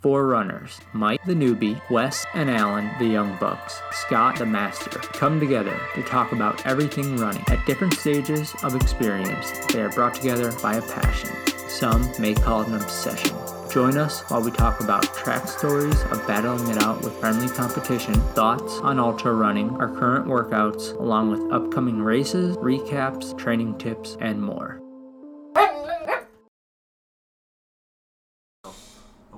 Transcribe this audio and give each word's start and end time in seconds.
Four 0.00 0.28
runners 0.28 0.80
Mike 0.94 1.22
the 1.26 1.34
newbie, 1.34 1.78
Wes 1.90 2.24
and 2.32 2.50
Alan 2.50 2.90
the 2.98 3.04
young 3.04 3.36
bucks, 3.38 3.82
Scott 3.92 4.38
the 4.38 4.46
master 4.46 4.98
come 4.98 5.38
together 5.38 5.78
to 5.94 6.02
talk 6.02 6.32
about 6.32 6.64
everything 6.66 7.18
running. 7.18 7.44
At 7.48 7.66
different 7.66 7.92
stages 7.92 8.54
of 8.62 8.74
experience, 8.74 9.52
they 9.66 9.82
are 9.82 9.90
brought 9.90 10.14
together 10.14 10.52
by 10.62 10.76
a 10.76 10.82
passion. 10.82 11.28
Some 11.68 12.10
may 12.18 12.32
call 12.32 12.62
it 12.62 12.68
an 12.68 12.76
obsession. 12.76 13.36
Join 13.70 13.98
us 13.98 14.22
while 14.30 14.40
we 14.40 14.50
talk 14.50 14.80
about 14.80 15.02
track 15.14 15.46
stories 15.46 16.02
of 16.04 16.26
battling 16.26 16.74
it 16.74 16.82
out 16.82 17.02
with 17.02 17.12
friendly 17.20 17.48
competition, 17.48 18.14
thoughts 18.32 18.78
on 18.78 18.98
ultra 18.98 19.34
running, 19.34 19.68
our 19.76 19.94
current 19.94 20.26
workouts, 20.26 20.98
along 20.98 21.30
with 21.30 21.52
upcoming 21.52 22.00
races, 22.00 22.56
recaps, 22.56 23.36
training 23.36 23.76
tips, 23.76 24.16
and 24.20 24.40
more. 24.40 24.80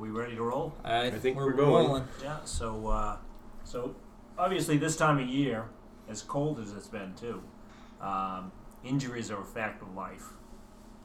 We 0.02 0.10
ready 0.10 0.34
to 0.34 0.42
roll? 0.42 0.74
I, 0.84 1.10
think 1.10 1.36
we're 1.36 1.52
going. 1.52 1.86
rolling. 1.86 2.04
Yeah. 2.20 2.38
So, 2.44 2.88
uh, 2.88 3.16
so 3.62 3.94
obviously 4.36 4.76
this 4.76 4.96
time 4.96 5.20
of 5.20 5.28
year, 5.28 5.68
as 6.08 6.22
cold 6.22 6.58
as 6.58 6.72
it's 6.72 6.88
been 6.88 7.14
too, 7.14 7.40
um, 8.00 8.50
injuries 8.84 9.30
are 9.30 9.40
a 9.40 9.44
fact 9.44 9.80
of 9.80 9.94
life. 9.94 10.24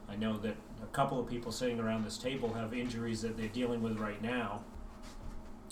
I 0.08 0.16
know 0.16 0.36
that 0.38 0.56
a 0.82 0.86
couple 0.86 1.20
of 1.20 1.28
people 1.28 1.52
sitting 1.52 1.78
around 1.78 2.04
this 2.04 2.18
table 2.18 2.52
have 2.54 2.74
injuries 2.74 3.22
that 3.22 3.36
they're 3.36 3.46
dealing 3.46 3.82
with 3.82 3.98
right 3.98 4.20
now. 4.20 4.62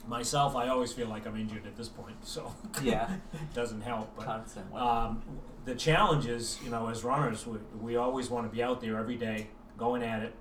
Myself, 0.07 0.55
I 0.55 0.69
always 0.69 0.93
feel 0.93 1.09
like 1.09 1.27
I'm 1.27 1.37
injured 1.37 1.67
at 1.67 1.75
this 1.75 1.89
point, 1.89 2.25
so 2.25 2.55
Yeah, 2.83 3.13
it 3.33 3.55
doesn't 3.55 3.81
help. 3.81 4.15
But 4.15 4.27
constantly. 4.27 4.81
um, 4.81 5.21
the 5.65 5.75
challenge 5.75 6.27
is, 6.27 6.61
you 6.63 6.71
know, 6.71 6.89
as 6.89 7.03
runners, 7.03 7.45
we, 7.45 7.59
we 7.81 7.97
always 7.97 8.31
want 8.31 8.49
to 8.49 8.55
be 8.57 8.63
out 8.63 8.81
there 8.81 8.97
every 8.97 9.17
day, 9.17 9.49
going 9.77 10.05
at 10.05 10.23
it, 10.23 10.35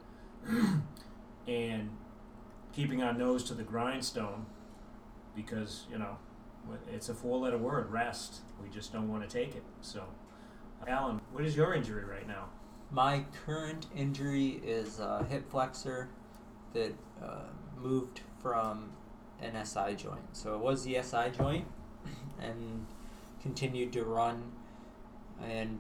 and 1.48 1.90
keeping 2.76 3.02
our 3.02 3.14
nose 3.14 3.44
to 3.46 3.54
the 3.54 3.64
grindstone, 3.64 4.46
because 5.36 5.86
you 5.92 5.98
know, 5.98 6.18
it's 6.92 7.10
a 7.10 7.14
four-letter 7.14 7.58
word, 7.58 7.90
rest. 7.90 8.42
We 8.62 8.70
just 8.70 8.92
don't 8.92 9.10
want 9.10 9.28
to 9.28 9.30
take 9.30 9.56
it. 9.56 9.64
So, 9.82 10.04
Alan, 10.88 11.22
what 11.32 11.46
is 11.46 11.56
your 11.56 11.74
injury 11.74 12.04
right 12.04 12.28
now? 12.28 12.50
My 12.92 13.26
current 13.46 13.88
injury 13.96 14.62
is 14.64 15.00
a 15.00 15.26
hip 15.30 15.50
flexor 15.50 16.10
that 16.74 16.94
uh, 17.24 17.48
moved 17.82 18.22
from 18.42 18.92
an 19.42 19.66
SI 19.66 19.96
joint. 19.96 20.22
So 20.34 20.56
it 20.56 20.62
was 20.62 20.84
the 20.84 21.02
SI 21.02 21.32
joint 21.36 21.66
and 22.40 22.86
continued 23.42 23.94
to 23.94 24.04
run 24.04 24.52
and 25.42 25.80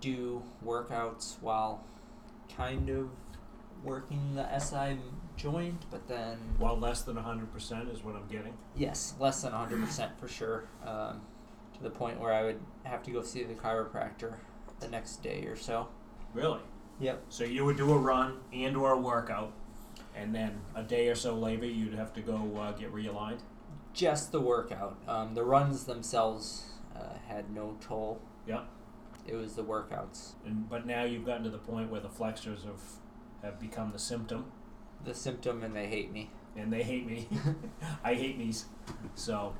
do 0.00 0.42
workouts 0.64 1.36
while 1.40 1.84
kind 2.56 2.88
of 2.88 3.08
working 3.82 4.34
the 4.34 4.58
SI 4.58 4.98
joint, 5.36 5.84
but 5.90 6.06
then, 6.08 6.38
Well, 6.58 6.76
less 6.78 7.02
than 7.02 7.16
hundred 7.16 7.52
percent 7.52 7.88
is 7.90 8.02
what 8.04 8.14
I'm 8.16 8.26
getting. 8.28 8.54
yes, 8.76 9.14
less 9.18 9.42
than 9.42 9.52
100% 9.52 10.16
for 10.18 10.28
sure. 10.28 10.64
Um, 10.86 11.20
to 11.76 11.82
the 11.82 11.90
point 11.90 12.20
where 12.20 12.32
I 12.32 12.44
would 12.44 12.60
have 12.84 13.02
to 13.04 13.10
go 13.10 13.20
see 13.22 13.42
the 13.42 13.54
chiropractor 13.54 14.34
the 14.80 14.88
next 14.88 15.22
day 15.22 15.44
or 15.46 15.56
so. 15.56 15.88
Really? 16.32 16.60
Yep. 17.00 17.24
So 17.28 17.42
you 17.44 17.64
would 17.64 17.76
do 17.76 17.92
a 17.92 17.98
run 17.98 18.38
and 18.52 18.76
or 18.76 18.92
a 18.92 18.98
workout, 18.98 19.52
and 20.14 20.32
then 20.34 20.60
a 20.76 20.82
day 20.84 21.08
or 21.08 21.14
so 21.16 21.34
later 21.34 21.66
you'd 21.66 21.94
have 21.94 22.12
to 22.14 22.20
go 22.20 22.56
uh, 22.58 22.72
get 22.72 22.92
realigned. 22.94 23.40
just 23.92 24.30
the 24.32 24.40
workout. 24.40 24.96
Um, 25.08 25.34
the 25.34 25.42
runs 25.44 25.84
themselves 25.84 26.66
uh, 26.96 27.14
had 27.26 27.50
no 27.52 27.76
toll. 27.80 28.20
Yeah. 28.46 28.62
It 29.26 29.34
was 29.36 29.54
the 29.54 29.64
workouts, 29.64 30.32
And 30.44 30.68
but 30.68 30.86
now 30.86 31.04
you've 31.04 31.24
gotten 31.24 31.44
to 31.44 31.50
the 31.50 31.58
point 31.58 31.90
where 31.90 32.00
the 32.00 32.10
flexors 32.10 32.62
have 32.64 32.82
have 33.42 33.58
become 33.58 33.90
the 33.92 33.98
symptom, 33.98 34.52
the 35.04 35.14
symptom, 35.14 35.62
and 35.62 35.74
they 35.74 35.86
hate 35.86 36.12
me. 36.12 36.30
and 36.56 36.72
they 36.72 36.82
hate 36.82 37.06
me. 37.06 37.28
I 38.04 38.14
hate 38.14 38.38
knees. 38.38 38.66
So, 39.14 39.54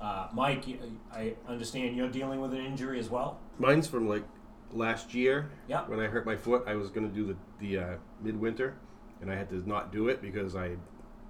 uh, 0.00 0.28
Mike, 0.32 0.64
I 1.12 1.34
understand 1.46 1.96
you're 1.96 2.08
dealing 2.08 2.40
with 2.40 2.52
an 2.52 2.64
injury 2.64 2.98
as 2.98 3.10
well. 3.10 3.38
Mine's 3.58 3.86
from 3.86 4.08
like 4.08 4.24
last 4.72 5.12
year. 5.14 5.50
Yeah. 5.68 5.82
When 5.86 6.00
I 6.00 6.06
hurt 6.06 6.24
my 6.26 6.36
foot, 6.36 6.64
I 6.66 6.74
was 6.74 6.90
going 6.90 7.08
to 7.08 7.14
do 7.14 7.26
the 7.26 7.36
the 7.58 7.78
uh, 7.84 7.96
midwinter, 8.22 8.76
and 9.20 9.30
I 9.30 9.36
had 9.36 9.48
to 9.50 9.68
not 9.68 9.92
do 9.92 10.08
it 10.08 10.20
because 10.22 10.56
I 10.56 10.76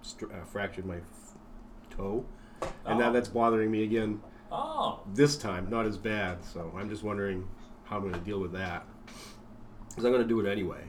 str- 0.02 0.26
uh, 0.32 0.44
fractured 0.44 0.86
my 0.86 0.96
f- 0.96 1.34
toe, 1.90 2.24
and 2.86 2.98
now 2.98 3.10
Oh. 3.10 3.12
that's 3.12 3.28
bothering 3.28 3.70
me 3.70 3.82
again 3.84 4.20
Oh, 4.54 5.00
this 5.14 5.36
time. 5.36 5.68
Not 5.70 5.86
as 5.86 5.96
bad, 5.98 6.44
so 6.44 6.72
I'm 6.78 6.88
just 6.90 7.02
wondering 7.02 7.48
how 7.84 7.96
I'm 7.96 8.02
going 8.02 8.14
to 8.14 8.20
deal 8.20 8.38
with 8.38 8.52
that. 8.52 8.84
Because 9.88 10.04
I'm 10.04 10.12
going 10.12 10.22
to 10.22 10.28
do 10.28 10.40
it 10.40 10.50
anyway. 10.50 10.84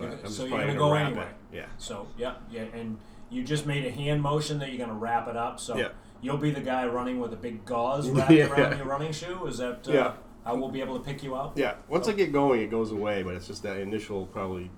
But 0.00 0.12
I'm 0.12 0.22
just 0.22 0.36
so 0.36 0.42
you're 0.44 0.50
probably 0.58 0.66
gonna 0.74 0.78
gonna 0.78 0.90
go 0.90 0.94
wrap 0.94 1.06
anyway? 1.08 1.28
It. 1.52 1.56
Yeah. 1.56 1.66
so 1.78 2.06
yeah, 2.16 2.34
yeah, 2.50 2.62
and 2.74 2.98
you 3.30 3.44
just 3.44 3.64
made 3.66 3.84
a 3.84 3.90
hand 3.90 4.20
motion 4.22 4.58
that 4.58 4.68
you're 4.70 4.78
going 4.78 4.88
to 4.90 4.94
wrap 4.96 5.28
it 5.28 5.36
up. 5.36 5.60
So 5.60 5.76
Yeah. 5.76 5.88
you'll 6.20 6.36
be 6.36 6.50
the 6.50 6.60
guy 6.60 6.84
running 6.86 7.20
with 7.20 7.32
a 7.32 7.36
big 7.36 7.64
gauze 7.64 8.08
wrapped 8.10 8.30
Yeah. 8.32 8.48
around 8.48 8.76
your 8.76 8.86
running 8.86 9.12
shoe. 9.12 9.46
Is 9.46 9.58
that? 9.58 9.86
Uh, 9.88 9.92
Yeah. 9.92 10.12
I 10.44 10.52
will 10.54 10.70
be 10.70 10.80
able 10.80 10.98
to 10.98 11.04
pick 11.04 11.22
you 11.22 11.34
up. 11.36 11.56
Yeah. 11.56 11.74
Once 11.88 12.08
I 12.08 12.12
get 12.12 12.32
going, 12.32 12.60
it 12.62 12.70
goes 12.70 12.90
away, 12.92 13.22
but 13.22 13.34
it's 13.34 13.46
just 13.46 13.62
that 13.62 13.76
initial 13.76 14.26
probably. 14.26 14.70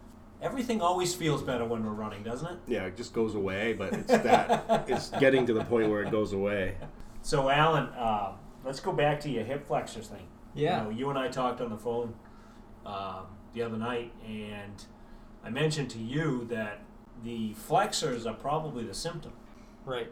Everything 0.43 0.81
always 0.83 1.15
feels 1.15 1.41
better 1.41 1.65
when 1.65 1.85
we're 1.87 1.93
running, 1.93 2.25
doesn't 2.25 2.47
it? 2.53 2.59
Yeah, 2.67 2.85
it 2.87 2.97
just 2.97 3.15
goes 3.15 3.35
away, 3.37 3.73
but 3.75 3.93
it's 3.93 4.09
that 4.11 4.85
it's 4.89 5.09
getting 5.11 5.47
to 5.47 5.55
the 5.55 5.65
point 5.65 5.89
where 5.89 6.03
it 6.03 6.11
goes 6.11 6.33
away. 6.33 6.77
So, 7.23 7.49
Alan, 7.49 7.85
uh, 7.97 8.33
let's 8.65 8.81
go 8.81 8.93
back 8.93 9.21
to 9.21 9.31
your 9.31 9.45
hip 9.45 9.67
flexors 9.67 10.09
thing. 10.09 10.27
Yeah. 10.53 10.79
You, 10.79 10.85
know, 10.85 10.91
you 10.91 11.11
and 11.11 11.19
I 11.19 11.29
talked 11.29 11.61
on 11.61 11.71
the 11.71 11.79
phone 11.79 12.13
um, 12.85 13.27
the 13.55 13.63
other 13.63 13.79
night, 13.79 14.13
and 14.27 14.85
I 15.45 15.51
mentioned 15.51 15.91
to 15.91 15.99
you 15.99 16.47
that 16.51 16.81
the 17.25 17.53
flexors 17.55 18.27
are 18.27 18.35
probably 18.35 18.85
the 18.85 18.95
symptom. 18.95 19.33
Right. 19.85 20.11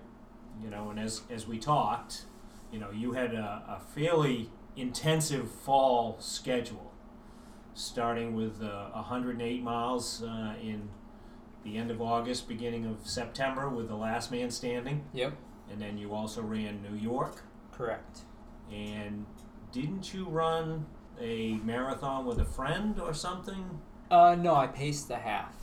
You 0.62 0.70
know, 0.70 0.90
and 0.90 0.98
as 0.98 1.22
as 1.30 1.46
we 1.46 1.58
talked, 1.58 2.24
you 2.72 2.78
know, 2.78 2.90
you 2.90 3.12
had 3.12 3.34
a, 3.34 3.62
a 3.68 3.80
fairly 3.94 4.50
intensive 4.76 5.50
fall 5.50 6.16
schedule, 6.20 6.92
starting 7.74 8.34
with 8.34 8.62
uh, 8.62 8.90
108 8.90 9.62
miles 9.62 10.22
uh, 10.22 10.54
in 10.62 10.88
the 11.64 11.76
end 11.76 11.90
of 11.90 12.00
August, 12.00 12.48
beginning 12.48 12.86
of 12.86 13.06
September, 13.06 13.68
with 13.68 13.88
the 13.88 13.94
last 13.96 14.30
man 14.30 14.50
standing, 14.50 15.04
Yep. 15.12 15.34
and 15.70 15.80
then 15.80 15.98
you 15.98 16.14
also 16.14 16.40
ran 16.42 16.82
New 16.82 16.96
York. 16.96 17.42
Correct. 17.72 18.20
And 18.72 19.26
didn't 19.72 20.14
you 20.14 20.24
run 20.24 20.86
a 21.20 21.54
marathon 21.64 22.24
with 22.24 22.38
a 22.40 22.44
friend 22.44 22.98
or 22.98 23.12
something? 23.12 23.80
Uh, 24.10 24.34
no, 24.34 24.54
I 24.54 24.66
paced 24.66 25.08
the 25.08 25.16
half. 25.16 25.54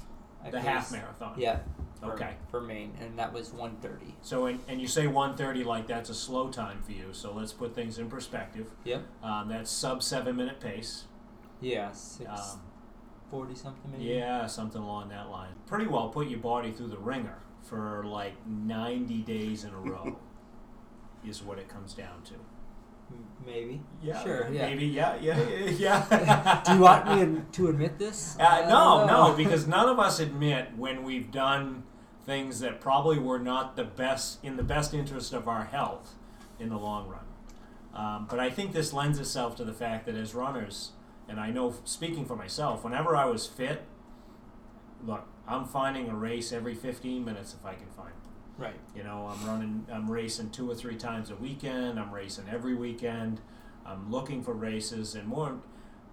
I 0.44 0.50
the 0.50 0.62
half 0.62 0.84
paced- 0.84 0.92
marathon. 0.94 1.34
Yeah. 1.38 1.60
For, 2.00 2.14
Okay. 2.14 2.36
For 2.52 2.62
Maine, 2.62 2.94
and 3.02 3.18
that 3.18 3.34
was 3.34 3.52
130. 3.52 4.16
So, 4.22 4.46
and, 4.46 4.60
and 4.68 4.80
you 4.80 4.88
say 4.88 5.08
130 5.08 5.64
like 5.64 5.88
that's 5.88 6.12
a 6.12 6.14
slow 6.14 6.50
time 6.50 6.84
for 6.84 6.92
you. 6.92 7.08
So 7.12 7.34
let's 7.34 7.54
put 7.54 7.74
things 7.74 7.98
in 7.98 8.08
perspective. 8.08 8.70
Yep. 8.84 9.04
Um, 9.24 9.50
that's 9.50 9.72
sub 9.72 10.04
seven 10.04 10.36
minute 10.36 10.60
pace. 10.60 11.06
Yeah. 11.60 11.92
Six 11.92 12.30
Um, 12.30 12.62
forty 13.32 13.56
something 13.56 13.92
maybe. 13.92 14.04
yeah, 14.06 14.46
something 14.46 14.80
along 14.82 15.10
that 15.10 15.30
line. 15.32 15.54
Pretty 15.66 15.88
well 15.88 16.10
put 16.10 16.28
your 16.28 16.40
body 16.40 16.72
through 16.72 16.90
the 16.90 17.00
ringer 17.00 17.40
for 17.64 18.04
like 18.06 18.36
90 18.48 19.24
days 19.24 19.64
in 19.64 19.74
a 19.74 19.80
row, 19.80 20.18
is 21.28 21.42
what 21.42 21.58
it 21.58 21.68
comes 21.68 21.94
down 21.96 22.22
to. 22.26 22.36
M- 23.12 23.26
Maybe. 23.46 23.82
Yeah. 24.02 24.24
Sure. 24.24 24.50
Yeah. 24.52 24.68
Maybe. 24.68 24.86
Yeah. 24.88 25.16
Yeah. 25.22 25.40
Yeah. 25.48 26.06
yeah. 26.12 26.62
Do 26.66 26.74
you 26.74 26.80
want 26.80 27.08
me 27.08 27.16
to, 27.26 27.46
to 27.54 27.70
admit 27.70 27.98
this? 27.98 28.38
Uh, 28.40 28.66
no, 28.70 29.06
no, 29.06 29.34
because 29.36 29.68
none 29.68 29.88
of 29.90 30.00
us 30.00 30.20
admit 30.20 30.70
when 30.76 31.04
we've 31.04 31.32
done 31.32 31.84
things 32.26 32.60
that 32.60 32.82
probably 32.82 33.18
were 33.18 33.40
not 33.40 33.76
the 33.78 33.86
best 33.86 34.44
in 34.44 34.58
the 34.58 34.64
best 34.64 34.94
interest 34.94 35.32
of 35.34 35.48
our 35.48 35.64
health 35.66 36.16
in 36.60 36.70
the 36.70 36.78
long 36.78 37.08
run. 37.08 37.22
Um, 37.94 38.28
but 38.30 38.40
I 38.40 38.50
think 38.50 38.74
this 38.74 38.94
lends 38.94 39.18
itself 39.18 39.56
to 39.56 39.64
the 39.64 39.74
fact 39.74 40.06
that 40.06 40.16
as 40.16 40.36
runners, 40.36 40.92
and 41.28 41.40
I 41.40 41.50
know 41.50 41.74
speaking 41.86 42.26
for 42.26 42.36
myself, 42.36 42.84
whenever 42.84 43.16
I 43.16 43.26
was 43.26 43.48
fit, 43.48 43.84
look, 45.04 45.26
I'm 45.48 45.66
finding 45.66 46.10
a 46.10 46.16
race 46.16 46.52
every 46.52 46.76
15 46.76 47.24
minutes 47.24 47.56
if 47.58 47.66
I 47.66 47.74
can 47.74 47.88
find 47.96 48.10
it. 48.10 48.14
Right. 48.58 48.80
You 48.96 49.04
know, 49.04 49.32
I'm 49.32 49.48
running, 49.48 49.86
I'm 49.92 50.10
racing 50.10 50.50
two 50.50 50.70
or 50.70 50.76
three 50.76 50.96
times 50.96 51.30
a 51.30 51.36
weekend. 51.36 52.00
I'm 52.00 52.12
racing 52.12 52.46
every 52.52 52.74
weekend. 52.74 53.40
I'm 53.86 54.12
looking 54.12 54.44
for 54.44 54.54
races, 54.54 55.16
and 55.16 55.28
more, 55.28 55.60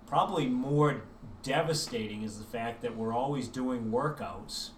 probably 0.07 0.47
more 0.47 1.03
devastating 1.43 2.23
is 2.23 2.39
the 2.39 2.45
fact 2.45 2.83
that 2.83 2.97
we're 2.97 3.13
always 3.13 3.49
doing 3.49 3.91
workouts 3.91 4.71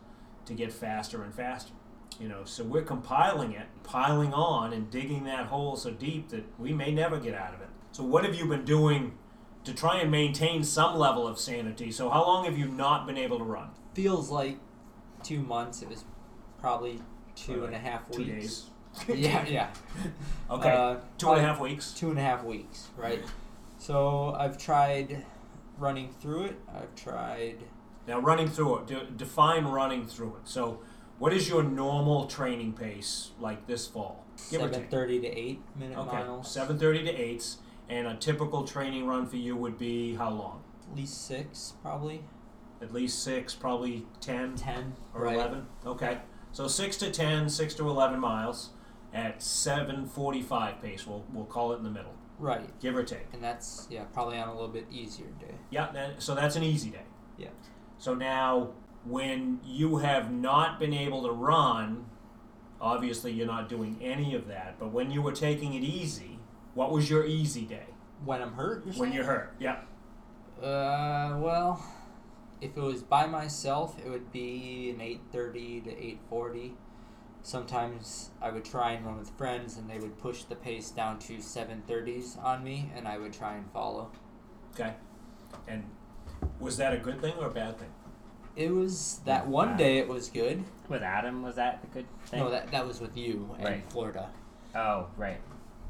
to 0.47 0.55
get 0.55 0.73
faster 0.73 1.23
and 1.23 1.35
faster. 1.35 1.73
You 2.19 2.29
know, 2.29 2.45
so 2.45 2.65
we're 2.65 2.83
compiling 2.83 3.53
it, 3.53 3.67
piling 3.83 4.33
on, 4.33 4.73
and 4.73 4.91
digging 4.91 5.25
that 5.25 5.47
hole 5.47 5.77
so 5.77 5.91
deep 5.91 6.31
that 6.31 6.45
we 6.59 6.73
may 6.73 6.91
never 6.91 7.21
get 7.21 7.35
out 7.35 7.53
of 7.53 7.61
it. 7.61 7.69
So, 7.93 8.05
what 8.05 8.25
have 8.25 8.35
you 8.35 8.47
been 8.47 8.65
doing 8.65 9.19
to 9.65 9.75
try 9.75 10.01
and 10.01 10.11
maintain 10.11 10.65
some 10.65 10.97
level 10.97 11.29
of 11.29 11.39
sanity? 11.39 11.91
So, 11.91 12.09
how 12.09 12.25
long 12.25 12.47
have 12.47 12.57
you 12.57 12.67
not 12.69 13.07
been 13.07 13.19
able 13.19 13.37
to 13.39 13.45
run? 13.45 13.69
Feels 13.93 14.31
like 14.31 14.57
two 15.23 15.43
months. 15.43 15.83
It 15.83 15.91
was 15.91 16.05
probably 16.59 17.03
two 17.37 17.65
and 17.65 17.75
a 17.75 17.79
half 17.79 18.11
Two 18.11 18.19
weeks. 18.25 18.31
days. 18.31 18.71
yeah, 19.17 19.47
yeah. 19.47 19.69
Okay. 20.51 20.71
Uh, 20.71 20.97
Two 21.19 21.31
and 21.31 21.41
a 21.41 21.43
half 21.43 21.61
weeks. 21.61 21.93
Two 21.93 22.11
and 22.11 22.19
a 22.19 22.23
half 22.23 22.43
weeks, 22.45 22.89
right? 22.97 23.21
So 23.79 24.35
I've 24.39 24.57
tried 24.59 25.25
running 25.79 26.11
through 26.21 26.45
it. 26.45 26.57
I've 26.75 26.95
tried. 26.95 27.59
Now, 28.09 28.21
running 28.21 28.49
through 28.49 28.79
it, 28.79 28.87
de- 28.87 29.05
define 29.17 29.65
running 29.65 30.07
through 30.07 30.37
it. 30.37 30.49
So, 30.49 30.81
what 31.19 31.33
is 31.33 31.49
your 31.49 31.63
normal 31.65 32.27
training 32.27 32.75
pace 32.75 33.33
like 33.41 33.67
this 33.67 33.87
fall? 33.89 34.25
Seven 34.37 34.87
thirty 34.89 35.19
to 35.21 35.27
eight 35.27 35.61
minute 35.77 35.99
Okay, 35.99 36.17
miles. 36.19 36.51
seven 36.51 36.79
thirty 36.79 37.03
to 37.03 37.11
eights, 37.11 37.59
and 37.89 38.07
a 38.07 38.15
typical 38.15 38.63
training 38.65 39.07
run 39.07 39.27
for 39.27 39.37
you 39.37 39.57
would 39.57 39.77
be 39.79 40.15
how 40.15 40.31
long? 40.31 40.63
At 40.89 40.97
least 40.97 41.27
six, 41.27 41.75
probably 41.83 42.23
At 42.81 42.93
least 42.95 43.23
six, 43.25 43.55
probably 43.55 44.07
ten. 44.21 44.55
Ten 44.55 44.95
or 45.13 45.23
right. 45.25 45.35
eleven. 45.35 45.67
Okay, 45.85 46.19
so 46.57 46.67
six 46.69 46.97
to 46.97 47.11
10, 47.11 47.51
6 47.51 47.75
to 47.75 47.87
eleven 47.91 48.19
miles 48.19 48.71
at 49.13 49.43
seven 49.43 50.07
forty-five 50.07 50.81
pace. 50.81 51.07
We'll 51.07 51.23
we'll 51.35 51.45
call 51.45 51.73
it 51.75 51.77
in 51.77 51.83
the 51.85 51.91
middle, 51.91 52.15
Right, 52.39 52.69
give 52.81 52.97
or 52.97 53.03
take. 53.05 53.27
and 53.35 53.45
that's 53.45 53.87
yeah 53.91 54.05
probably 54.05 54.39
on 54.39 54.49
a 54.49 54.53
little 54.55 54.69
bit 54.69 54.87
easier 54.91 55.27
day. 55.39 55.55
Yeah, 55.71 55.93
that, 55.93 56.23
so 56.23 56.35
that's 56.35 56.57
an 56.57 56.63
easy 56.63 56.89
day. 56.89 57.05
Yeah. 57.37 57.49
So 57.99 58.15
now, 58.15 58.71
when 59.05 59.61
you 59.67 59.99
have 59.99 60.33
not 60.33 60.81
been 60.81 60.95
able 60.95 61.23
to 61.25 61.31
run, 61.31 62.07
obviously 62.81 63.33
you're 63.33 63.47
not 63.47 63.69
doing 63.69 63.99
any 64.01 64.35
of 64.35 64.49
that. 64.49 64.77
But 64.79 64.93
when 64.93 65.11
you 65.11 65.21
were 65.21 65.33
taking 65.33 65.75
it 65.75 65.83
easy, 65.85 66.39
what 66.73 66.91
was 66.91 67.11
your 67.11 67.27
easy 67.27 67.67
day? 67.67 67.87
When 68.25 68.41
I'm 68.41 68.55
hurt, 68.55 68.87
you're 68.87 68.95
When 68.95 69.11
saying? 69.11 69.13
you're 69.13 69.25
hurt. 69.27 69.55
Yeah. 69.59 69.81
Uh, 70.63 71.37
well, 71.39 71.85
if 72.61 72.77
it 72.77 72.81
was 72.81 73.03
by 73.03 73.27
myself, 73.27 73.97
it 74.05 74.09
would 74.09 74.33
be 74.33 74.91
an 74.95 75.01
eight 75.01 75.21
thirty 75.33 75.81
to 75.83 75.91
eight 75.97 76.21
forty. 76.29 76.75
Sometimes 77.43 78.31
I 78.43 78.51
would 78.51 78.65
try 78.65 78.93
and 78.93 79.07
run 79.07 79.19
with 79.19 79.31
friends, 79.31 79.77
and 79.77 79.89
they 79.89 79.99
would 79.99 80.19
push 80.19 80.43
the 80.45 80.57
pace 80.57 80.91
down 80.91 81.19
to 81.21 81.41
seven 81.41 81.83
thirties 81.87 82.37
on 82.43 82.65
me, 82.65 82.91
and 82.97 83.07
I 83.07 83.19
would 83.19 83.33
try 83.33 83.55
and 83.55 83.71
follow. 83.73 84.11
Okay. 84.75 84.95
And 85.69 85.85
was 86.59 86.77
that 86.79 86.93
a 86.93 86.99
good 86.99 87.21
thing 87.21 87.35
or 87.39 87.47
a 87.47 87.51
bad 87.51 87.79
thing? 87.79 87.91
It 88.57 88.71
was 88.73 89.21
that 89.27 89.47
one 89.47 89.73
Wow. 89.73 89.77
day. 89.77 89.99
It 89.99 90.09
was 90.09 90.29
good. 90.29 90.65
With 90.89 91.03
Adam, 91.03 91.43
was 91.43 91.57
that 91.57 91.81
a 91.85 91.87
good 91.95 92.07
thing? 92.27 92.41
No, 92.41 92.51
that 92.51 92.71
that 92.73 92.87
was 92.87 93.01
with 93.01 93.17
you 93.17 93.55
in 93.59 93.65
Right. 93.65 93.85
Florida. 93.93 94.31
Oh, 94.75 95.07
right. 95.17 95.41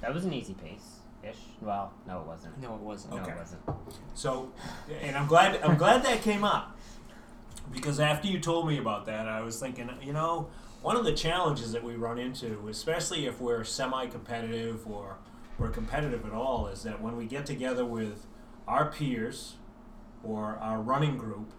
That 0.01 0.13
was 0.13 0.25
an 0.25 0.33
easy 0.33 0.55
pace 0.55 0.96
ish. 1.23 1.37
Well, 1.61 1.93
no, 2.07 2.21
it 2.21 2.27
wasn't. 2.27 2.61
No, 2.61 2.75
it 2.75 2.81
wasn't. 2.81 3.15
No, 3.15 3.23
it 3.23 3.37
wasn't. 3.37 3.61
So, 4.15 4.53
and 5.03 5.17
I'm 5.17 5.27
glad 5.27 5.61
I'm 5.63 5.77
glad 5.77 6.03
that 6.05 6.23
came 6.23 6.45
up 6.45 6.77
because 7.73 8.01
after 8.01 8.29
you 8.29 8.39
told 8.41 8.67
me 8.69 8.79
about 8.79 9.07
that, 9.07 9.29
I 9.29 9.41
was 9.41 9.59
thinking, 9.61 9.91
you 10.03 10.13
know, 10.13 10.49
one 10.83 10.97
of 10.97 11.05
the 11.05 11.13
challenges 11.13 11.73
that 11.73 11.83
we 11.83 11.95
run 11.97 12.19
into, 12.19 12.69
especially 12.69 13.27
if 13.27 13.41
we're 13.41 13.65
semi-competitive 13.65 14.87
or 14.87 15.17
we're 15.59 15.71
competitive 15.71 16.25
at 16.27 16.33
all, 16.33 16.69
is 16.69 16.83
that 16.85 17.01
when 17.01 17.17
we 17.17 17.25
get 17.27 17.45
together 17.47 17.85
with 17.85 18.27
our 18.69 18.91
peers 18.91 19.55
or 20.23 20.57
our 20.61 20.81
running 20.81 21.17
group, 21.17 21.53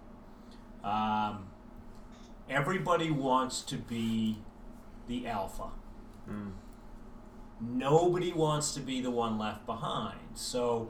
um, 0.83 1.47
everybody 2.49 3.11
wants 3.11 3.61
to 3.61 3.75
be 3.77 4.37
the 5.07 5.27
alpha 5.27 5.69
Mm. 6.29 6.51
Nobody 7.59 8.31
wants 8.31 8.73
to 8.73 8.79
be 8.79 9.01
the 9.01 9.11
one 9.11 9.37
left 9.37 9.65
behind. 9.65 10.19
So 10.35 10.89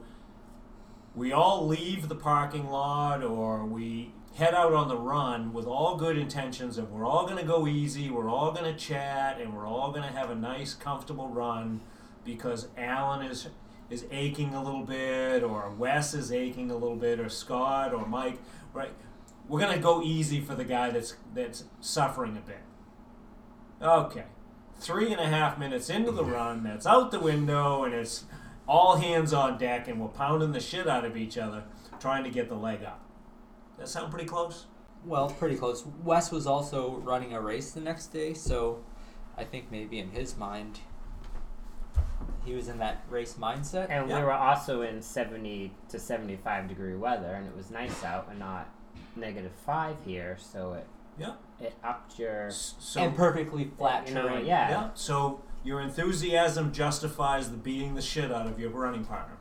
we 1.15 1.31
all 1.31 1.65
leave 1.65 2.09
the 2.09 2.15
parking 2.15 2.69
lot 2.69 3.23
or 3.23 3.65
we 3.65 4.13
head 4.35 4.53
out 4.53 4.73
on 4.73 4.87
the 4.87 4.97
run 4.97 5.51
with 5.51 5.65
all 5.65 5.97
good 5.97 6.17
intentions 6.17 6.77
of 6.77 6.91
we're 6.91 7.05
all 7.05 7.25
going 7.25 7.37
to 7.37 7.43
go 7.43 7.67
easy, 7.67 8.09
we're 8.09 8.29
all 8.29 8.51
going 8.51 8.71
to 8.71 8.77
chat, 8.79 9.41
and 9.41 9.55
we're 9.55 9.67
all 9.67 9.91
going 9.91 10.03
to 10.03 10.15
have 10.15 10.29
a 10.29 10.35
nice, 10.35 10.75
comfortable 10.75 11.27
run 11.29 11.81
because 12.23 12.67
Alan 12.77 13.25
is 13.25 13.47
is 13.89 14.05
aching 14.11 14.53
a 14.53 14.61
little 14.61 14.83
bit, 14.83 15.43
or 15.43 15.71
Wes 15.71 16.13
is 16.13 16.31
aching 16.31 16.69
a 16.69 16.75
little 16.75 16.97
bit, 16.97 17.21
or 17.21 17.29
Scott 17.29 17.93
or 17.93 18.05
Mike, 18.05 18.37
right? 18.73 18.91
We're 19.47 19.61
going 19.61 19.73
to 19.73 19.81
go 19.81 20.03
easy 20.03 20.41
for 20.41 20.53
the 20.53 20.65
guy 20.65 20.91
that's 20.91 21.15
that's 21.33 21.63
suffering 21.79 22.37
a 22.37 22.41
bit. 22.41 22.61
Okay 23.81 24.25
three 24.79 25.12
and 25.12 25.19
a 25.21 25.27
half 25.27 25.57
minutes 25.57 25.89
into 25.89 26.12
the 26.12 26.24
run, 26.25 26.63
that's 26.63 26.85
out 26.85 27.12
the 27.12 27.19
window, 27.19 27.83
and 27.83 27.94
it's 27.94 28.25
all 28.68 28.97
hands 28.97 29.33
on 29.33 29.57
deck, 29.57 29.88
and 29.88 30.00
we're 30.00 30.07
pounding 30.07 30.51
the 30.51 30.59
shit 30.59 30.88
out 30.88 31.06
of 31.06 31.15
each 31.18 31.38
other 31.38 31.63
trying 32.00 32.24
to 32.24 32.29
get 32.29 32.47
the 32.50 32.56
leg 32.56 32.83
up. 32.83 33.01
That 33.79 33.88
sound 33.88 34.12
pretty 34.12 34.27
close? 34.27 34.65
Well, 35.06 35.29
pretty 35.29 35.56
close. 35.56 35.85
Wes 36.03 36.31
was 36.31 36.45
also 36.45 36.97
running 36.97 37.33
a 37.33 37.41
race 37.41 37.71
the 37.71 37.79
next 37.81 38.07
day, 38.07 38.33
so 38.33 38.83
I 39.38 39.44
think 39.44 39.71
maybe 39.71 40.00
in 40.00 40.09
his 40.12 40.38
mind, 40.38 40.79
he 42.45 42.53
was 42.53 42.68
in 42.68 42.77
that 42.79 43.03
race 43.09 43.33
mindset. 43.33 43.88
And 43.89 44.09
Yeah. 44.09 44.19
we 44.19 44.24
were 44.25 44.33
also 44.33 44.81
in 44.81 45.01
70 45.01 45.74
to 45.89 46.00
75 46.00 46.68
degree 46.68 46.95
weather, 46.95 47.33
and 47.33 47.47
it 47.47 47.56
was 47.56 47.69
nice 47.71 48.03
out 48.03 48.27
and 48.29 48.39
not 48.39 48.68
negative 49.15 49.51
five 49.65 49.95
here, 50.06 50.38
so 50.39 50.74
it 50.74 50.85
Yeah. 51.19 51.33
it 51.59 51.75
upped 51.83 52.19
your. 52.19 52.49
So, 52.51 53.01
and 53.01 53.15
perfectly 53.15 53.71
flat 53.77 54.07
you 54.07 54.13
know, 54.13 54.27
terrain. 54.27 54.45
yeah. 54.45 54.69
yeah. 54.69 54.89
So 54.93 55.41
your 55.63 55.81
enthusiasm 55.81 56.71
justifies 56.71 57.51
the 57.51 57.57
beating 57.57 57.95
the 57.95 58.01
shit 58.01 58.31
out 58.31 58.47
of 58.47 58.59
your 58.59 58.69
running 58.69 59.05
partner. 59.05 59.37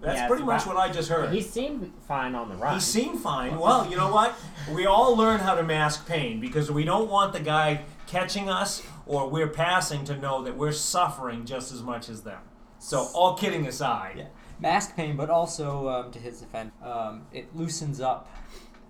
That's 0.00 0.18
Yeah, 0.20 0.28
pretty 0.28 0.44
much 0.44 0.66
what 0.66 0.76
I 0.76 0.90
just 0.90 1.08
heard. 1.08 1.32
He 1.32 1.40
seemed 1.40 1.92
fine 2.06 2.34
on 2.34 2.48
the 2.48 2.54
run. 2.56 2.74
He 2.74 2.80
seemed 2.80 3.20
fine. 3.20 3.58
Well, 3.58 3.88
you 3.90 3.96
know 3.96 4.12
what? 4.12 4.34
We 4.72 4.86
all 4.86 5.16
learn 5.16 5.40
how 5.40 5.54
to 5.56 5.62
mask 5.62 6.06
pain 6.06 6.40
because 6.40 6.70
we 6.70 6.84
don't 6.84 7.10
want 7.10 7.32
the 7.32 7.40
guy 7.40 7.84
catching 8.06 8.48
us 8.48 8.82
or 9.06 9.28
we're 9.28 9.48
passing 9.48 10.04
to 10.04 10.16
know 10.16 10.42
that 10.42 10.56
we're 10.56 10.72
suffering 10.72 11.44
just 11.44 11.72
as 11.72 11.82
much 11.82 12.08
as 12.08 12.22
them. 12.22 12.40
So, 12.78 13.08
all 13.14 13.36
kidding 13.36 13.66
aside, 13.66 14.14
Yeah. 14.18 14.26
Mask 14.60 14.94
pain, 14.94 15.16
but 15.16 15.28
also 15.30 15.88
um, 15.88 16.12
to 16.12 16.20
his 16.20 16.40
defense, 16.40 16.72
um, 16.82 17.26
it 17.32 17.54
loosens 17.56 18.00
up 18.00 18.28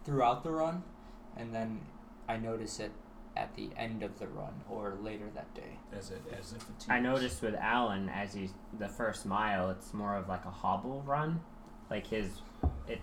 throughout 0.05 0.45
the 0.45 0.51
run, 0.51 0.83
and 1.37 1.55
then 1.55 1.81
I 2.33 2.39
notice 2.39 2.81
it 2.81 2.91
at 3.37 3.55
the 3.55 3.71
end 3.77 4.03
of 4.03 4.19
the 4.19 4.27
run 4.27 4.53
or 4.71 4.97
later 5.03 5.25
that 5.35 5.53
day. 5.55 5.79
as 5.97 6.11
it 6.11 6.23
as 6.39 6.53
if 6.53 6.63
it 6.63 6.87
I 6.89 6.99
noticed 7.01 7.43
with 7.43 7.55
Alan 7.55 8.09
as 8.09 8.35
he's 8.35 8.53
the 8.79 8.89
first 8.89 9.27
mile, 9.27 9.71
it's 9.71 9.93
more 9.93 10.17
of 10.17 10.29
like 10.29 10.45
a 10.45 10.51
hobble 10.51 11.03
run, 11.07 11.41
like 11.91 12.07
his 12.07 12.29
it. 12.89 13.01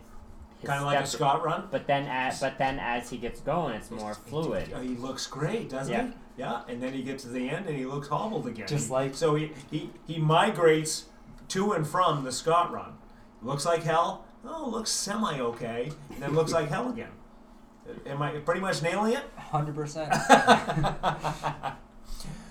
kind 0.64 0.80
of 0.80 0.86
like 0.86 1.00
a 1.00 1.08
Scott 1.08 1.44
run. 1.44 1.68
But 1.72 1.88
then, 1.88 2.06
as, 2.08 2.40
but 2.40 2.58
then 2.58 2.80
as 2.80 3.10
he 3.10 3.18
gets 3.18 3.40
going, 3.42 3.76
it's 3.76 3.92
more 3.92 4.16
He- 4.26 4.30
fluid. 4.30 4.74
Uh, 4.74 4.80
he, 4.82 4.90
looks 4.96 5.26
great, 5.28 5.70
doesn't 5.70 5.94
Yeah. 5.94 6.08
he? 6.08 6.14
Yeah. 6.38 6.62
And 6.68 6.82
then 6.82 6.94
he 6.94 7.02
gets 7.04 7.24
to 7.24 7.30
the 7.30 7.50
end 7.50 7.68
and 7.68 7.76
he 7.78 7.86
looks 7.86 8.08
hobbled 8.08 8.48
again. 8.48 8.68
Just 8.68 8.90
like- 8.90 9.14
so 9.16 9.36
he, 9.36 9.52
he 9.72 9.90
he 10.08 10.18
migrates 10.20 11.06
to 11.50 11.72
and 11.74 11.88
from 11.88 12.24
the 12.24 12.32
Scott 12.32 12.72
run. 12.72 12.98
Looks 13.42 13.66
like 13.66 13.84
hell. 13.84 14.26
Oh, 14.46 14.70
looks 14.70 14.90
semi 14.92 15.40
okay, 15.40 15.92
and 16.12 16.20
then 16.22 16.34
looks 16.34 16.52
like 16.54 16.70
hell 16.70 16.90
again. 16.90 17.12
Am 18.06 18.22
I 18.22 18.32
pretty 18.40 18.62
much 18.62 18.82
nailing 18.82 19.14
it? 19.14 19.24
Hundred 19.38 19.76
percent. 19.76 20.14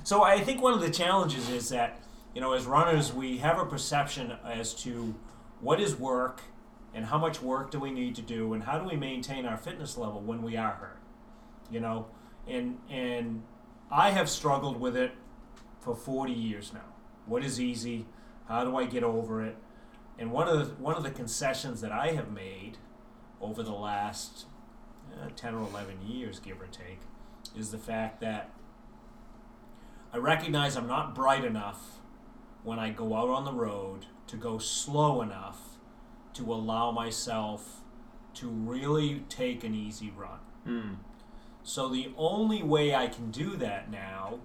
so 0.04 0.22
I 0.22 0.40
think 0.40 0.62
one 0.62 0.72
of 0.72 0.80
the 0.80 0.90
challenges 0.90 1.48
is 1.48 1.68
that 1.70 2.00
you 2.34 2.40
know 2.40 2.52
as 2.52 2.66
runners 2.66 3.12
we 3.12 3.38
have 3.38 3.58
a 3.58 3.66
perception 3.66 4.32
as 4.44 4.74
to 4.74 5.14
what 5.60 5.80
is 5.80 5.96
work 5.96 6.42
and 6.94 7.06
how 7.06 7.18
much 7.18 7.42
work 7.42 7.70
do 7.70 7.78
we 7.78 7.90
need 7.90 8.14
to 8.16 8.22
do 8.22 8.52
and 8.52 8.64
how 8.64 8.78
do 8.78 8.88
we 8.88 8.96
maintain 8.96 9.46
our 9.46 9.56
fitness 9.56 9.96
level 9.96 10.20
when 10.20 10.42
we 10.42 10.56
are 10.56 10.72
hurt 10.72 11.00
you 11.70 11.80
know 11.80 12.06
and 12.46 12.78
and 12.88 13.42
I 13.90 14.10
have 14.10 14.28
struggled 14.28 14.80
with 14.80 14.96
it 14.96 15.12
for 15.80 15.94
40 15.94 16.32
years 16.32 16.72
now 16.72 16.94
what 17.26 17.44
is 17.44 17.60
easy 17.60 18.06
how 18.46 18.64
do 18.64 18.76
I 18.76 18.84
get 18.86 19.02
over 19.02 19.44
it 19.44 19.56
and 20.18 20.32
one 20.32 20.48
of 20.48 20.58
the 20.58 20.74
one 20.82 20.96
of 20.96 21.02
the 21.02 21.10
concessions 21.10 21.80
that 21.80 21.92
I 21.92 22.12
have 22.12 22.30
made 22.30 22.78
over 23.40 23.62
the 23.62 23.72
last 23.72 24.46
uh, 25.20 25.28
10 25.34 25.54
or 25.54 25.62
11 25.62 26.06
years 26.06 26.38
give 26.38 26.60
or 26.60 26.66
take 26.66 27.00
is 27.56 27.70
the 27.70 27.78
fact 27.78 28.20
that 28.20 28.50
I 30.12 30.18
recognize 30.18 30.76
I'm 30.76 30.86
not 30.86 31.14
bright 31.14 31.44
enough 31.44 31.98
when 32.62 32.78
I 32.78 32.90
go 32.90 33.14
out 33.14 33.28
on 33.28 33.44
the 33.44 33.52
road 33.52 34.06
to 34.26 34.36
go 34.36 34.58
slow 34.58 35.22
enough 35.22 35.60
to 36.34 36.52
allow 36.52 36.90
myself 36.90 37.80
to 38.34 38.48
really 38.48 39.24
take 39.28 39.64
an 39.64 39.74
easy 39.74 40.12
run. 40.16 40.38
Mm. 40.66 40.96
So 41.62 41.88
the 41.88 42.12
only 42.16 42.62
way 42.62 42.94
I 42.94 43.08
can 43.08 43.30
do 43.30 43.56
that 43.56 43.90
now, 43.90 44.38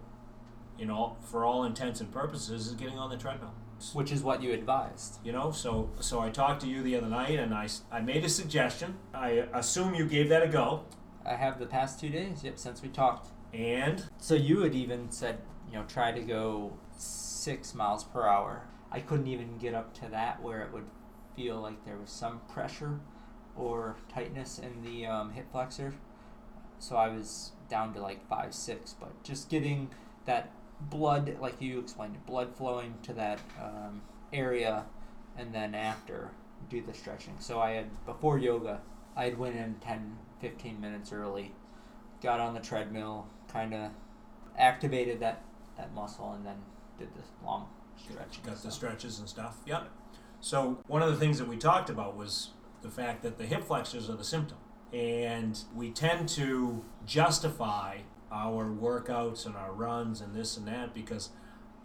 you 0.78 0.86
know, 0.86 1.18
for 1.22 1.46
all 1.46 1.64
intents 1.64 2.02
and 2.02 2.12
purposes, 2.12 2.68
is 2.68 2.74
getting 2.74 2.98
on 2.98 3.10
the 3.10 3.18
treadmill. 3.18 3.54
Which 3.94 4.12
is 4.12 4.22
what 4.24 4.42
you 4.42 4.54
advised. 4.54 5.20
You 5.24 5.32
know, 5.32 5.52
so 5.52 5.90
so 6.00 6.22
I 6.22 6.30
talked 6.30 6.62
to 6.62 6.68
you 6.68 6.82
the 6.84 6.96
other 6.96 7.10
night, 7.10 7.40
and 7.40 7.54
I, 7.54 7.68
I 7.92 8.02
made 8.02 8.24
a 8.24 8.30
suggestion. 8.30 8.98
I 9.14 9.46
assume 9.54 9.94
you 9.94 10.06
gave 10.06 10.30
that 10.30 10.44
a 10.44 10.48
go, 10.48 10.86
I 11.26 11.36
have 11.36 11.60
the 11.60 11.66
past 11.66 12.00
two 12.00 12.10
days, 12.10 12.44
yep, 12.44 12.60
since 12.60 12.82
we 12.82 12.90
talked. 12.90 13.30
and 13.54 14.04
So 14.18 14.36
you 14.36 14.62
had 14.62 14.76
even 14.76 15.10
said, 15.12 15.40
you 15.70 15.78
know, 15.78 15.86
try 15.88 16.12
to 16.12 16.22
go 16.22 16.78
six 16.98 17.74
miles 17.74 18.04
per 18.04 18.28
hour. 18.28 18.64
I 18.92 19.00
couldn't 19.00 19.28
even 19.28 19.58
get 19.58 19.74
up 19.74 19.94
to 20.02 20.08
that 20.10 20.42
where 20.42 20.62
it 20.62 20.74
would 20.74 20.86
feel 21.36 21.60
like 21.60 21.84
there 21.86 21.98
was 21.98 22.12
some 22.12 22.42
pressure 22.52 23.00
or 23.56 23.96
tightness 24.14 24.60
in 24.60 24.84
the 24.84 25.06
um, 25.06 25.32
hip 25.32 25.52
flexor. 25.52 25.94
So 26.80 26.96
I 26.98 27.08
was 27.08 27.54
down 27.70 27.94
to 27.94 28.02
like 28.02 28.28
five, 28.28 28.54
six, 28.54 28.94
but 29.00 29.24
just 29.24 29.50
getting 29.50 29.90
that 30.26 30.52
blood, 30.82 31.38
like 31.40 31.62
you 31.62 31.80
explained, 31.80 32.26
blood 32.26 32.56
flowing 32.56 32.96
to 33.04 33.14
that 33.14 33.40
um, 33.62 34.02
area, 34.32 34.86
and 35.38 35.54
then 35.54 35.76
after 35.76 36.32
do 36.70 36.82
the 36.82 36.94
stretching. 36.94 37.36
So 37.40 37.60
I 37.60 37.72
had 37.72 38.06
before 38.06 38.38
yoga, 38.38 38.82
I 39.16 39.26
had 39.26 39.38
went 39.38 39.56
in 39.56 39.76
10, 39.76 40.18
15 40.42 40.80
minutes 40.80 41.12
early, 41.12 41.54
got 42.22 42.40
on 42.40 42.54
the 42.54 42.60
treadmill, 42.60 43.28
kind 43.52 43.74
of 43.74 43.92
activated 44.58 45.20
that 45.20 45.44
that 45.78 45.94
muscle 45.94 46.34
and 46.34 46.46
then 46.46 46.58
did 47.00 47.14
this 47.16 47.26
long 47.44 47.68
stretch. 47.98 48.44
Got 48.44 48.62
the 48.62 48.72
stretches 48.72 49.20
and 49.20 49.28
stuff. 49.28 49.58
Yep. 49.66 49.90
So 50.40 50.80
one 50.88 51.02
of 51.02 51.10
the 51.12 51.18
things 51.18 51.40
that 51.40 51.48
we 51.48 51.58
talked 51.58 51.90
about 51.90 52.16
was 52.16 52.50
the 52.82 52.90
fact 52.90 53.24
that 53.24 53.38
the 53.38 53.46
hip 53.46 53.64
flexors 53.64 54.10
are 54.10 54.16
the 54.16 54.24
symptom, 54.24 54.58
and 54.92 55.60
we 55.74 55.90
tend 55.90 56.30
to 56.30 56.84
justify 57.06 58.00
our 58.34 58.66
workouts 58.66 59.46
and 59.46 59.56
our 59.56 59.72
runs 59.72 60.20
and 60.20 60.36
this 60.36 60.58
and 60.58 60.68
that 60.68 60.94
because 60.94 61.30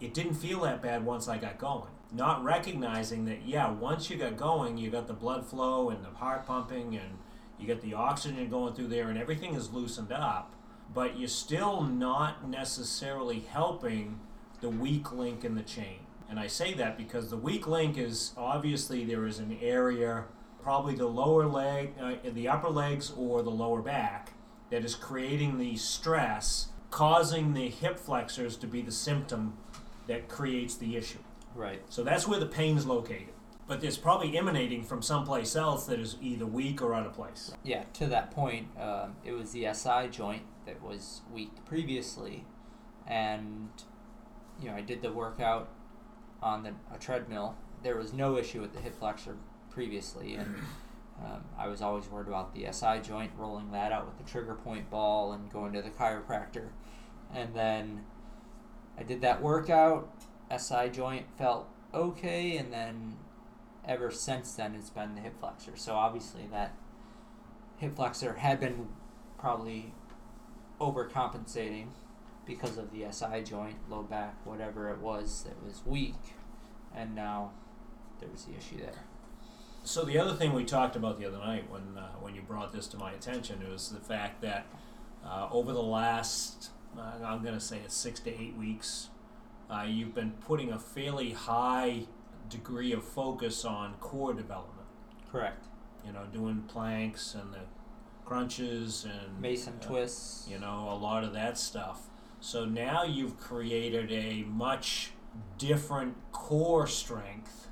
it 0.01 0.13
didn't 0.13 0.33
feel 0.33 0.61
that 0.61 0.81
bad 0.81 1.05
once 1.05 1.27
I 1.27 1.37
got 1.37 1.57
going. 1.57 1.91
Not 2.11 2.43
recognizing 2.43 3.25
that, 3.25 3.45
yeah, 3.45 3.69
once 3.69 4.09
you 4.09 4.17
got 4.17 4.35
going, 4.35 4.77
you 4.77 4.89
got 4.89 5.07
the 5.07 5.13
blood 5.13 5.45
flow 5.45 5.89
and 5.89 6.03
the 6.03 6.09
heart 6.09 6.47
pumping 6.47 6.95
and 6.95 7.19
you 7.59 7.67
get 7.67 7.81
the 7.81 7.93
oxygen 7.93 8.49
going 8.49 8.73
through 8.73 8.87
there 8.87 9.09
and 9.09 9.19
everything 9.19 9.53
is 9.53 9.71
loosened 9.71 10.11
up, 10.11 10.55
but 10.93 11.19
you're 11.19 11.27
still 11.27 11.83
not 11.83 12.47
necessarily 12.47 13.41
helping 13.41 14.19
the 14.61 14.69
weak 14.69 15.11
link 15.11 15.45
in 15.45 15.55
the 15.55 15.61
chain. 15.61 15.99
And 16.29 16.39
I 16.39 16.47
say 16.47 16.73
that 16.75 16.97
because 16.97 17.29
the 17.29 17.37
weak 17.37 17.67
link 17.67 17.97
is 17.97 18.33
obviously 18.37 19.03
there 19.03 19.25
is 19.25 19.39
an 19.39 19.57
area, 19.61 20.25
probably 20.61 20.95
the 20.95 21.07
lower 21.07 21.45
leg, 21.45 21.93
uh, 22.01 22.15
the 22.23 22.47
upper 22.47 22.69
legs 22.69 23.11
or 23.15 23.41
the 23.41 23.49
lower 23.49 23.81
back, 23.81 24.33
that 24.69 24.85
is 24.85 24.95
creating 24.95 25.57
the 25.57 25.75
stress, 25.77 26.69
causing 26.91 27.53
the 27.53 27.69
hip 27.69 27.97
flexors 27.97 28.55
to 28.57 28.67
be 28.67 28.81
the 28.81 28.91
symptom 28.91 29.57
that 30.07 30.27
creates 30.27 30.75
the 30.75 30.95
issue. 30.95 31.19
Right. 31.55 31.81
So 31.89 32.03
that's 32.03 32.27
where 32.27 32.39
the 32.39 32.45
pain's 32.45 32.85
located. 32.85 33.33
But 33.67 33.83
it's 33.83 33.97
probably 33.97 34.35
emanating 34.35 34.83
from 34.83 35.03
someplace 35.03 35.55
else 35.55 35.85
that 35.85 35.99
is 35.99 36.17
either 36.21 36.45
weak 36.45 36.81
or 36.81 36.95
out 36.95 37.05
of 37.05 37.13
place. 37.13 37.51
Yeah. 37.63 37.83
To 37.93 38.07
that 38.07 38.31
point, 38.31 38.67
um, 38.79 39.15
it 39.23 39.33
was 39.33 39.51
the 39.51 39.71
SI 39.73 40.07
joint 40.09 40.43
that 40.65 40.81
was 40.81 41.21
weak 41.31 41.51
previously, 41.65 42.45
and 43.07 43.69
you 44.61 44.69
know 44.69 44.75
I 44.75 44.81
did 44.81 45.01
the 45.01 45.11
workout 45.11 45.69
on 46.41 46.63
the 46.63 46.73
a 46.93 46.97
treadmill. 46.99 47.55
There 47.83 47.97
was 47.97 48.13
no 48.13 48.37
issue 48.37 48.61
with 48.61 48.73
the 48.73 48.79
hip 48.79 48.97
flexor 48.99 49.37
previously, 49.69 50.35
and 50.35 50.55
um, 51.23 51.43
I 51.57 51.67
was 51.67 51.81
always 51.81 52.07
worried 52.07 52.27
about 52.27 52.53
the 52.53 52.71
SI 52.71 52.99
joint, 53.01 53.31
rolling 53.37 53.71
that 53.71 53.91
out 53.91 54.05
with 54.05 54.17
the 54.17 54.29
trigger 54.29 54.55
point 54.55 54.89
ball 54.89 55.33
and 55.33 55.51
going 55.51 55.73
to 55.73 55.81
the 55.81 55.89
chiropractor. 55.89 56.69
And 57.33 57.53
then 57.53 58.05
I 58.97 59.03
did 59.03 59.21
that 59.21 59.41
workout. 59.41 60.09
SI 60.55 60.89
joint 60.89 61.25
felt 61.37 61.67
okay, 61.93 62.57
and 62.57 62.71
then 62.71 63.17
ever 63.85 64.11
since 64.11 64.53
then 64.53 64.75
it's 64.75 64.89
been 64.89 65.15
the 65.15 65.21
hip 65.21 65.39
flexor. 65.39 65.73
So 65.75 65.95
obviously 65.95 66.47
that 66.51 66.75
hip 67.77 67.95
flexor 67.95 68.33
had 68.33 68.59
been 68.59 68.87
probably 69.37 69.93
overcompensating 70.79 71.87
because 72.45 72.77
of 72.77 72.91
the 72.91 73.05
SI 73.11 73.43
joint, 73.43 73.77
low 73.89 74.03
back, 74.03 74.45
whatever 74.45 74.89
it 74.89 74.99
was 74.99 75.43
that 75.43 75.63
was 75.63 75.81
weak, 75.85 76.15
and 76.95 77.13
now 77.13 77.51
there's 78.19 78.45
the 78.45 78.55
issue 78.55 78.77
there. 78.77 79.08
So 79.89 80.03
the 80.03 80.19
other 80.19 80.35
thing 80.35 80.53
we 80.53 80.65
talked 80.65 80.95
about 80.95 81.19
the 81.19 81.25
other 81.25 81.39
night 81.39 81.67
when 81.67 81.97
uh, 81.97 82.11
when 82.19 82.35
you 82.35 82.43
brought 82.43 82.71
this 82.71 82.85
to 82.89 82.97
my 82.97 83.11
attention 83.11 83.67
was 83.71 83.89
the 83.89 83.99
fact 83.99 84.39
that 84.43 84.67
uh, 85.25 85.47
over 85.51 85.73
the 85.73 85.81
last 85.81 86.69
uh, 86.95 87.25
I'm 87.25 87.41
going 87.41 87.55
to 87.55 87.59
say 87.59 87.79
it's 87.83 87.95
six 87.95 88.19
to 88.19 88.29
eight 88.29 88.55
weeks, 88.55 89.09
uh, 89.67 89.87
you've 89.87 90.13
been 90.13 90.33
putting 90.45 90.71
a 90.71 90.77
fairly 90.77 91.31
high 91.31 92.03
degree 92.49 92.91
of 92.93 93.03
focus 93.03 93.65
on 93.65 93.95
core 93.95 94.31
development. 94.31 94.85
Correct. 95.31 95.65
You 96.05 96.13
know, 96.13 96.27
doing 96.31 96.65
planks 96.67 97.33
and 97.33 97.51
the 97.51 97.65
crunches 98.25 99.05
and 99.05 99.41
Mason 99.41 99.73
uh, 99.81 99.87
twists. 99.87 100.47
you 100.47 100.59
know, 100.59 100.87
a 100.91 100.97
lot 100.97 101.23
of 101.23 101.33
that 101.33 101.57
stuff. 101.57 102.03
So 102.41 102.63
now 102.63 103.05
you've 103.05 103.39
created 103.39 104.11
a 104.11 104.43
much 104.43 105.13
different 105.57 106.15
core 106.31 106.85
strength 106.85 107.68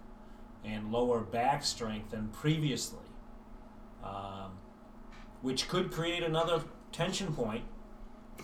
and 0.68 0.92
lower 0.92 1.22
back 1.22 1.64
strength 1.64 2.12
than 2.12 2.28
previously, 2.30 3.06
um, 4.04 4.52
which 5.42 5.68
could 5.68 5.92
create 5.92 6.24
another 6.24 6.62
tension 6.92 7.34
point, 7.34 7.64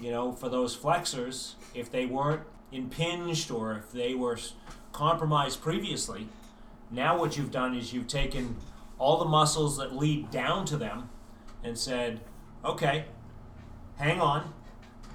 you 0.01 0.09
know, 0.09 0.31
for 0.31 0.49
those 0.49 0.75
flexors 0.75 1.55
if 1.73 1.91
they 1.91 2.05
weren't 2.05 2.41
impinged 2.71 3.51
or 3.51 3.73
if 3.73 3.91
they 3.91 4.15
were 4.15 4.37
compromised 4.91 5.61
previously. 5.61 6.27
Now, 6.89 7.17
what 7.17 7.37
you've 7.37 7.51
done 7.51 7.75
is 7.75 7.93
you've 7.93 8.07
taken 8.07 8.55
all 8.97 9.17
the 9.17 9.25
muscles 9.25 9.77
that 9.77 9.95
lead 9.95 10.31
down 10.31 10.65
to 10.65 10.77
them 10.77 11.09
and 11.63 11.77
said, 11.77 12.21
okay, 12.63 13.05
hang 13.97 14.21
on, 14.21 14.53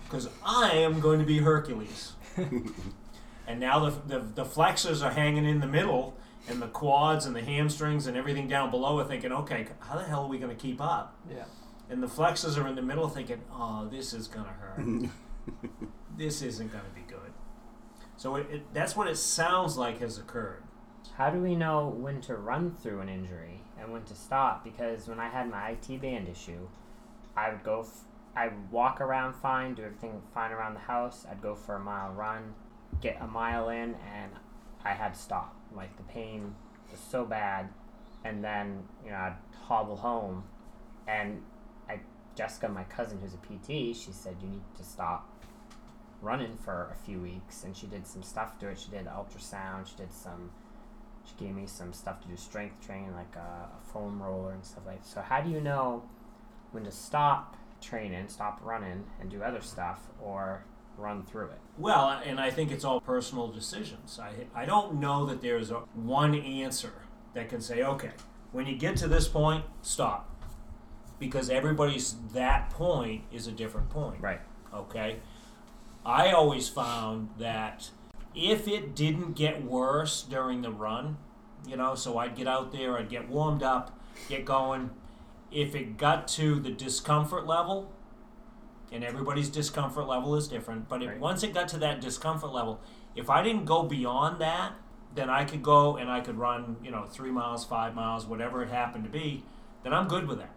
because 0.04 0.28
I 0.44 0.72
am 0.72 1.00
going 1.00 1.20
to 1.20 1.24
be 1.24 1.38
Hercules. 1.38 2.12
and 3.46 3.60
now 3.60 3.88
the, 3.88 4.18
the, 4.18 4.18
the 4.34 4.44
flexors 4.44 5.02
are 5.02 5.12
hanging 5.12 5.44
in 5.44 5.60
the 5.60 5.66
middle, 5.66 6.17
and 6.48 6.62
the 6.62 6.68
quads 6.68 7.26
and 7.26 7.36
the 7.36 7.42
hamstrings 7.42 8.06
and 8.06 8.16
everything 8.16 8.48
down 8.48 8.70
below 8.70 8.98
are 8.98 9.04
thinking, 9.04 9.32
okay, 9.32 9.66
how 9.80 9.96
the 9.96 10.04
hell 10.04 10.24
are 10.24 10.28
we 10.28 10.38
going 10.38 10.54
to 10.54 10.60
keep 10.60 10.80
up? 10.80 11.16
Yeah. 11.30 11.44
And 11.90 12.02
the 12.02 12.08
flexors 12.08 12.58
are 12.58 12.66
in 12.66 12.74
the 12.74 12.82
middle 12.82 13.08
thinking, 13.08 13.42
oh, 13.52 13.88
this 13.90 14.12
is 14.12 14.28
going 14.28 14.46
to 14.46 14.52
hurt. 14.52 15.10
this 16.16 16.42
isn't 16.42 16.72
going 16.72 16.84
to 16.84 16.90
be 16.90 17.02
good. 17.06 17.32
So 18.16 18.36
it, 18.36 18.46
it, 18.50 18.74
that's 18.74 18.96
what 18.96 19.08
it 19.08 19.16
sounds 19.16 19.76
like 19.76 20.00
has 20.00 20.18
occurred. 20.18 20.62
How 21.16 21.30
do 21.30 21.40
we 21.40 21.54
know 21.54 21.88
when 21.88 22.20
to 22.22 22.36
run 22.36 22.70
through 22.72 23.00
an 23.00 23.08
injury 23.08 23.60
and 23.80 23.92
when 23.92 24.04
to 24.04 24.14
stop? 24.14 24.64
Because 24.64 25.08
when 25.08 25.18
I 25.18 25.28
had 25.28 25.48
my 25.48 25.70
IT 25.70 26.00
band 26.00 26.28
issue, 26.28 26.68
I 27.36 27.50
would 27.50 27.62
go, 27.62 27.80
f- 27.80 28.04
I 28.36 28.48
would 28.48 28.70
walk 28.70 29.00
around 29.00 29.34
fine, 29.34 29.74
do 29.74 29.82
everything 29.82 30.20
fine 30.34 30.52
around 30.52 30.74
the 30.74 30.80
house. 30.80 31.26
I'd 31.30 31.40
go 31.40 31.54
for 31.54 31.76
a 31.76 31.80
mile 31.80 32.12
run, 32.12 32.54
get 33.00 33.18
a 33.20 33.26
mile 33.26 33.68
in, 33.68 33.94
and 34.14 34.32
I 34.84 34.92
had 34.92 35.14
to 35.14 35.20
stop. 35.20 35.57
Like 35.74 35.96
the 35.96 36.02
pain 36.04 36.54
was 36.90 37.00
so 37.00 37.24
bad, 37.24 37.68
and 38.24 38.42
then 38.42 38.84
you 39.04 39.10
know 39.10 39.16
I'd 39.16 39.36
hobble 39.66 39.96
home, 39.96 40.44
and 41.06 41.42
I 41.88 42.00
Jessica, 42.34 42.68
my 42.68 42.84
cousin 42.84 43.18
who's 43.20 43.34
a 43.34 43.38
PT, 43.38 43.96
she 43.96 44.12
said 44.12 44.36
you 44.42 44.48
need 44.48 44.62
to 44.76 44.84
stop 44.84 45.28
running 46.20 46.56
for 46.56 46.90
a 46.92 47.04
few 47.04 47.20
weeks, 47.20 47.64
and 47.64 47.76
she 47.76 47.86
did 47.86 48.06
some 48.06 48.22
stuff 48.22 48.58
to 48.60 48.68
it. 48.68 48.78
She 48.78 48.90
did 48.90 49.06
ultrasound, 49.06 49.86
she 49.86 49.96
did 49.96 50.12
some 50.12 50.50
she 51.28 51.44
gave 51.44 51.54
me 51.54 51.66
some 51.66 51.92
stuff 51.92 52.20
to 52.22 52.28
do 52.28 52.36
strength 52.36 52.84
training, 52.84 53.14
like 53.14 53.36
a, 53.36 53.68
a 53.78 53.92
foam 53.92 54.22
roller 54.22 54.52
and 54.52 54.64
stuff 54.64 54.84
like 54.86 55.02
that. 55.02 55.08
So, 55.08 55.20
how 55.20 55.40
do 55.40 55.50
you 55.50 55.60
know 55.60 56.02
when 56.72 56.84
to 56.84 56.90
stop 56.90 57.56
training, 57.80 58.28
stop 58.28 58.60
running, 58.62 59.04
and 59.20 59.30
do 59.30 59.42
other 59.42 59.60
stuff, 59.60 60.00
or 60.22 60.64
run 60.98 61.24
through 61.24 61.46
it? 61.46 61.58
Well, 61.78 62.20
and 62.24 62.40
I 62.40 62.50
think 62.50 62.70
it's 62.70 62.84
all 62.84 63.00
personal 63.00 63.48
decisions. 63.48 64.20
I, 64.20 64.32
I 64.54 64.64
don't 64.64 65.00
know 65.00 65.24
that 65.26 65.40
there's 65.40 65.70
a 65.70 65.80
one 65.94 66.34
answer 66.34 66.92
that 67.34 67.48
can 67.48 67.60
say, 67.60 67.82
okay, 67.82 68.10
when 68.52 68.66
you 68.66 68.76
get 68.76 68.96
to 68.98 69.08
this 69.08 69.28
point, 69.28 69.64
stop. 69.82 70.34
Because 71.18 71.50
everybody's 71.50 72.14
that 72.32 72.70
point 72.70 73.22
is 73.32 73.46
a 73.46 73.52
different 73.52 73.90
point. 73.90 74.20
Right. 74.20 74.40
Okay? 74.72 75.18
I 76.04 76.30
always 76.30 76.68
found 76.68 77.30
that 77.38 77.90
if 78.34 78.68
it 78.68 78.94
didn't 78.94 79.32
get 79.34 79.64
worse 79.64 80.22
during 80.22 80.62
the 80.62 80.70
run, 80.70 81.16
you 81.66 81.76
know, 81.76 81.94
so 81.94 82.18
I'd 82.18 82.36
get 82.36 82.46
out 82.46 82.72
there, 82.72 82.96
I'd 82.96 83.08
get 83.08 83.28
warmed 83.28 83.62
up, 83.62 83.98
get 84.28 84.44
going. 84.44 84.90
If 85.50 85.74
it 85.74 85.96
got 85.96 86.28
to 86.28 86.60
the 86.60 86.70
discomfort 86.70 87.46
level, 87.46 87.92
and 88.92 89.04
everybody's 89.04 89.48
discomfort 89.48 90.06
level 90.06 90.34
is 90.34 90.48
different, 90.48 90.88
but 90.88 91.02
if, 91.02 91.08
Right. 91.08 91.20
once 91.20 91.42
it 91.42 91.52
got 91.54 91.68
to 91.68 91.78
that 91.78 92.00
discomfort 92.00 92.52
level, 92.52 92.80
if 93.14 93.28
I 93.28 93.42
didn't 93.42 93.64
go 93.64 93.82
beyond 93.82 94.40
that, 94.40 94.72
then 95.14 95.28
I 95.30 95.44
could 95.44 95.62
go 95.62 95.96
and 95.96 96.10
I 96.10 96.20
could 96.20 96.38
run, 96.38 96.76
you 96.82 96.90
know, 96.90 97.04
three 97.04 97.30
miles, 97.30 97.64
five 97.64 97.94
miles, 97.94 98.26
whatever 98.26 98.62
it 98.62 98.68
happened 98.70 99.04
to 99.04 99.10
be, 99.10 99.44
then 99.82 99.92
I'm 99.92 100.08
good 100.08 100.26
with 100.28 100.38
that. 100.38 100.54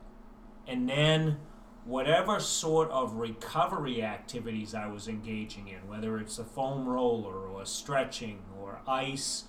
And 0.67 0.87
then 0.87 1.39
whatever 1.85 2.39
sort 2.39 2.89
of 2.91 3.15
recovery 3.15 4.03
activities 4.03 4.75
I 4.75 4.87
was 4.87 5.07
engaging 5.07 5.67
in, 5.67 5.87
whether 5.87 6.17
it's 6.19 6.37
a 6.37 6.43
foam 6.43 6.87
roller 6.87 7.47
or 7.47 7.65
stretching 7.65 8.39
or 8.59 8.79
ice 8.87 9.45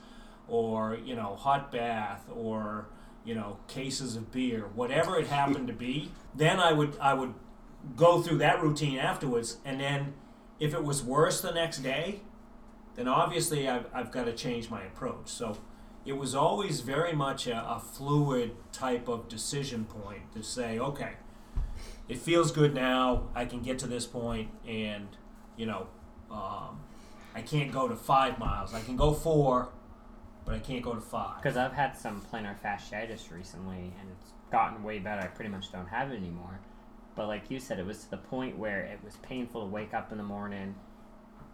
or, 0.48 0.96
you 1.04 1.14
know, 1.14 1.36
hot 1.36 1.70
bath 1.70 2.28
or, 2.34 2.86
you 3.24 3.34
know, 3.34 3.58
cases 3.68 4.16
of 4.16 4.32
beer, 4.32 4.70
whatever 4.74 5.18
it 5.18 5.26
happened 5.26 5.66
to 5.66 5.72
be, 5.74 6.10
then 6.34 6.58
I 6.58 6.72
would 6.72 6.96
I 6.98 7.14
would 7.14 7.34
go 7.96 8.22
through 8.22 8.38
that 8.38 8.62
routine 8.62 8.98
afterwards 8.98 9.58
and 9.64 9.80
then 9.80 10.14
if 10.58 10.74
it 10.74 10.84
was 10.84 11.02
worse 11.02 11.40
the 11.40 11.50
next 11.50 11.78
day, 11.78 12.20
then 12.94 13.08
obviously 13.08 13.68
I've, 13.68 13.86
I've 13.92 14.12
got 14.12 14.24
to 14.26 14.32
change 14.32 14.70
my 14.70 14.82
approach. 14.82 15.28
So 15.28 15.58
it 16.04 16.12
was 16.12 16.34
always 16.34 16.80
very 16.80 17.12
much 17.12 17.46
a, 17.46 17.58
a 17.68 17.80
fluid 17.80 18.52
type 18.72 19.08
of 19.08 19.28
decision 19.28 19.84
point 19.84 20.32
to 20.34 20.42
say, 20.42 20.78
okay, 20.78 21.14
it 22.08 22.18
feels 22.18 22.52
good 22.52 22.74
now. 22.74 23.28
I 23.34 23.44
can 23.44 23.60
get 23.62 23.78
to 23.80 23.86
this 23.86 24.06
point, 24.06 24.50
and 24.66 25.08
you 25.56 25.66
know, 25.66 25.86
um, 26.30 26.80
I 27.34 27.42
can't 27.42 27.72
go 27.72 27.88
to 27.88 27.96
five 27.96 28.38
miles. 28.38 28.74
I 28.74 28.80
can 28.82 28.96
go 28.96 29.12
four, 29.12 29.70
but 30.44 30.54
I 30.54 30.58
can't 30.58 30.82
go 30.82 30.94
to 30.94 31.00
five. 31.00 31.42
Because 31.42 31.56
I've 31.56 31.72
had 31.72 31.96
some 31.96 32.20
plantar 32.20 32.56
fasciitis 32.60 33.32
recently, 33.32 33.92
and 34.00 34.10
it's 34.16 34.32
gotten 34.50 34.82
way 34.82 34.98
better. 34.98 35.22
I 35.22 35.26
pretty 35.28 35.50
much 35.50 35.72
don't 35.72 35.88
have 35.88 36.10
it 36.12 36.16
anymore. 36.16 36.60
But 37.14 37.28
like 37.28 37.50
you 37.50 37.60
said, 37.60 37.78
it 37.78 37.86
was 37.86 38.04
to 38.04 38.10
the 38.10 38.16
point 38.16 38.58
where 38.58 38.80
it 38.80 39.00
was 39.04 39.16
painful 39.16 39.62
to 39.62 39.66
wake 39.66 39.92
up 39.92 40.12
in 40.12 40.18
the 40.18 40.24
morning, 40.24 40.74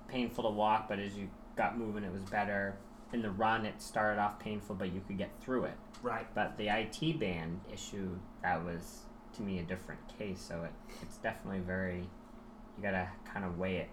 painful 0.08 0.44
to 0.44 0.50
walk, 0.50 0.88
but 0.88 0.98
as 0.98 1.16
you 1.16 1.28
got 1.56 1.78
moving, 1.78 2.04
it 2.04 2.12
was 2.12 2.22
better. 2.22 2.76
In 3.12 3.22
the 3.22 3.30
run, 3.30 3.66
it 3.66 3.80
started 3.80 4.20
off 4.20 4.38
painful, 4.38 4.76
but 4.76 4.92
you 4.92 5.02
could 5.06 5.18
get 5.18 5.30
through 5.40 5.64
it. 5.64 5.74
Right. 6.02 6.26
But 6.34 6.56
the 6.58 6.68
IT 6.68 7.18
band 7.18 7.60
issue, 7.72 8.18
that 8.42 8.64
was 8.64 9.02
to 9.36 9.42
me 9.42 9.58
a 9.58 9.62
different 9.62 10.00
case. 10.18 10.40
So 10.40 10.62
it, 10.64 10.72
it's 11.02 11.16
definitely 11.16 11.60
very, 11.60 12.00
you 12.76 12.82
gotta 12.82 13.08
kind 13.32 13.44
of 13.44 13.58
weigh 13.58 13.78
it. 13.78 13.88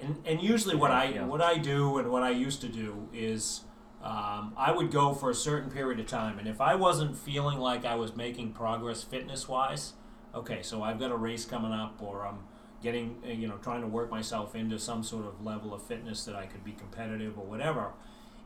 And, 0.00 0.22
and 0.24 0.42
usually 0.42 0.76
what 0.76 0.92
I 0.92 1.24
what 1.24 1.42
I 1.42 1.58
do 1.58 1.98
and 1.98 2.10
what 2.10 2.22
I 2.22 2.30
used 2.30 2.60
to 2.60 2.68
do 2.68 3.08
is 3.12 3.62
um, 4.02 4.54
I 4.56 4.70
would 4.70 4.92
go 4.92 5.12
for 5.12 5.30
a 5.30 5.34
certain 5.34 5.70
period 5.70 5.98
of 5.98 6.06
time, 6.06 6.38
and 6.38 6.46
if 6.46 6.60
I 6.60 6.76
wasn't 6.76 7.16
feeling 7.18 7.58
like 7.58 7.84
I 7.84 7.96
was 7.96 8.14
making 8.14 8.52
progress 8.52 9.02
fitness 9.02 9.48
wise, 9.48 9.94
okay, 10.38 10.62
so 10.62 10.82
I've 10.82 10.98
got 10.98 11.10
a 11.10 11.16
race 11.16 11.44
coming 11.44 11.72
up, 11.72 12.00
or 12.02 12.26
I'm 12.26 12.38
getting 12.82 13.16
uh, 13.24 13.32
you 13.32 13.48
know 13.48 13.56
trying 13.58 13.80
to 13.82 13.86
work 13.86 14.10
myself 14.10 14.54
into 14.54 14.78
some 14.78 15.02
sort 15.02 15.26
of 15.26 15.44
level 15.44 15.74
of 15.74 15.82
fitness 15.82 16.24
that 16.24 16.36
I 16.36 16.46
could 16.46 16.64
be 16.64 16.72
competitive 16.72 17.38
or 17.38 17.44
whatever. 17.44 17.92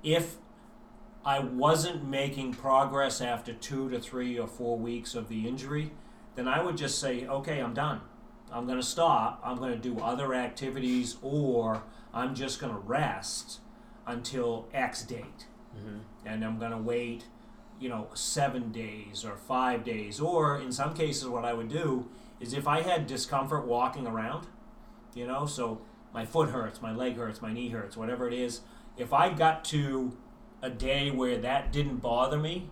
If 0.02 0.36
I 1.24 1.38
wasn't 1.38 2.08
making 2.08 2.54
progress 2.54 3.20
after 3.20 3.52
two 3.52 3.88
to 3.90 4.00
three 4.00 4.38
or 4.38 4.48
four 4.48 4.76
weeks 4.76 5.14
of 5.14 5.28
the 5.28 5.46
injury, 5.46 5.92
then 6.34 6.48
I 6.48 6.62
would 6.62 6.76
just 6.76 6.98
say, 6.98 7.26
okay, 7.26 7.60
I'm 7.60 7.74
done. 7.74 8.00
I'm 8.50 8.66
going 8.66 8.80
to 8.80 8.86
stop. 8.86 9.40
I'm 9.44 9.56
going 9.56 9.72
to 9.72 9.78
do 9.78 10.00
other 10.00 10.34
activities, 10.34 11.16
or 11.22 11.84
I'm 12.12 12.34
just 12.34 12.60
going 12.60 12.72
to 12.72 12.78
rest 12.78 13.60
until 14.06 14.68
X 14.74 15.02
date. 15.04 15.46
Mm-hmm. 15.76 15.98
And 16.26 16.44
I'm 16.44 16.58
going 16.58 16.72
to 16.72 16.78
wait, 16.78 17.24
you 17.82 17.88
know, 17.88 18.06
seven 18.14 18.70
days 18.70 19.24
or 19.24 19.36
five 19.36 19.84
days. 19.84 20.20
Or 20.20 20.56
in 20.58 20.70
some 20.72 20.94
cases, 20.94 21.26
what 21.26 21.44
I 21.44 21.52
would 21.52 21.68
do 21.68 22.08
is 22.40 22.52
if 22.52 22.68
I 22.68 22.82
had 22.82 23.06
discomfort 23.06 23.66
walking 23.66 24.06
around, 24.06 24.46
you 25.14 25.26
know, 25.26 25.46
so 25.46 25.80
my 26.14 26.24
foot 26.24 26.50
hurts, 26.50 26.80
my 26.80 26.94
leg 26.94 27.16
hurts, 27.16 27.42
my 27.42 27.52
knee 27.52 27.70
hurts, 27.70 27.96
whatever 27.96 28.28
it 28.28 28.34
is, 28.34 28.60
if 28.96 29.12
I 29.12 29.30
got 29.30 29.64
to 29.66 30.16
a 30.62 30.70
day 30.70 31.10
where 31.10 31.38
that 31.38 31.72
didn't 31.72 31.96
bother 31.96 32.38
me, 32.38 32.70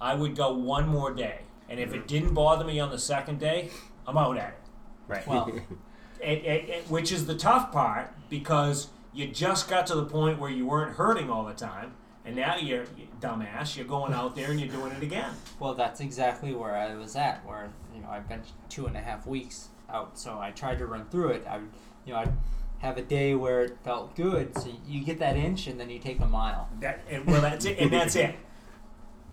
I 0.00 0.14
would 0.14 0.34
go 0.36 0.52
one 0.52 0.88
more 0.88 1.14
day. 1.14 1.40
And 1.68 1.78
if 1.78 1.92
it 1.92 1.98
mm-hmm. 1.98 2.06
didn't 2.06 2.34
bother 2.34 2.64
me 2.64 2.80
on 2.80 2.90
the 2.90 2.98
second 2.98 3.38
day, 3.38 3.70
I'm 4.06 4.18
out 4.18 4.38
at 4.38 4.48
it. 4.48 4.58
Right. 5.06 5.26
Well, 5.26 5.52
It, 6.20 6.44
it, 6.44 6.68
it, 6.68 6.90
which 6.90 7.12
is 7.12 7.26
the 7.26 7.34
tough 7.36 7.70
part 7.70 8.12
because 8.28 8.88
you 9.12 9.28
just 9.28 9.68
got 9.68 9.86
to 9.86 9.94
the 9.94 10.04
point 10.04 10.38
where 10.38 10.50
you 10.50 10.66
weren't 10.66 10.96
hurting 10.96 11.30
all 11.30 11.44
the 11.44 11.54
time, 11.54 11.94
and 12.28 12.36
now 12.36 12.56
you're 12.56 12.84
dumbass. 13.20 13.74
You're 13.74 13.86
going 13.86 14.12
out 14.12 14.36
there 14.36 14.50
and 14.50 14.60
you're 14.60 14.68
doing 14.68 14.92
it 14.92 15.02
again. 15.02 15.30
well, 15.58 15.74
that's 15.74 16.00
exactly 16.00 16.54
where 16.54 16.76
I 16.76 16.94
was 16.94 17.16
at. 17.16 17.44
Where 17.46 17.70
you 17.94 18.02
know 18.02 18.08
I've 18.10 18.28
been 18.28 18.42
two 18.68 18.86
and 18.86 18.96
a 18.96 19.00
half 19.00 19.26
weeks 19.26 19.68
out, 19.88 20.18
so 20.18 20.38
I 20.38 20.50
tried 20.50 20.78
to 20.78 20.86
run 20.86 21.06
through 21.06 21.30
it. 21.30 21.46
I, 21.48 21.56
you 22.04 22.12
know, 22.12 22.16
I'd 22.16 22.32
have 22.80 22.98
a 22.98 23.02
day 23.02 23.34
where 23.34 23.62
it 23.62 23.78
felt 23.82 24.14
good. 24.14 24.56
So 24.58 24.68
you 24.86 25.02
get 25.02 25.18
that 25.20 25.36
inch, 25.36 25.66
and 25.66 25.80
then 25.80 25.88
you 25.88 25.98
take 25.98 26.20
a 26.20 26.26
mile. 26.26 26.68
That 26.80 27.00
and, 27.08 27.26
well, 27.26 27.40
that's 27.40 27.64
it, 27.64 27.78
and 27.78 27.90
that's 27.90 28.14
it. 28.14 28.36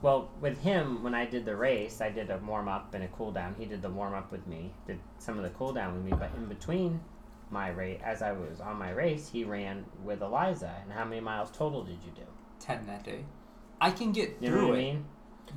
Well, 0.01 0.29
with 0.39 0.61
him, 0.61 1.01
when 1.01 1.15
I 1.15 1.25
did 1.25 1.45
the 1.45 1.55
race, 1.55 1.99
I 1.99 2.11
did 2.11 2.29
a 2.29 2.37
warm 2.37 2.67
up 2.67 2.93
and 2.93 3.03
a 3.03 3.07
cool 3.07 3.31
down. 3.31 3.55
He 3.57 3.65
did 3.65 3.81
the 3.81 3.89
warm 3.89 4.13
up 4.13 4.31
with 4.31 4.45
me, 4.45 4.71
did 4.85 4.99
some 5.17 5.37
of 5.37 5.43
the 5.43 5.49
cool 5.51 5.73
down 5.73 5.95
with 5.95 6.03
me, 6.03 6.11
but 6.11 6.29
in 6.37 6.45
between 6.45 6.99
my 7.49 7.69
race, 7.69 7.99
as 8.03 8.21
I 8.21 8.33
was 8.33 8.59
on 8.59 8.77
my 8.77 8.91
race, 8.91 9.29
he 9.29 9.45
ran 9.45 9.85
with 10.03 10.21
Eliza. 10.21 10.71
And 10.83 10.91
how 10.91 11.05
many 11.05 11.21
miles 11.21 11.49
total 11.49 11.83
did 11.83 11.97
you 12.05 12.11
do? 12.13 12.27
Ten 12.59 12.85
that 12.87 13.03
day. 13.03 13.25
I 13.79 13.91
can 13.91 14.11
get 14.11 14.37
You 14.39 14.49
through 14.49 14.67
what 14.69 14.75
I 14.75 14.79
it, 14.79 14.83
mean? 14.83 15.05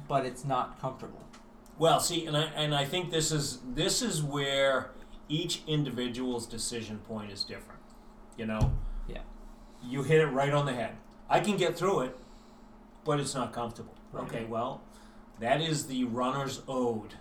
but 0.09 0.27
it's 0.27 0.45
not 0.45 0.81
comfortable. 0.81 1.23
Well, 1.79 2.01
see, 2.01 2.27
and 2.27 2.37
I 2.37 2.43
and 2.57 2.75
I 2.75 2.85
think 2.85 3.11
this 3.11 3.31
is 3.33 3.61
this 3.75 4.03
is 4.03 4.23
where 4.23 4.91
each 5.29 5.63
individual's 5.67 6.47
decision 6.47 6.99
point 6.99 7.31
is 7.31 7.45
different. 7.45 7.81
You 8.37 8.47
know. 8.47 8.73
Yeah. 9.09 9.21
You 9.83 10.03
hit 10.03 10.21
it 10.21 10.27
right 10.27 10.53
on 10.53 10.67
the 10.67 10.73
head. 10.75 10.97
I 11.31 11.41
can 11.41 11.57
get 11.57 11.77
through 11.77 12.01
it, 12.01 12.17
but 13.05 13.21
it's 13.21 13.35
not 13.35 13.53
comfortable. 13.53 13.95
Right. 14.13 14.25
Okay, 14.25 14.45
well, 14.45 14.83
that 15.41 15.61
is 15.61 15.87
the 15.87 16.05
runner's 16.05 16.63
ode. 16.67 17.15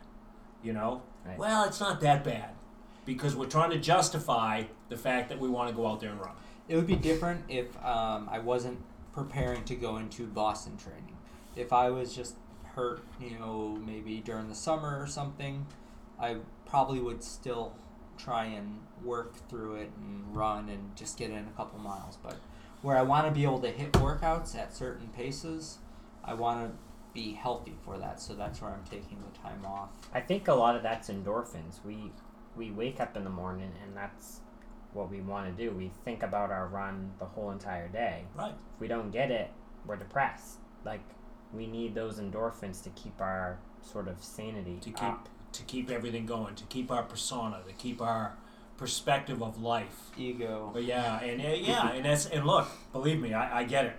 You 0.63 0.73
know. 0.73 1.03
Right. 1.25 1.37
Well, 1.37 1.65
it's 1.65 1.79
not 1.79 2.01
that 2.01 2.23
bad, 2.23 2.51
because 3.05 3.35
we're 3.35 3.47
trying 3.47 3.71
to 3.71 3.77
justify 3.79 4.63
the 4.89 4.97
fact 4.97 5.29
that 5.29 5.39
we 5.39 5.49
want 5.49 5.69
to 5.69 5.75
go 5.75 5.85
out 5.85 5.99
there 5.99 6.09
and 6.09 6.19
run. 6.19 6.31
It 6.69 6.75
would 6.75 6.87
be 6.87 6.95
different 6.95 7.43
if 7.49 7.75
um, 7.85 8.27
I 8.31 8.39
wasn't 8.39 8.79
preparing 9.17 9.63
to 9.63 9.73
go 9.73 9.97
into 9.97 10.27
Boston 10.27 10.77
training. 10.77 11.17
If 11.55 11.73
I 11.73 11.89
was 11.89 12.15
just 12.15 12.35
hurt, 12.75 13.01
you 13.19 13.39
know, 13.39 13.75
maybe 13.83 14.19
during 14.19 14.47
the 14.47 14.53
summer 14.53 15.01
or 15.01 15.07
something, 15.07 15.65
I 16.19 16.37
probably 16.67 16.99
would 16.99 17.23
still 17.23 17.73
try 18.19 18.45
and 18.45 18.79
work 19.03 19.49
through 19.49 19.77
it 19.77 19.89
and 19.97 20.35
run 20.35 20.69
and 20.69 20.95
just 20.95 21.17
get 21.17 21.31
in 21.31 21.47
a 21.47 21.57
couple 21.57 21.79
miles. 21.79 22.19
But 22.21 22.35
where 22.83 22.95
I 22.95 23.01
want 23.01 23.25
to 23.25 23.31
be 23.31 23.43
able 23.43 23.59
to 23.61 23.71
hit 23.71 23.91
workouts 23.93 24.55
at 24.55 24.75
certain 24.75 25.07
paces, 25.07 25.79
I 26.23 26.35
want 26.35 26.69
to 26.69 26.77
be 27.11 27.33
healthy 27.33 27.73
for 27.83 27.97
that. 27.97 28.21
So 28.21 28.35
that's 28.35 28.61
where 28.61 28.69
I'm 28.69 28.83
taking 28.83 29.17
the 29.17 29.39
time 29.39 29.65
off. 29.65 29.89
I 30.13 30.21
think 30.21 30.47
a 30.47 30.53
lot 30.53 30.75
of 30.75 30.83
that's 30.83 31.09
endorphins. 31.09 31.83
We 31.83 32.11
we 32.55 32.69
wake 32.69 32.99
up 32.99 33.17
in 33.17 33.23
the 33.23 33.31
morning 33.31 33.71
and 33.83 33.97
that's 33.97 34.41
what 34.97 35.09
we 35.11 35.21
want 35.21 35.55
to 35.55 35.63
do. 35.63 35.71
We 35.71 35.91
think 36.03 36.23
about 36.23 36.51
our 36.51 36.67
run 36.67 37.11
the 37.19 37.25
whole 37.25 37.51
entire 37.51 37.87
day. 37.87 38.23
Right. 38.35 38.51
If 38.75 38.81
we 38.81 38.87
don't 38.87 39.11
get 39.11 39.31
it, 39.31 39.51
we're 39.85 39.95
depressed. 39.95 40.57
Like 40.83 41.01
we 41.53 41.67
need 41.67 41.95
those 41.95 42.19
endorphins 42.19 42.83
to 42.83 42.89
keep 42.89 43.21
our 43.21 43.59
sort 43.81 44.07
of 44.07 44.21
sanity 44.21 44.79
To 44.81 44.89
keep 44.89 45.03
up. 45.03 45.29
to 45.53 45.63
keep 45.63 45.89
everything 45.89 46.25
going, 46.25 46.55
to 46.55 46.63
keep 46.65 46.91
our 46.91 47.03
persona, 47.03 47.61
to 47.65 47.73
keep 47.73 48.01
our 48.01 48.35
perspective 48.75 49.41
of 49.41 49.61
life. 49.61 50.11
Ego. 50.17 50.71
But 50.73 50.83
yeah, 50.83 51.19
and 51.21 51.39
uh, 51.39 51.47
yeah, 51.55 51.91
and 51.91 52.03
that's 52.05 52.25
and 52.25 52.45
look, 52.45 52.67
believe 52.91 53.21
me, 53.21 53.33
I, 53.33 53.59
I 53.59 53.63
get 53.63 53.85
it. 53.85 53.95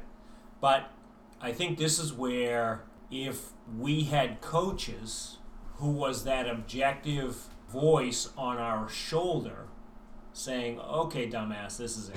But 0.60 0.90
I 1.40 1.52
think 1.52 1.78
this 1.78 1.98
is 1.98 2.12
where 2.12 2.82
if 3.10 3.50
we 3.78 4.04
had 4.04 4.40
coaches 4.40 5.38
who 5.76 5.90
was 5.90 6.24
that 6.24 6.48
objective 6.48 7.46
voice 7.70 8.30
on 8.36 8.58
our 8.58 8.88
shoulder 8.88 9.67
saying, 10.38 10.80
Okay, 10.80 11.28
dumbass, 11.28 11.76
this 11.76 11.96
is 11.96 12.08
it. 12.08 12.16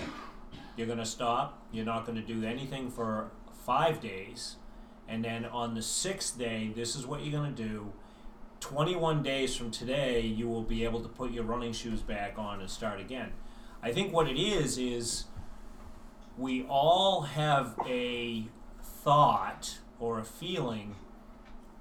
You're 0.77 0.87
gonna 0.87 1.05
stop, 1.05 1.63
you're 1.71 1.85
not 1.85 2.05
gonna 2.05 2.21
do 2.21 2.43
anything 2.43 2.89
for 2.89 3.31
five 3.65 3.99
days, 3.99 4.55
and 5.07 5.23
then 5.23 5.45
on 5.45 5.73
the 5.73 5.81
sixth 5.81 6.37
day, 6.37 6.71
this 6.75 6.95
is 6.95 7.05
what 7.05 7.23
you're 7.23 7.37
gonna 7.39 7.51
do. 7.51 7.91
21 8.59 9.23
days 9.23 9.55
from 9.55 9.71
today, 9.71 10.21
you 10.21 10.47
will 10.47 10.61
be 10.61 10.83
able 10.83 11.01
to 11.01 11.09
put 11.09 11.31
your 11.31 11.43
running 11.43 11.73
shoes 11.73 12.01
back 12.01 12.37
on 12.37 12.61
and 12.61 12.69
start 12.69 12.99
again. 12.99 13.31
I 13.81 13.91
think 13.91 14.13
what 14.13 14.27
it 14.27 14.39
is 14.39 14.77
is 14.77 15.25
we 16.37 16.63
all 16.69 17.21
have 17.21 17.75
a 17.87 18.45
thought 18.81 19.79
or 19.99 20.19
a 20.19 20.23
feeling 20.23 20.95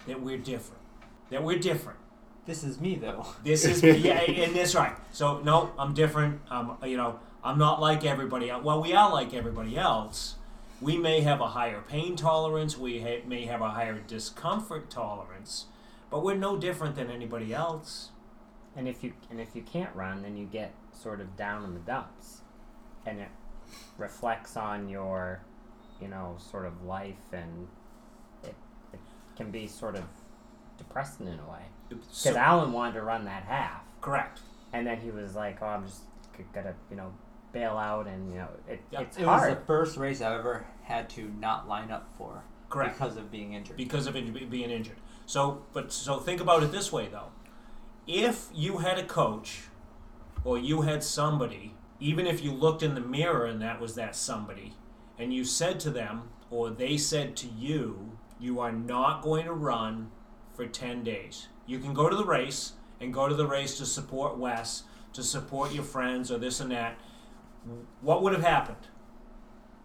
that 0.07 0.23
we're 0.23 0.39
different. 0.39 0.83
That 1.29 1.45
we're 1.45 1.59
different. 1.59 2.00
This 2.47 2.65
is 2.65 2.81
me 2.81 2.97
though. 2.97 3.27
This 3.45 3.65
is 3.65 3.83
yeah, 3.83 4.21
and 4.21 4.55
that's 4.55 4.75
right. 4.75 4.95
So 5.13 5.41
no, 5.41 5.71
I'm 5.79 5.95
different. 5.95 6.41
Um, 6.51 6.77
you 6.85 6.97
know, 6.97 7.19
I'm 7.45 7.59
not 7.59 7.81
like 7.81 8.05
everybody 8.05 8.51
else. 8.51 8.65
Well, 8.65 8.83
we 8.83 8.93
are 8.93 9.13
like 9.13 9.35
everybody 9.35 9.77
else. 9.77 10.37
We 10.81 10.97
may 10.97 11.21
have 11.21 11.41
a 11.41 11.49
higher 11.49 11.83
pain 11.87 12.17
tolerance. 12.17 12.77
We 12.79 13.01
ha- 13.01 13.23
may 13.27 13.45
have 13.45 13.61
a 13.61 13.71
higher 13.71 13.99
discomfort 13.99 14.91
tolerance, 14.91 15.67
but 16.11 16.23
we're 16.25 16.35
no 16.37 16.57
different 16.57 16.97
than 16.97 17.11
anybody 17.11 17.53
else. 17.53 18.11
And 18.75 18.89
if 18.89 19.05
you 19.05 19.13
and 19.31 19.41
if 19.41 19.55
you 19.55 19.63
can't 19.63 19.95
run, 19.95 20.23
then 20.23 20.37
you 20.37 20.47
get 20.47 20.75
sort 20.93 21.21
of 21.21 21.37
down 21.37 21.65
in 21.65 21.75
the 21.75 21.81
dumps, 21.81 22.41
and 23.07 23.21
it 23.21 23.29
reflects 23.99 24.57
on 24.57 24.89
your, 24.89 25.43
you 26.01 26.09
know, 26.09 26.37
sort 26.39 26.65
of 26.67 26.83
life, 26.85 27.33
and 27.33 27.69
it, 28.43 28.55
it 28.93 29.01
can 29.37 29.51
be 29.51 29.67
sort 29.67 29.97
of 29.97 30.05
depressing 30.79 31.27
in 31.27 31.39
a 31.39 31.51
way. 31.51 31.65
Because 31.91 32.07
So, 32.17 32.37
Alan 32.37 32.73
wanted 32.73 32.95
to 32.95 33.03
run 33.03 33.25
that 33.27 33.43
half, 33.45 33.83
correct. 34.01 34.41
and 34.73 34.87
then 34.87 35.01
he 35.01 35.11
was 35.11 35.35
like, 35.35 35.59
"Oh, 35.61 35.67
I'm 35.67 35.85
just 35.87 36.03
gonna, 36.55 36.75
you 36.91 36.97
know, 36.97 37.13
bail 37.53 37.77
out," 37.77 38.07
and 38.07 38.31
you 38.31 38.37
know, 38.39 38.49
it, 38.69 38.81
Yeah. 38.91 39.01
it's 39.01 39.19
It 39.19 39.27
was 39.27 39.49
the 39.49 39.57
first 39.67 39.97
race 39.97 40.21
I've 40.23 40.39
ever 40.39 40.67
had 40.85 41.09
to 41.11 41.29
not 41.39 41.69
line 41.69 41.91
up 41.91 42.09
for 42.17 42.43
Correct. 42.69 42.99
because 42.99 43.17
of 43.17 43.31
being 43.31 43.53
injured. 43.55 43.77
because 43.77 44.07
of 44.07 44.17
it 44.17 44.51
being 44.51 44.71
injured. 44.71 44.97
So, 45.27 45.63
but 45.73 45.93
so 45.93 46.19
think 46.19 46.41
about 46.41 46.63
it 46.63 46.73
this 46.73 46.91
way 46.93 47.09
though: 47.09 47.31
if 48.07 48.49
you 48.55 48.79
had 48.79 48.99
a 48.99 49.05
coach, 49.05 49.65
or 50.45 50.59
you 50.59 50.83
had 50.83 51.03
somebody, 51.05 51.75
even 51.99 52.27
if 52.27 52.43
you 52.43 52.53
looked 52.53 52.83
in 52.83 52.95
the 52.95 53.01
mirror 53.01 53.45
and 53.47 53.61
that 53.63 53.81
was 53.81 53.95
that 53.97 54.15
somebody, 54.17 54.75
and 55.19 55.35
you 55.35 55.45
said 55.45 55.79
to 55.81 55.91
them, 55.91 56.31
or 56.51 56.71
they 56.71 56.97
said 56.97 57.37
to 57.37 57.47
you, 57.47 58.17
you 58.39 58.59
are 58.59 58.73
not 58.73 59.23
going 59.23 59.45
to 59.45 59.53
run 59.53 60.11
for 60.55 60.67
ten 60.67 61.05
days. 61.05 61.49
You 61.71 61.79
can 61.79 61.95
go 61.95 62.09
to 62.09 62.17
the 62.17 62.25
race 62.25 62.73
and 63.01 63.15
go 63.15 63.29
to 63.29 63.35
the 63.35 63.47
race 63.47 63.79
to 63.79 63.87
support 63.87 64.37
Wes, 64.37 64.83
to 65.13 65.23
support 65.23 65.73
your 65.73 65.85
friends, 65.85 66.29
or 66.33 66.37
this 66.37 66.59
and 66.59 66.73
that. 66.73 66.99
What 68.01 68.25
would 68.25 68.33
have 68.33 68.43
happened? 68.43 68.89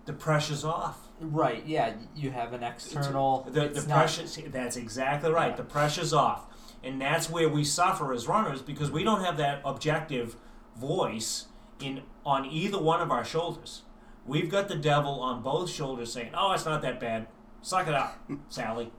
The 0.06 0.14
pressure's 0.14 0.66
off. 0.66 1.10
Right, 1.22 1.64
yeah, 1.64 1.94
you 2.16 2.32
have 2.32 2.54
an 2.54 2.64
external. 2.64 3.48
The, 3.52 3.66
it's 3.66 3.84
the 3.84 3.88
not- 3.88 3.98
pressure. 3.98 4.24
That's 4.50 4.78
exactly 4.78 5.32
right. 5.32 5.52
Yeah. 5.52 5.58
The 5.58 5.64
pressure's 5.64 6.12
off, 6.12 6.48
And 6.84 7.00
that's 7.00 7.30
where 7.30 7.48
we 7.48 7.64
suffer 7.64 8.12
as 8.14 8.28
runners 8.28 8.64
because 8.64 8.90
we 8.90 9.04
don't 9.04 9.24
have 9.24 9.38
that 9.38 9.62
objective 9.64 10.38
voice 10.76 11.46
in 11.80 12.02
on 12.26 12.46
either 12.48 12.80
one 12.80 13.00
of 13.00 13.12
our 13.12 13.24
shoulders. 13.24 13.84
We've 14.26 14.50
got 14.50 14.70
the 14.70 14.76
devil 14.76 15.20
on 15.22 15.44
both 15.44 15.70
shoulders 15.70 16.12
saying, 16.12 16.32
"Oh, 16.34 16.52
it's 16.54 16.66
not 16.66 16.82
that 16.82 17.00
bad. 17.00 17.28
Suck 17.62 17.88
it 17.88 17.94
up, 17.94 18.18
Sally." 18.50 18.92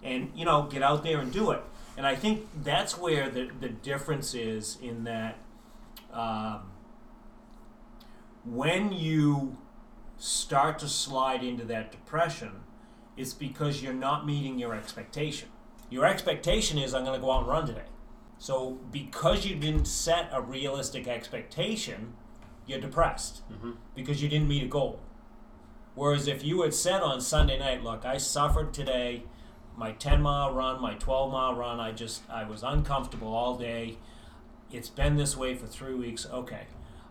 And 0.00 0.30
you 0.36 0.44
know, 0.44 0.62
get 0.62 0.82
out 0.82 1.02
there 1.02 1.18
and 1.18 1.32
do 1.32 1.50
it. 1.50 1.62
And 2.00 2.06
I 2.06 2.14
think 2.14 2.48
that's 2.64 2.96
where 2.96 3.28
the 3.28 3.50
the 3.60 3.68
difference 3.68 4.32
is 4.32 4.78
in 4.80 5.04
that 5.04 5.36
um, 6.10 6.70
when 8.42 8.90
you 8.90 9.58
start 10.16 10.78
to 10.78 10.88
slide 10.88 11.44
into 11.44 11.62
that 11.66 11.92
depression, 11.92 12.52
it's 13.18 13.34
because 13.34 13.82
you're 13.82 13.92
not 13.92 14.24
meeting 14.24 14.58
your 14.58 14.74
expectation. 14.74 15.50
Your 15.90 16.06
expectation 16.06 16.78
is, 16.78 16.94
I'm 16.94 17.04
going 17.04 17.20
to 17.20 17.22
go 17.22 17.32
out 17.32 17.40
and 17.40 17.48
run 17.48 17.66
today. 17.66 17.90
So, 18.38 18.78
because 18.90 19.44
you 19.44 19.54
didn't 19.54 19.84
set 19.84 20.30
a 20.32 20.40
realistic 20.40 21.06
expectation, 21.06 22.14
you're 22.66 22.80
depressed 22.80 23.42
Mm-hmm. 23.52 23.72
because 23.94 24.22
you 24.22 24.30
didn't 24.30 24.48
meet 24.48 24.62
a 24.62 24.68
goal. 24.68 25.00
Whereas 25.94 26.26
if 26.28 26.42
you 26.42 26.62
had 26.62 26.72
said 26.72 27.02
on 27.02 27.20
Sunday 27.20 27.58
night, 27.58 27.84
look, 27.84 28.06
I 28.06 28.16
suffered 28.16 28.72
today, 28.72 29.24
my 29.76 29.92
10 29.92 30.20
mile 30.22 30.52
run, 30.52 30.80
my 30.80 30.94
12 30.94 31.32
mile 31.32 31.54
run, 31.54 31.80
I 31.80 31.92
just, 31.92 32.22
I 32.28 32.44
was 32.44 32.62
uncomfortable 32.62 33.34
all 33.34 33.56
day. 33.56 33.98
It's 34.70 34.88
been 34.90 35.16
this 35.16 35.36
way 35.36 35.54
for 35.54 35.66
three 35.66 35.94
weeks. 35.94 36.26
Okay. 36.30 36.66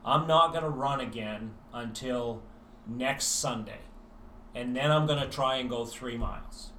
I'm 0.05 0.27
not 0.27 0.51
going 0.51 0.63
to 0.63 0.69
run 0.69 1.01
again 1.01 1.51
until 1.73 2.41
next 2.87 3.25
Sunday. 3.25 3.79
And 4.55 4.75
then 4.75 4.91
I'm 4.91 5.05
going 5.05 5.19
to 5.19 5.27
try 5.29 5.57
and 5.57 5.69
go 5.69 5.85
three 5.85 6.17
miles. 6.17 6.71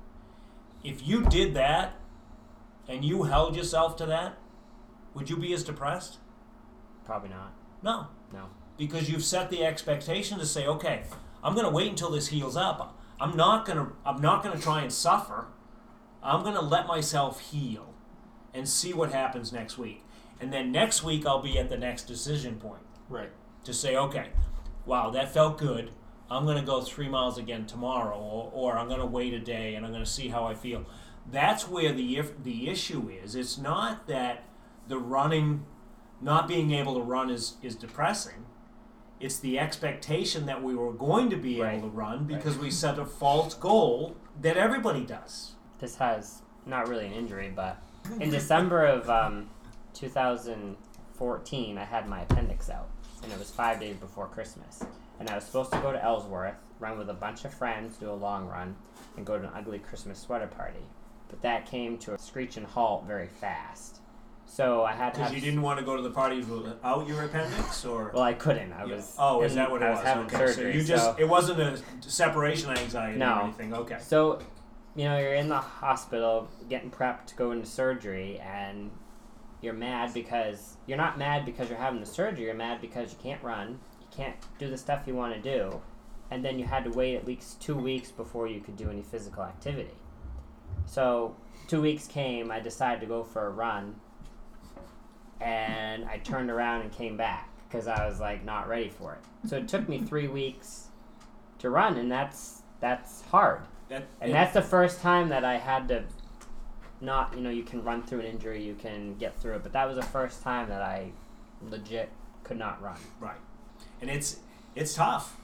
If 0.83 1.07
you 1.07 1.23
did 1.27 1.55
that 1.55 1.95
and 2.89 3.05
you 3.05 3.25
held 3.25 3.57
yourself 3.57 3.97
to 3.97 4.07
that, 4.07 4.39
would 5.15 5.29
you 5.29 5.37
be 5.37 5.53
as 5.53 5.63
depressed? 5.65 6.19
Probably 7.05 7.29
not. 7.29 7.53
No 7.83 8.07
No. 8.33 8.47
because 8.79 9.11
you've 9.11 9.25
set 9.25 9.51
the 9.51 9.65
expectation 9.65 10.39
to 10.39 10.47
say, 10.47 10.67
okay, 10.67 11.03
I'm 11.43 11.55
going 11.55 11.67
to 11.67 11.73
wait 11.73 11.89
until 11.91 12.11
this 12.11 12.29
heals 12.29 12.57
up. 12.57 12.97
I'm 13.21 13.37
not 13.37 13.67
going 13.67 13.79
to 13.79 13.93
I'm 14.05 14.21
not 14.21 14.43
going 14.43 14.57
to 14.57 14.63
try 14.63 14.81
and 14.83 14.93
suffer. 14.93 15.47
I'm 16.23 16.43
going 16.43 16.55
to 16.55 16.61
let 16.61 16.87
myself 16.87 17.41
heal 17.41 17.95
and 18.53 18.69
see 18.69 18.93
what 18.93 19.13
happens 19.13 19.53
next 19.53 19.79
week. 19.79 20.05
And 20.41 20.53
then 20.53 20.73
next 20.73 21.03
week 21.03 21.25
I'll 21.27 21.43
be 21.43 21.59
at 21.59 21.69
the 21.69 21.79
next 21.79 22.05
decision 22.05 22.57
point 22.57 22.83
Right. 23.09 23.31
to 23.65 23.73
say, 23.75 23.97
okay, 23.97 24.29
wow, 24.87 25.11
that 25.11 25.33
felt 25.33 25.59
good. 25.59 25.91
I'm 26.31 26.45
going 26.45 26.59
to 26.59 26.65
go 26.65 26.81
three 26.81 27.09
miles 27.09 27.39
again 27.39 27.67
tomorrow, 27.67 28.17
or, 28.17 28.51
or 28.55 28.79
I'm 28.79 28.87
going 28.89 29.01
to 29.01 29.07
wait 29.07 29.35
a 29.35 29.41
day 29.41 29.75
and 29.75 29.85
I'm 29.85 29.93
going 29.93 30.05
to 30.05 30.11
see 30.11 30.29
how 30.29 30.45
I 30.45 30.55
feel. 30.55 30.85
That's 31.31 31.69
where 31.69 31.93
the 31.93 32.17
if, 32.19 32.43
the 32.43 32.69
issue 32.69 33.09
is. 33.11 33.35
It's 33.35 33.59
not 33.59 34.07
that 34.07 34.45
the 34.89 34.99
running, 34.99 35.67
not 36.21 36.47
being 36.49 36.71
able 36.73 36.95
to 36.95 37.01
run 37.03 37.31
is 37.31 37.55
is 37.63 37.75
depressing. 37.77 38.47
It's 39.21 39.39
the 39.39 39.59
expectation 39.59 40.47
that 40.47 40.63
we 40.63 40.75
were 40.75 40.93
going 40.93 41.29
to 41.31 41.37
be 41.37 41.61
Right. 41.61 41.75
able 41.79 41.91
to 41.91 41.95
run 41.95 42.25
because 42.25 42.57
we 42.57 42.71
set 42.71 42.99
a 42.99 43.05
false 43.05 43.55
goal 43.55 44.17
that 44.41 44.57
everybody 44.57 45.05
does. 45.05 45.53
This 45.81 45.97
has 45.97 46.43
not 46.67 46.89
really 46.89 47.07
an 47.07 47.13
injury, 47.13 47.51
but 47.55 47.83
in 48.21 48.31
December 48.31 48.85
of 48.85 49.09
um, 49.09 49.49
2014, 49.95 51.79
I 51.79 51.85
had 51.85 52.07
my 52.09 52.21
appendix 52.23 52.69
out, 52.71 52.89
and 53.23 53.33
it 53.33 53.39
was 53.39 53.51
five 53.51 53.81
days 53.81 53.97
before 53.97 54.27
Christmas. 54.29 54.85
And 55.19 55.29
I 55.31 55.35
was 55.35 55.45
supposed 55.45 55.73
to 55.73 55.79
go 55.81 55.93
to 55.93 56.03
Ellsworth, 56.03 56.55
run 56.79 56.99
with 56.99 57.09
a 57.11 57.15
bunch 57.15 57.45
of 57.45 57.53
friends, 57.53 57.97
do 57.97 58.11
a 58.11 58.13
long 58.13 58.47
run, 58.47 58.77
and 59.17 59.25
go 59.27 59.39
to 59.39 59.45
an 59.45 59.51
ugly 59.55 59.79
Christmas 59.79 60.19
sweater 60.19 60.47
party. 60.47 60.81
But 61.29 61.43
that 61.43 61.67
came 61.67 61.97
to 61.99 62.15
a 62.15 62.19
screeching 62.19 62.65
halt 62.65 63.05
very 63.07 63.27
fast. 63.29 63.99
So 64.47 64.83
I 64.83 64.93
had 64.93 65.15
to 65.15 65.21
Because 65.21 65.35
you 65.35 65.41
didn't 65.41 65.63
want 65.63 65.79
to 65.79 65.85
go 65.85 65.95
to 65.97 66.03
the 66.03 66.11
party 66.11 66.41
without 66.43 67.07
your 67.07 67.23
appendix, 67.23 67.85
or 67.85 68.11
Well, 68.13 68.23
I 68.25 68.33
couldn't. 68.35 68.73
I 68.73 68.85
Yeah. 68.85 68.97
was. 68.97 69.15
Oh, 69.19 69.43
is 69.43 69.55
that 69.55 69.71
what 69.71 69.81
it 69.83 69.87
I 69.87 69.91
was? 69.91 69.99
was 69.99 70.07
having 70.07 70.27
okay. 70.27 70.37
surgery. 70.39 70.73
so 70.73 70.79
you 70.79 70.85
just 70.85 71.05
so- 71.05 71.17
it 71.19 71.29
wasn't 71.29 71.61
a 71.61 71.81
separation 72.03 72.71
anxiety 72.71 73.19
No. 73.19 73.35
or 73.39 73.43
anything. 73.43 73.73
Okay. 73.75 73.99
So, 74.01 74.41
you 74.97 75.05
know, 75.05 75.19
you're 75.19 75.35
in 75.35 75.49
the 75.49 75.59
hospital 75.59 76.49
getting 76.69 76.91
prepped 76.91 77.27
to 77.27 77.35
go 77.37 77.53
into 77.53 77.67
surgery, 77.67 78.39
and 78.41 78.91
you're 79.61 79.75
mad 79.75 80.13
because 80.13 80.77
you're 80.87 80.99
not 80.99 81.19
mad 81.19 81.45
because 81.45 81.69
you're 81.69 81.79
having 81.79 82.01
the 82.01 82.07
surgery. 82.07 82.47
You're 82.47 82.55
mad 82.55 82.81
because 82.81 83.13
you 83.13 83.19
can't 83.23 83.43
run, 83.43 83.79
you 84.01 84.07
can't 84.11 84.37
do 84.59 84.69
the 84.69 84.79
stuff 84.79 85.03
you 85.07 85.15
want 85.15 85.35
to 85.35 85.41
do, 85.41 85.81
and 86.31 86.45
then 86.45 86.59
you 86.59 86.65
had 86.65 86.85
to 86.85 86.91
wait 86.91 87.17
at 87.17 87.27
least 87.27 87.61
two 87.61 87.77
weeks 87.77 88.11
before 88.11 88.47
you 88.47 88.61
could 88.61 88.77
do 88.77 88.91
any 88.91 89.03
physical 89.03 89.45
activity. 89.45 89.95
So, 90.87 91.37
two 91.69 91.83
weeks 91.83 92.07
came. 92.07 92.51
I 92.51 92.59
decided 92.59 93.01
to 93.01 93.07
go 93.07 93.23
for 93.23 93.47
a 93.47 93.51
run, 93.51 93.95
and 95.41 96.05
I 96.05 96.19
turned 96.19 96.51
around 96.51 96.83
and 96.83 96.93
came 96.93 97.17
back 97.17 97.49
because 97.69 97.87
I 97.87 98.07
was 98.07 98.19
like 98.19 98.45
not 98.45 98.69
ready 98.69 98.89
for 98.89 99.15
it. 99.15 99.49
So 99.49 99.57
it 99.59 99.69
took 99.69 99.89
me 99.89 99.99
three 99.99 100.29
weeks 100.29 100.89
to 101.61 101.71
run, 101.71 101.97
and 101.97 102.11
that's 102.11 102.63
that's 102.81 103.23
hard. 103.23 103.61
That, 103.91 104.07
And 104.21 104.33
that's 104.33 104.55
the 104.55 104.63
first 104.63 105.01
time 105.01 105.29
that 105.31 105.45
I 105.45 105.59
had 105.59 105.89
to 105.89 106.05
not, 107.01 107.35
you 107.35 107.41
know, 107.41 107.51
you 107.51 107.65
can 107.65 107.83
run 107.83 108.03
through 108.03 108.21
an 108.21 108.27
injury, 108.27 108.63
you 108.63 108.75
can 108.75 109.17
get 109.17 109.37
through 109.41 109.55
it, 109.57 109.63
but 109.65 109.73
that 109.73 109.89
was 109.89 109.97
the 109.97 110.03
first 110.03 110.43
time 110.43 110.69
that 110.69 110.81
I 110.81 111.11
legit 111.69 112.09
could 112.45 112.59
not 112.59 112.81
run. 112.81 112.99
right, 113.19 113.39
and 114.01 114.09
it's 114.09 114.39
it's 114.75 114.95
tough. 114.95 115.37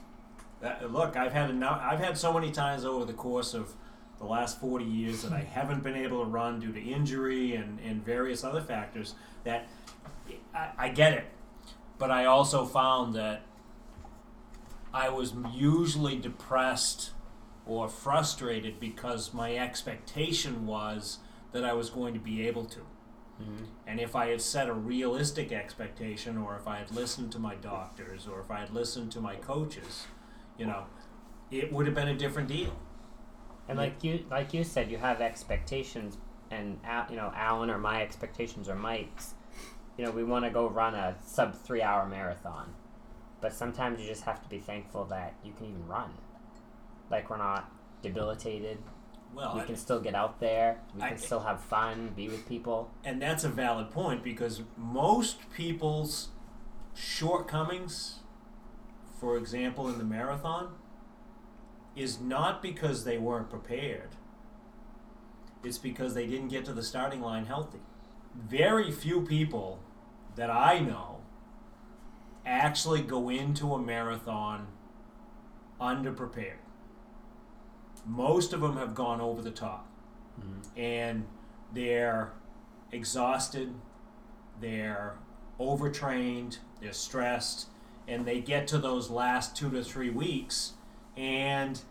That, 0.61 0.91
look, 0.91 1.17
I've 1.17 1.33
had 1.33 1.49
enough, 1.49 1.81
I've 1.83 1.99
had 1.99 2.17
so 2.17 2.33
many 2.33 2.51
times 2.51 2.85
over 2.85 3.05
the 3.05 3.13
course 3.13 3.53
of 3.53 3.73
the 4.17 4.25
last 4.25 4.61
forty 4.61 4.85
years 4.85 5.23
that 5.23 5.33
I 5.33 5.39
haven't 5.51 5.83
been 5.83 5.97
able 5.97 6.23
to 6.23 6.29
run 6.29 6.59
due 6.59 6.71
to 6.71 6.81
injury 6.81 7.55
and, 7.55 7.79
and 7.81 8.03
various 8.03 8.45
other 8.45 8.61
factors. 8.61 9.15
That 9.43 9.67
I, 10.55 10.69
I 10.77 10.89
get 10.89 11.13
it, 11.13 11.25
but 11.97 12.11
I 12.11 12.25
also 12.25 12.65
found 12.65 13.13
that 13.15 13.41
I 14.93 15.09
was 15.09 15.33
usually 15.53 16.17
depressed 16.17 17.11
or 17.67 17.87
frustrated 17.89 18.79
because 18.79 19.33
my 19.33 19.55
expectation 19.55 20.65
was 20.65 21.19
that 21.51 21.63
I 21.63 21.73
was 21.73 21.89
going 21.89 22.13
to 22.13 22.19
be 22.19 22.47
able 22.47 22.65
to. 22.65 22.79
Mm-hmm. 23.41 23.65
And 23.85 23.99
if 23.99 24.15
I 24.15 24.27
had 24.27 24.41
set 24.41 24.67
a 24.67 24.73
realistic 24.73 25.51
expectation, 25.51 26.37
or 26.37 26.55
if 26.55 26.67
I 26.67 26.77
had 26.77 26.91
listened 26.91 27.31
to 27.33 27.39
my 27.39 27.55
doctors, 27.55 28.27
or 28.27 28.39
if 28.39 28.49
I 28.49 28.59
had 28.59 28.71
listened 28.71 29.11
to 29.11 29.21
my 29.21 29.35
coaches, 29.35 30.07
you 30.57 30.65
know, 30.65 30.85
it 31.51 31.71
would 31.71 31.85
have 31.85 31.95
been 31.95 32.07
a 32.07 32.17
different 32.17 32.47
deal. 32.47 32.75
And 33.69 33.77
like 33.77 34.03
you, 34.03 34.25
like 34.31 34.53
you 34.53 34.63
said, 34.63 34.89
you 34.89 34.97
have 34.97 35.21
expectations, 35.21 36.17
and 36.49 36.79
you 37.09 37.15
know, 37.15 37.31
Alan 37.35 37.69
or 37.69 37.77
my 37.77 38.01
expectations 38.01 38.69
or 38.69 38.75
Mike's. 38.75 39.35
You 39.97 40.05
know, 40.05 40.11
we 40.11 40.23
want 40.23 40.45
to 40.45 40.51
go 40.51 40.67
run 40.67 40.95
a 40.95 41.15
sub 41.25 41.55
three 41.55 41.81
hour 41.81 42.07
marathon, 42.07 42.73
but 43.41 43.53
sometimes 43.53 43.99
you 43.99 44.07
just 44.07 44.23
have 44.23 44.41
to 44.41 44.49
be 44.49 44.59
thankful 44.59 45.05
that 45.05 45.35
you 45.43 45.53
can 45.53 45.67
even 45.67 45.87
run. 45.87 46.11
Like 47.09 47.29
we're 47.29 47.37
not 47.37 47.71
debilitated. 48.01 48.77
Well, 49.33 49.55
we 49.55 49.61
I- 49.61 49.65
can 49.65 49.75
still 49.75 49.99
get 49.99 50.15
out 50.15 50.39
there. 50.39 50.81
We 50.95 51.01
I- 51.01 51.09
can 51.09 51.17
still 51.17 51.41
have 51.41 51.61
fun, 51.61 52.13
be 52.15 52.27
with 52.27 52.47
people. 52.47 52.91
and 53.03 53.21
that's 53.21 53.43
a 53.43 53.49
valid 53.49 53.91
point 53.91 54.23
because 54.23 54.61
most 54.77 55.49
people's 55.51 56.29
shortcomings, 56.93 58.19
for 59.19 59.37
example, 59.37 59.87
in 59.89 59.97
the 59.97 60.03
marathon, 60.03 60.75
is 61.95 62.19
not 62.19 62.61
because 62.61 63.03
they 63.03 63.17
weren't 63.17 63.49
prepared. 63.49 64.09
It's 65.63 65.77
because 65.77 66.13
they 66.13 66.27
didn't 66.27 66.49
get 66.49 66.65
to 66.65 66.73
the 66.73 66.83
starting 66.83 67.21
line 67.21 67.45
healthy. 67.45 67.79
Very 68.35 68.91
few 68.91 69.21
people 69.21 69.79
that 70.35 70.49
I 70.51 70.79
know 70.79 71.21
actually 72.45 73.01
go 73.01 73.29
into 73.29 73.73
a 73.73 73.79
marathon 73.79 74.67
underprepared. 75.81 76.59
Most 78.07 78.53
of 78.53 78.61
them 78.61 78.77
have 78.77 78.95
gone 78.95 79.21
over 79.21 79.41
the 79.41 79.51
top. 79.51 79.87
Mm-hmm. 80.39 80.79
And 80.79 81.25
they're 81.73 82.33
exhausted, 82.91 83.73
they're 84.59 85.17
overtrained, 85.59 86.59
they're 86.81 86.93
stressed, 86.93 87.67
and 88.07 88.25
they 88.25 88.39
get 88.39 88.67
to 88.67 88.77
those 88.77 89.09
last 89.09 89.55
two 89.55 89.69
to 89.71 89.83
three 89.83 90.09
weeks, 90.09 90.73
and 91.15 91.81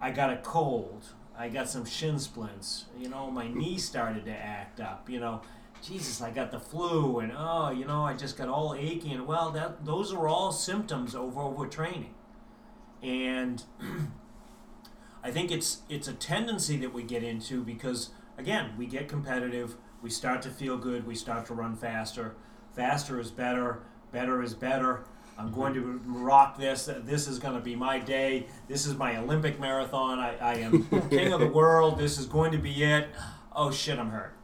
I 0.00 0.10
got 0.10 0.30
a 0.30 0.36
cold, 0.36 1.06
I 1.36 1.48
got 1.48 1.68
some 1.68 1.84
shin 1.84 2.18
splints, 2.18 2.84
you 2.98 3.08
know, 3.08 3.30
my 3.30 3.48
knee 3.48 3.78
started 3.78 4.24
to 4.26 4.32
act 4.32 4.80
up, 4.80 5.08
you 5.08 5.20
know. 5.20 5.42
Jesus, 5.82 6.22
I 6.22 6.30
got 6.30 6.50
the 6.50 6.60
flu, 6.60 7.18
and 7.18 7.30
oh, 7.36 7.70
you 7.70 7.84
know, 7.84 8.06
I 8.06 8.14
just 8.14 8.38
got 8.38 8.48
all 8.48 8.74
achy, 8.74 9.12
and 9.12 9.26
well, 9.26 9.50
that 9.50 9.84
those 9.84 10.14
are 10.14 10.26
all 10.26 10.50
symptoms 10.50 11.14
of 11.14 11.34
overtraining, 11.34 12.14
and 13.02 13.62
I 15.24 15.30
think 15.30 15.50
it's 15.50 15.80
it's 15.88 16.06
a 16.06 16.12
tendency 16.12 16.76
that 16.76 16.92
we 16.92 17.02
get 17.02 17.24
into 17.24 17.64
because 17.64 18.10
again 18.36 18.74
we 18.76 18.86
get 18.86 19.08
competitive, 19.08 19.76
we 20.02 20.10
start 20.10 20.42
to 20.42 20.50
feel 20.50 20.76
good, 20.76 21.06
we 21.06 21.14
start 21.14 21.46
to 21.46 21.54
run 21.54 21.76
faster. 21.76 22.36
Faster 22.76 23.18
is 23.18 23.30
better, 23.30 23.80
better 24.12 24.42
is 24.42 24.52
better. 24.52 25.04
I'm 25.38 25.50
going 25.50 25.74
to 25.74 26.00
rock 26.04 26.58
this. 26.58 26.88
This 27.04 27.26
is 27.26 27.38
going 27.38 27.54
to 27.54 27.60
be 27.60 27.74
my 27.74 27.98
day. 27.98 28.46
This 28.68 28.86
is 28.86 28.94
my 28.94 29.16
Olympic 29.16 29.58
marathon. 29.58 30.20
I, 30.20 30.36
I 30.36 30.54
am 30.56 30.84
king 31.10 31.32
of 31.32 31.40
the 31.40 31.48
world. 31.48 31.98
This 31.98 32.18
is 32.18 32.26
going 32.26 32.52
to 32.52 32.58
be 32.58 32.84
it. 32.84 33.08
Oh 33.52 33.70
shit, 33.70 33.98
I'm 33.98 34.10
hurt. 34.10 34.36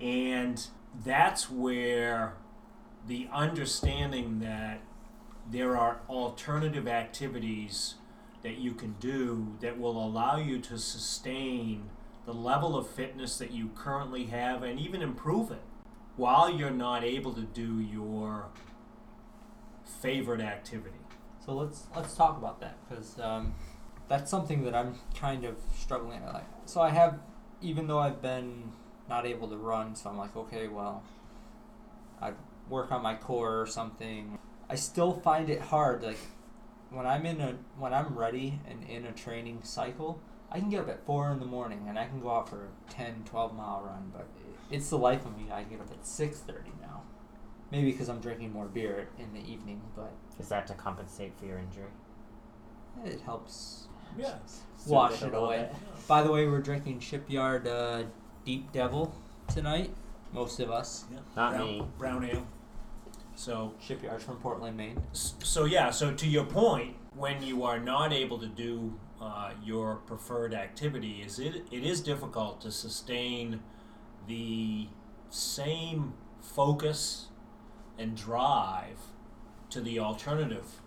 And 0.00 0.64
that's 1.04 1.50
where 1.50 2.34
the 3.06 3.28
understanding 3.32 4.38
that 4.40 4.80
there 5.50 5.76
are 5.76 6.00
alternative 6.08 6.86
activities 6.86 7.96
that 8.42 8.58
you 8.58 8.72
can 8.72 8.94
do 9.00 9.56
that 9.60 9.78
will 9.78 10.02
allow 10.04 10.36
you 10.36 10.58
to 10.58 10.78
sustain 10.78 11.90
the 12.24 12.32
level 12.34 12.76
of 12.76 12.88
fitness 12.88 13.38
that 13.38 13.50
you 13.50 13.70
currently 13.74 14.24
have 14.26 14.62
and 14.62 14.78
even 14.78 15.02
improve 15.02 15.50
it 15.50 15.62
while 16.16 16.50
you're 16.50 16.70
not 16.70 17.02
able 17.02 17.32
to 17.32 17.42
do 17.42 17.80
your 17.80 18.48
favorite 20.00 20.40
activity. 20.40 20.96
So 21.44 21.52
let's 21.54 21.86
let's 21.96 22.14
talk 22.14 22.36
about 22.36 22.60
that 22.60 22.76
because 22.88 23.18
um, 23.18 23.54
that's 24.08 24.30
something 24.30 24.64
that 24.64 24.74
I'm 24.74 24.96
kind 25.14 25.44
of 25.44 25.56
struggling. 25.78 26.24
Like, 26.26 26.44
so 26.66 26.80
I 26.80 26.90
have, 26.90 27.18
even 27.62 27.86
though 27.86 27.98
I've 27.98 28.20
been 28.20 28.72
not 29.08 29.26
able 29.26 29.48
to 29.48 29.56
run, 29.56 29.94
so 29.94 30.10
I'm 30.10 30.18
like, 30.18 30.36
okay, 30.36 30.68
well, 30.68 31.02
I 32.20 32.32
work 32.68 32.92
on 32.92 33.02
my 33.02 33.14
core 33.14 33.60
or 33.60 33.66
something. 33.66 34.38
I 34.68 34.74
still 34.74 35.12
find 35.12 35.48
it 35.50 35.60
hard. 35.60 36.02
Like 36.02 36.18
when 36.90 37.06
I'm 37.06 37.24
in 37.26 37.40
a 37.40 37.54
when 37.78 37.92
I'm 37.94 38.16
ready 38.18 38.58
and 38.68 38.82
in 38.88 39.06
a 39.06 39.12
training 39.12 39.60
cycle, 39.62 40.20
I 40.50 40.58
can 40.60 40.70
get 40.70 40.80
up 40.80 40.88
at 40.88 41.04
four 41.06 41.30
in 41.30 41.38
the 41.40 41.46
morning 41.46 41.86
and 41.88 41.98
I 41.98 42.06
can 42.06 42.20
go 42.20 42.30
out 42.30 42.48
for 42.48 42.66
a 42.66 42.92
10, 42.92 43.22
12 43.24 43.54
mile 43.54 43.82
run. 43.84 44.10
But 44.12 44.26
it's 44.70 44.90
the 44.90 44.98
life 44.98 45.24
of 45.24 45.36
me. 45.36 45.50
I 45.52 45.62
get 45.64 45.80
up 45.80 45.90
at 45.90 46.06
six 46.06 46.38
thirty 46.38 46.70
now. 46.80 47.02
Maybe 47.70 47.92
because 47.92 48.08
I'm 48.08 48.20
drinking 48.20 48.52
more 48.52 48.66
beer 48.66 49.08
in 49.18 49.32
the 49.32 49.48
evening, 49.48 49.80
but 49.94 50.12
Is 50.40 50.48
that 50.48 50.66
to 50.68 50.74
compensate 50.74 51.32
for 51.38 51.46
your 51.46 51.58
injury? 51.58 51.84
it 53.04 53.20
helps 53.20 53.86
Yeah. 54.18 54.34
wash 54.88 55.22
it 55.22 55.22
a 55.22 55.24
little 55.26 55.44
away. 55.46 55.68
bit? 55.72 56.06
By 56.08 56.22
the 56.24 56.32
way, 56.32 56.48
we're 56.48 56.60
drinking 56.60 56.98
Shipyard 57.00 57.66
uh, 57.68 58.02
Deep 58.44 58.72
Devil 58.72 59.14
tonight. 59.48 59.90
Most 60.32 60.58
of 60.60 60.70
us. 60.70 61.04
Not 61.36 61.52
brown, 61.54 61.66
me. 61.66 61.82
Brown 61.98 62.24
ale. 62.24 62.46
So 63.40 63.72
Shipyard's 63.80 64.22
from 64.22 64.36
Portland, 64.36 64.76
Maine. 64.76 65.02
So 65.14 65.64
yeah, 65.64 65.88
so 65.88 66.12
to 66.12 66.26
your 66.26 66.44
point, 66.44 66.94
when 67.16 67.42
you 67.42 67.64
are 67.64 67.80
not 67.80 68.12
able 68.12 68.38
to 68.38 68.46
do 68.46 68.92
uh, 69.18 69.52
your 69.64 69.96
preferred 69.96 70.52
activity, 70.52 71.22
is 71.24 71.38
it 71.38 71.64
it 71.70 71.82
is 71.82 72.02
difficult 72.02 72.60
to 72.60 72.70
sustain 72.70 73.60
the 74.28 74.88
same 75.30 76.12
focus 76.42 77.28
and 77.98 78.14
drive 78.14 78.98
to 79.70 79.80
the 79.80 79.98
alternative 79.98 80.82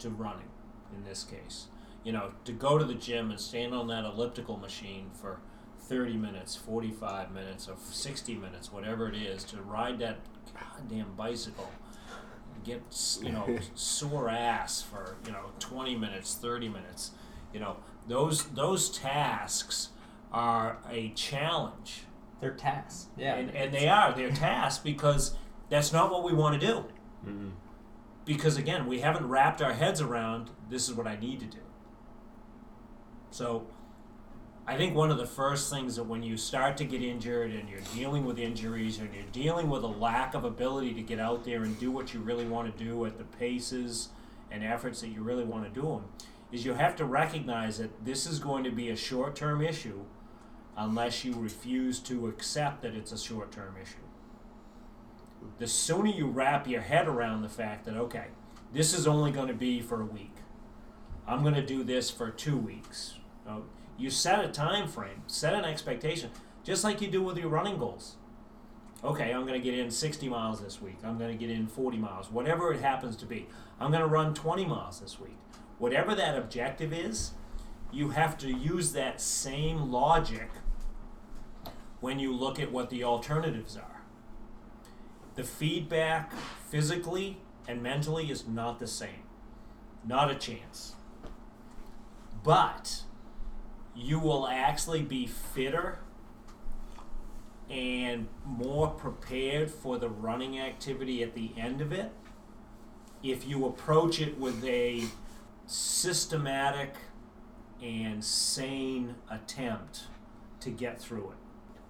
to 0.00 0.10
running. 0.10 0.50
In 0.94 1.02
this 1.04 1.24
case, 1.24 1.68
you 2.04 2.12
know, 2.12 2.32
to 2.44 2.52
go 2.52 2.76
to 2.76 2.84
the 2.84 2.92
gym 2.92 3.30
and 3.30 3.40
stand 3.40 3.72
on 3.72 3.86
that 3.86 4.04
elliptical 4.04 4.58
machine 4.58 5.10
for 5.14 5.40
30 5.78 6.18
minutes, 6.18 6.56
45 6.56 7.32
minutes, 7.32 7.68
or 7.68 7.76
60 7.90 8.34
minutes, 8.34 8.70
whatever 8.70 9.08
it 9.08 9.16
is, 9.16 9.44
to 9.44 9.62
ride 9.62 9.98
that 10.00 10.18
goddamn 10.54 11.14
bicycle 11.16 11.70
get 12.64 12.82
you 13.22 13.30
know 13.30 13.58
sore 13.74 14.30
ass 14.30 14.80
for 14.80 15.16
you 15.26 15.32
know 15.32 15.50
20 15.58 15.96
minutes 15.96 16.34
30 16.34 16.68
minutes 16.70 17.10
you 17.52 17.60
know 17.60 17.76
those 18.08 18.44
those 18.50 18.88
tasks 18.88 19.90
are 20.32 20.78
a 20.90 21.10
challenge 21.10 22.04
They're 22.40 22.52
tasks. 22.54 23.08
Yeah. 23.18 23.34
and, 23.34 23.54
and 23.54 23.72
they 23.74 23.86
are 23.88 24.14
they're 24.14 24.30
tasks 24.48 24.82
because 24.82 25.36
that's 25.68 25.92
not 25.92 26.10
what 26.10 26.24
we 26.24 26.32
want 26.32 26.58
to 26.58 26.66
do 26.66 26.84
Mm-mm. 27.26 27.50
because 28.24 28.56
again 28.56 28.86
we 28.86 29.00
haven't 29.00 29.28
wrapped 29.28 29.60
our 29.60 29.74
heads 29.74 30.00
around 30.00 30.50
this 30.70 30.88
is 30.88 30.94
what 30.94 31.06
i 31.06 31.16
need 31.16 31.40
to 31.40 31.46
do 31.46 31.58
so 33.30 33.66
i 34.66 34.76
think 34.76 34.94
one 34.94 35.10
of 35.10 35.18
the 35.18 35.26
first 35.26 35.70
things 35.70 35.96
that 35.96 36.04
when 36.04 36.22
you 36.22 36.36
start 36.36 36.76
to 36.76 36.84
get 36.84 37.02
injured 37.02 37.52
and 37.52 37.68
you're 37.68 37.80
dealing 37.94 38.24
with 38.24 38.38
injuries 38.38 38.98
and 38.98 39.12
you're 39.14 39.24
dealing 39.32 39.68
with 39.68 39.82
a 39.82 39.88
lack 39.88 40.34
of 40.34 40.44
ability 40.44 40.94
to 40.94 41.02
get 41.02 41.18
out 41.18 41.44
there 41.44 41.62
and 41.62 41.78
do 41.78 41.90
what 41.90 42.14
you 42.14 42.20
really 42.20 42.46
want 42.46 42.76
to 42.76 42.84
do 42.84 43.04
at 43.04 43.18
the 43.18 43.24
paces 43.24 44.08
and 44.50 44.64
efforts 44.64 45.00
that 45.00 45.08
you 45.08 45.22
really 45.22 45.44
want 45.44 45.64
to 45.64 45.80
do 45.80 45.86
them 45.86 46.04
is 46.52 46.64
you 46.64 46.74
have 46.74 46.94
to 46.94 47.04
recognize 47.04 47.78
that 47.78 48.04
this 48.04 48.26
is 48.26 48.38
going 48.38 48.62
to 48.62 48.70
be 48.70 48.90
a 48.90 48.96
short-term 48.96 49.60
issue 49.60 50.04
unless 50.76 51.24
you 51.24 51.32
refuse 51.34 51.98
to 51.98 52.28
accept 52.28 52.82
that 52.82 52.94
it's 52.94 53.10
a 53.10 53.18
short-term 53.18 53.74
issue. 53.82 53.96
The 55.58 55.66
sooner 55.66 56.10
you 56.10 56.28
wrap 56.28 56.68
your 56.68 56.80
head 56.80 57.08
around 57.08 57.42
the 57.42 57.48
fact 57.48 57.84
that 57.86 57.96
okay 57.96 58.26
this 58.72 58.92
is 58.92 59.06
only 59.06 59.30
going 59.30 59.46
to 59.46 59.54
be 59.54 59.80
for 59.80 60.00
a 60.00 60.04
week. 60.04 60.34
I'm 61.28 61.42
going 61.42 61.54
to 61.54 61.64
do 61.64 61.84
this 61.84 62.10
for 62.10 62.30
two 62.30 62.56
weeks 62.56 63.14
you 63.96 64.10
set 64.10 64.44
a 64.44 64.48
time 64.48 64.88
frame 64.88 65.22
set 65.26 65.54
an 65.54 65.64
expectation 65.64 66.30
just 66.62 66.82
like 66.82 67.00
you 67.00 67.08
do 67.08 67.22
with 67.22 67.36
your 67.36 67.48
running 67.48 67.78
goals. 67.78 68.16
Okay 69.02 69.32
i'm 69.32 69.46
going 69.46 69.60
to 69.60 69.70
get 69.70 69.78
in 69.78 69.90
60 69.90 70.28
miles 70.28 70.60
this 70.62 70.80
week. 70.80 70.98
I'm 71.04 71.18
going 71.18 71.30
to 71.30 71.38
get 71.38 71.50
in 71.50 71.66
40 71.66 71.98
miles. 71.98 72.30
Whatever 72.30 72.72
it 72.72 72.80
happens 72.80 73.16
to 73.16 73.26
be. 73.26 73.46
I'm 73.80 73.90
going 73.90 74.02
to 74.02 74.08
run 74.08 74.34
20 74.34 74.64
miles 74.64 75.00
this 75.00 75.20
week. 75.20 75.36
Whatever 75.78 76.14
that 76.14 76.36
objective 76.36 76.92
is 76.92 77.32
you 77.94 78.10
have 78.10 78.36
to 78.38 78.48
use 78.48 78.92
that 78.92 79.20
same 79.20 79.92
logic 79.92 80.50
when 82.00 82.18
you 82.18 82.34
look 82.34 82.58
at 82.58 82.72
what 82.72 82.90
the 82.90 83.04
alternatives 83.04 83.76
are. 83.76 84.02
The 85.36 85.44
feedback 85.44 86.32
physically 86.68 87.38
and 87.66 87.82
mentally 87.82 88.30
is 88.30 88.46
not 88.46 88.78
the 88.78 88.86
same. 88.86 89.22
Not 90.06 90.30
a 90.30 90.34
chance. 90.34 90.94
But 92.42 93.02
you 93.94 94.18
will 94.18 94.46
actually 94.46 95.02
be 95.02 95.26
fitter 95.26 95.98
and 97.70 98.28
more 98.44 98.88
prepared 98.88 99.70
for 99.70 99.98
the 99.98 100.08
running 100.08 100.58
activity 100.58 101.22
at 101.22 101.34
the 101.34 101.52
end 101.56 101.80
of 101.80 101.92
it 101.92 102.12
if 103.22 103.46
you 103.46 103.64
approach 103.64 104.20
it 104.20 104.38
with 104.38 104.62
a 104.64 105.04
systematic 105.66 106.94
and 107.82 108.22
sane 108.22 109.14
attempt 109.30 110.04
to 110.60 110.70
get 110.70 111.00
through 111.00 111.30
it. 111.30 111.36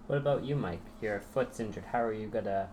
What 0.06 0.18
about 0.18 0.44
you, 0.44 0.54
Mike? 0.54 0.82
Your 1.00 1.20
foot's 1.20 1.58
injured. 1.58 1.84
How 1.90 2.02
are 2.02 2.12
you 2.12 2.28
gonna? 2.28 2.68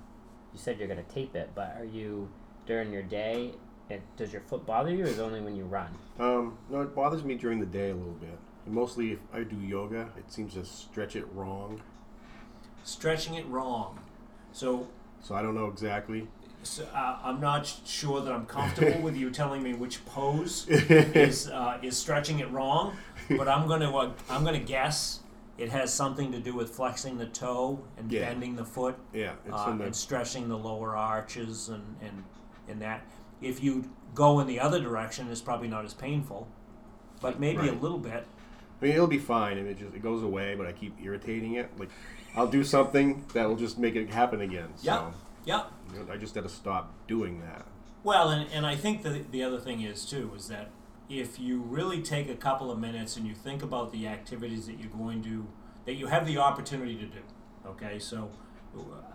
You 0.54 0.60
said 0.60 0.78
you're 0.78 0.88
gonna 0.88 1.04
tape 1.04 1.36
it, 1.36 1.52
but 1.56 1.76
are 1.78 1.86
you 1.86 2.30
during 2.65 2.91
your 2.91 3.04
day? 3.04 3.54
It, 3.89 4.02
does 4.15 4.32
your 4.32 4.41
foot 4.41 4.65
bother 4.65 4.91
you, 4.94 5.04
or 5.04 5.08
is 5.08 5.17
it 5.17 5.22
only 5.22 5.41
when 5.41 5.56
you 5.56 5.65
run? 5.65 5.89
Um, 6.20 6.58
no, 6.70 6.82
it 6.82 6.96
bothers 6.96 7.24
me 7.24 7.36
during 7.36 7.60
the 7.60 7.65
day 7.65 7.89
a 7.89 7.96
little 7.96 8.13
bit. 8.13 8.38
Mostly 8.67 9.12
if 9.13 9.19
I 9.34 9.43
do 9.43 9.56
yoga, 9.58 10.10
it 10.17 10.32
seems 10.32 10.54
to 10.54 10.63
stretch 10.65 11.15
it 11.15 11.26
wrong. 11.34 11.82
Stretching 12.84 13.36
it 13.36 13.47
wrong. 13.47 14.00
So 14.54 14.88
So 15.21 15.36
I 15.36 15.41
don't 15.41 15.56
know 15.56 15.67
exactly. 15.67 16.28
So, 16.63 16.86
uh, 16.93 17.17
I'm 17.24 17.39
not 17.39 17.65
sure 17.86 18.21
that 18.21 18.32
I'm 18.32 18.45
comfortable 18.45 19.02
with 19.08 19.17
you 19.17 19.32
telling 19.32 19.63
me 19.63 19.74
which 19.74 20.06
pose 20.06 20.67
is 20.69 21.50
uh, 21.50 21.80
is 21.82 21.97
stretching 21.97 22.39
it 22.39 22.52
wrong, 22.52 22.95
but 23.30 23.47
I'm 23.47 23.67
gonna 23.67 23.95
uh, 23.95 24.12
I'm 24.30 24.43
gonna 24.43 24.60
guess 24.60 25.21
it 25.58 25.69
has 25.69 25.93
something 25.93 26.32
to 26.32 26.39
do 26.39 26.54
with 26.56 26.69
flexing 26.69 27.17
the 27.17 27.26
toe 27.28 27.80
and 27.97 28.12
Yeah. 28.12 28.26
bending 28.30 28.56
the 28.56 28.65
foot 28.65 28.95
Yeah, 29.13 29.34
it's 29.45 29.56
uh, 29.56 29.78
and 29.82 29.95
stretching 29.95 30.50
the 30.50 30.58
lower 30.58 30.95
arches 30.95 31.69
and 31.69 31.95
and 32.02 32.24
and 32.67 32.82
that. 32.82 33.02
If 33.41 33.63
you 33.63 33.89
go 34.13 34.39
in 34.39 34.45
the 34.45 34.60
other 34.60 34.80
direction, 34.80 35.32
it's 35.32 35.41
probably 35.41 35.67
not 35.67 35.84
as 35.84 35.95
painful, 35.95 36.47
but 37.21 37.39
maybe 37.39 37.67
a 37.67 37.74
little 37.74 37.97
bit. 37.97 38.28
I 38.82 38.86
mean, 38.86 38.94
it'll 38.96 39.08
be 39.08 39.20
fine, 39.20 39.58
and 39.58 39.67
it 39.67 39.78
just 39.78 39.94
it 39.96 40.02
goes 40.02 40.24
away. 40.24 40.56
But 40.56 40.67
I 40.67 40.72
keep 40.72 40.96
irritating 41.04 41.56
it. 41.56 41.70
Like, 41.78 41.89
I'll 42.36 42.48
do 42.48 42.63
something 42.63 43.26
that 43.34 43.48
will 43.48 43.56
just 43.56 43.78
make 43.78 43.96
it 43.96 44.10
happen 44.10 44.41
again. 44.41 44.70
So 44.78 44.86
Yeah. 44.86 45.12
Yeah. 45.46 45.63
you 45.94 46.00
know, 46.04 46.12
I 46.13 46.17
just 46.17 46.34
got 46.36 46.44
to 46.44 46.50
stop 46.50 46.94
doing 47.08 47.41
that. 47.41 47.65
Well, 48.04 48.30
and, 48.30 48.50
and 48.52 48.65
I 48.65 48.76
think 48.76 49.04
the, 49.04 49.24
the 49.30 49.44
other 49.44 49.60
thing 49.60 49.82
is, 49.82 50.06
too, 50.06 50.32
is 50.36 50.48
that 50.48 50.70
if 51.10 51.39
you 51.39 51.62
really 51.62 52.02
take 52.02 52.30
a 52.30 52.36
couple 52.36 52.72
of 52.72 52.80
minutes 52.80 53.17
and 53.17 53.28
you 53.28 53.36
think 53.36 53.62
about 53.62 53.91
the 53.91 54.08
activities 54.08 54.65
that 54.67 54.80
you're 54.80 54.89
going 54.89 55.22
to, 55.24 55.48
that 55.86 55.94
you 55.96 56.08
have 56.08 56.26
the 56.26 56.38
opportunity 56.38 56.96
to 56.96 57.06
do, 57.06 57.20
okay? 57.65 58.00
So 58.00 58.32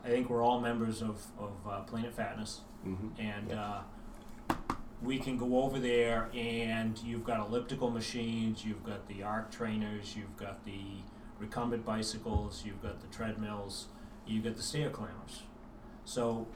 I 0.05 0.09
think 0.09 0.29
we're 0.29 0.43
all 0.43 0.61
members 0.61 1.01
of, 1.03 1.25
of 1.39 1.53
uh, 1.69 1.81
Planet 1.83 2.15
Fatness, 2.15 2.61
hmm 2.85 3.09
and 3.19 3.53
uh, 3.53 3.81
we 5.03 5.19
can 5.19 5.37
go 5.37 5.63
over 5.63 5.79
there 5.79 6.31
and 6.35 6.99
you've 7.05 7.25
got 7.25 7.41
elliptical 7.41 7.91
machines, 7.91 8.65
you've 8.65 8.85
got 8.85 9.07
the 9.09 9.23
arc 9.23 9.51
trainers, 9.51 10.17
you've 10.17 10.37
got 10.37 10.65
the 10.65 10.81
recumbent 11.39 11.85
bicycles, 11.85 12.63
you've 12.65 12.83
got 12.83 13.01
the 13.01 13.07
treadmills, 13.09 13.87
you've 14.27 14.45
got 14.45 14.57
the 14.57 14.63
stair 14.63 14.91
climbers. 14.91 15.43
So 16.05 16.47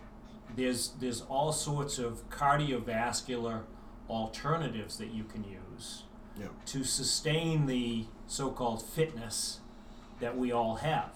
there's 0.57 0.93
there's 1.01 1.21
all 1.23 1.53
sorts 1.53 1.99
of 1.99 2.29
cardiovascular 2.31 3.63
alternatives 4.09 4.97
that 4.99 5.09
you 5.13 5.25
can 5.25 5.45
use 5.45 6.05
Yeah. 6.37 6.49
to 6.67 6.83
sustain 6.83 7.67
the 7.67 8.07
so-called 8.27 8.83
fitness 8.83 9.61
that 10.21 10.37
we 10.37 10.51
all 10.51 10.77
have. 10.77 11.13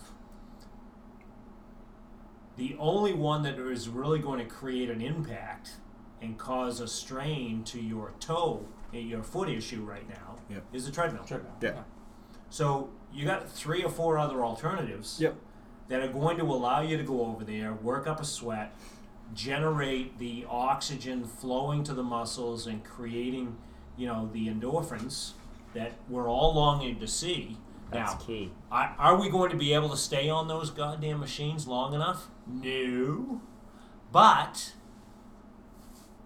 The 2.56 2.76
only 2.78 3.12
one 3.14 3.42
that 3.42 3.58
is 3.58 3.88
really 3.88 4.20
going 4.20 4.38
to 4.38 4.44
create 4.44 4.88
an 4.90 5.00
impact 5.00 5.76
and 6.24 6.38
cause 6.38 6.80
a 6.80 6.88
strain 6.88 7.62
to 7.64 7.80
your 7.80 8.12
toe, 8.18 8.64
eh, 8.94 8.98
your 8.98 9.22
foot 9.22 9.48
issue 9.48 9.82
right 9.82 10.08
now, 10.08 10.36
Yep. 10.48 10.64
is 10.72 10.86
the 10.86 10.92
treadmill. 10.92 11.24
Treadmill. 11.24 11.52
Yeah. 11.60 11.82
So 12.50 12.88
you 13.12 13.24
got 13.26 13.48
three 13.48 13.82
or 13.84 13.90
four 13.90 14.18
other 14.18 14.44
alternatives. 14.44 15.20
Yep. 15.20 15.36
that 15.88 16.00
are 16.00 16.08
going 16.08 16.38
to 16.38 16.44
allow 16.44 16.80
you 16.80 16.96
to 16.96 17.02
go 17.02 17.26
over 17.26 17.44
there, 17.44 17.74
work 17.74 18.06
up 18.06 18.18
a 18.18 18.24
sweat, 18.24 18.74
generate 19.34 20.18
the 20.18 20.46
oxygen 20.48 21.26
flowing 21.26 21.84
to 21.84 21.92
the 21.92 22.02
muscles 22.02 22.66
and 22.66 22.82
creating, 22.82 23.54
you 23.94 24.06
know, 24.06 24.30
the 24.32 24.48
endorphins 24.48 25.32
that 25.74 25.92
we're 26.08 26.26
all 26.26 26.54
longing 26.54 26.98
to 27.00 27.06
see. 27.06 27.58
That's 27.90 28.12
now, 28.14 28.18
key. 28.18 28.50
are, 28.72 28.94
are 28.98 29.20
we 29.20 29.28
going 29.28 29.50
to 29.50 29.58
be 29.58 29.74
able 29.74 29.90
to 29.90 29.96
stay 29.98 30.30
on 30.30 30.48
those 30.48 30.70
goddamn 30.70 31.20
machines 31.20 31.66
long 31.66 31.92
enough? 31.92 32.28
No. 32.46 33.42
But 34.10 34.72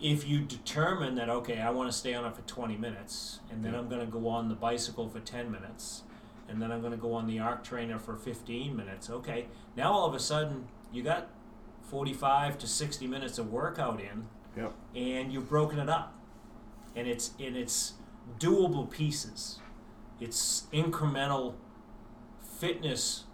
if 0.01 0.27
you 0.27 0.41
determine 0.41 1.15
that 1.17 1.29
okay, 1.29 1.61
I 1.61 1.71
want 1.71 1.91
to 1.91 1.97
stay 1.97 2.15
on 2.15 2.25
it 2.25 2.35
for 2.35 2.43
20 2.43 2.77
minutes, 2.77 3.41
and 3.51 3.65
then 3.65 3.75
I'm 3.75 3.89
going 3.89 4.01
to 4.05 4.11
go 4.11 4.29
on 4.29 4.49
the 4.49 4.55
bicycle 4.55 5.09
for 5.09 5.21
10 5.21 5.51
minutes, 5.51 6.03
and 6.49 6.61
then 6.63 6.71
I'm 6.71 6.81
going 6.81 6.93
to 6.93 6.99
go 6.99 7.15
on 7.15 7.27
the 7.27 7.39
arc 7.39 7.65
trainer 7.65 7.99
for 7.99 8.15
15 8.17 8.77
minutes. 8.77 9.11
Okay, 9.11 9.47
now 9.77 9.93
all 9.93 10.07
of 10.07 10.15
a 10.15 10.21
sudden 10.21 10.69
you 10.93 11.03
got 11.03 11.29
45 11.91 12.59
to 12.59 12.67
60 12.67 13.07
minutes 13.07 13.39
of 13.39 13.51
workout 13.53 14.01
in, 14.01 14.27
Yep. 14.57 14.73
and 14.95 15.33
you've 15.33 15.49
broken 15.49 15.79
it 15.79 15.89
up, 15.89 16.15
and 16.95 17.07
it's 17.09 17.33
and 17.41 17.57
it's 17.57 17.95
doable 18.39 18.89
pieces. 18.91 19.59
It's 20.21 20.67
incremental 20.73 21.55
fitness 22.59 23.25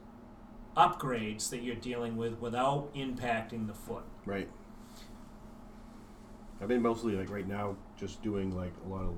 upgrades 0.77 1.48
that 1.50 1.62
you're 1.62 1.74
dealing 1.77 2.16
with 2.16 2.38
without 2.40 2.92
impacting 2.94 3.66
the 3.66 3.74
foot. 3.74 4.05
Right. 4.27 4.50
I've 6.64 6.68
been 6.68 6.81
mostly 6.81 7.12
like 7.14 7.29
right 7.29 7.46
now 7.46 7.77
just 7.94 8.22
doing 8.22 8.57
like 8.57 8.72
a 8.87 8.88
lot 8.88 9.03
of 9.03 9.14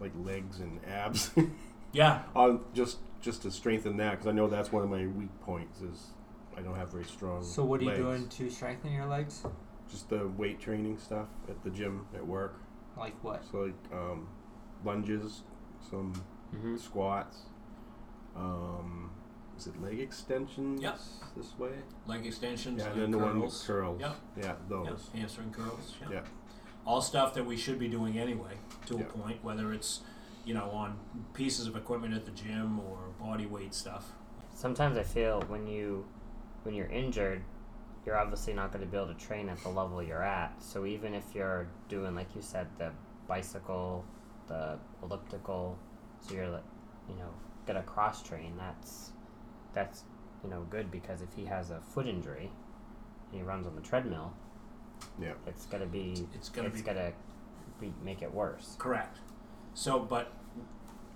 like 0.00 0.12
legs 0.24 0.60
and 0.60 0.80
abs, 0.86 1.30
Yeah, 1.92 2.22
on 2.34 2.60
just 2.72 3.00
just 3.20 3.42
to 3.42 3.50
strengthen 3.50 3.98
that 3.98 4.12
because 4.12 4.28
I 4.28 4.32
know 4.32 4.48
that's 4.48 4.72
one 4.72 4.82
of 4.82 4.88
my 4.88 5.06
weak 5.06 5.28
points 5.42 5.82
is 5.82 6.06
I 6.56 6.62
don't 6.62 6.76
have 6.76 6.90
very 6.90 7.04
strong. 7.04 7.42
So 7.44 7.64
what 7.66 7.80
are 7.80 7.84
you 7.84 7.90
legs. 7.90 8.00
doing 8.00 8.28
to 8.30 8.48
strengthen 8.50 8.92
your 8.92 9.04
legs? 9.04 9.42
Just 9.90 10.08
the 10.08 10.26
weight 10.38 10.58
training 10.58 10.96
stuff 10.96 11.26
at 11.50 11.62
the 11.62 11.68
gym 11.68 12.06
at 12.14 12.26
work. 12.26 12.62
Like 12.96 13.22
what? 13.22 13.44
So 13.52 13.58
like 13.58 13.74
um, 13.92 14.26
lunges, 14.82 15.42
some 15.90 16.14
Mm-hmm. 16.56 16.78
squats. 16.78 17.42
Um, 18.34 19.10
is 19.58 19.66
it 19.66 19.80
leg 19.82 20.00
extensions? 20.00 20.80
Yep. 20.80 20.98
This 21.36 21.58
way. 21.58 21.72
leg 22.06 22.24
extensions, 22.24 22.80
Yeah, 22.82 22.90
and 22.92 23.02
then 23.02 23.10
the 23.10 23.18
one 23.18 23.40
curls, 23.42 23.64
curls. 23.66 24.00
Yep. 24.00 24.16
Yeah, 24.42 24.54
those. 24.68 25.10
yeah, 25.12 25.20
hamstring 25.20 25.50
curls. 25.52 25.96
Yeah. 26.00 26.08
Yeah. 26.10 26.20
All 26.86 27.00
stuff 27.00 27.34
that 27.34 27.44
we 27.44 27.56
should 27.56 27.78
be 27.78 27.88
doing 27.88 28.18
anyway 28.18 28.54
to 28.86 28.94
Yeah. 28.96 29.02
a 29.02 29.04
point, 29.06 29.42
whether 29.44 29.72
it's 29.72 30.00
you 30.44 30.54
know 30.54 30.70
on 30.70 30.98
pieces 31.34 31.66
of 31.66 31.76
equipment 31.76 32.14
at 32.14 32.24
the 32.24 32.30
gym 32.32 32.80
or 32.80 32.98
body 33.20 33.46
weight 33.46 33.74
stuff. 33.74 34.12
Sometimes 34.54 34.96
I 34.96 35.02
feel 35.02 35.42
when 35.42 35.66
you 35.66 36.06
when 36.62 36.74
you're 36.74 36.88
injured, 36.88 37.42
you're 38.04 38.16
obviously 38.18 38.52
not 38.52 38.72
going 38.72 38.84
to 38.84 38.90
be 38.90 38.96
able 38.96 39.08
to 39.08 39.14
train 39.14 39.48
at 39.48 39.58
the 39.62 39.68
level 39.68 40.02
you're 40.02 40.22
at. 40.22 40.62
So 40.62 40.84
even 40.86 41.14
if 41.14 41.34
you're 41.34 41.68
doing 41.88 42.14
like 42.14 42.34
you 42.34 42.42
said 42.42 42.66
the 42.78 42.90
bicycle, 43.28 44.04
the 44.48 44.78
elliptical, 45.02 45.78
so 46.20 46.34
you're 46.34 46.48
like, 46.48 46.64
you 47.08 47.14
know, 47.16 47.30
gonna 47.66 47.82
cross 47.82 48.22
train, 48.22 48.54
that's 48.58 49.12
that's 49.72 50.04
you 50.42 50.50
know 50.50 50.66
good 50.70 50.90
because 50.90 51.22
if 51.22 51.32
he 51.34 51.44
has 51.44 51.70
a 51.70 51.80
foot 51.80 52.06
injury 52.06 52.50
and 53.30 53.40
he 53.40 53.42
runs 53.42 53.66
on 53.66 53.74
the 53.76 53.82
treadmill, 53.82 54.32
Yeah. 55.20 55.32
it's 55.46 55.66
gonna 55.66 55.86
be 55.86 56.26
It's 56.34 56.48
gonna 56.48 56.68
it's 56.68 56.80
be 56.80 56.86
gonna 56.86 57.12
be, 57.80 57.92
make 58.04 58.22
it 58.22 58.32
worse. 58.32 58.76
Correct. 58.78 59.18
So, 59.74 59.98
but 60.00 60.32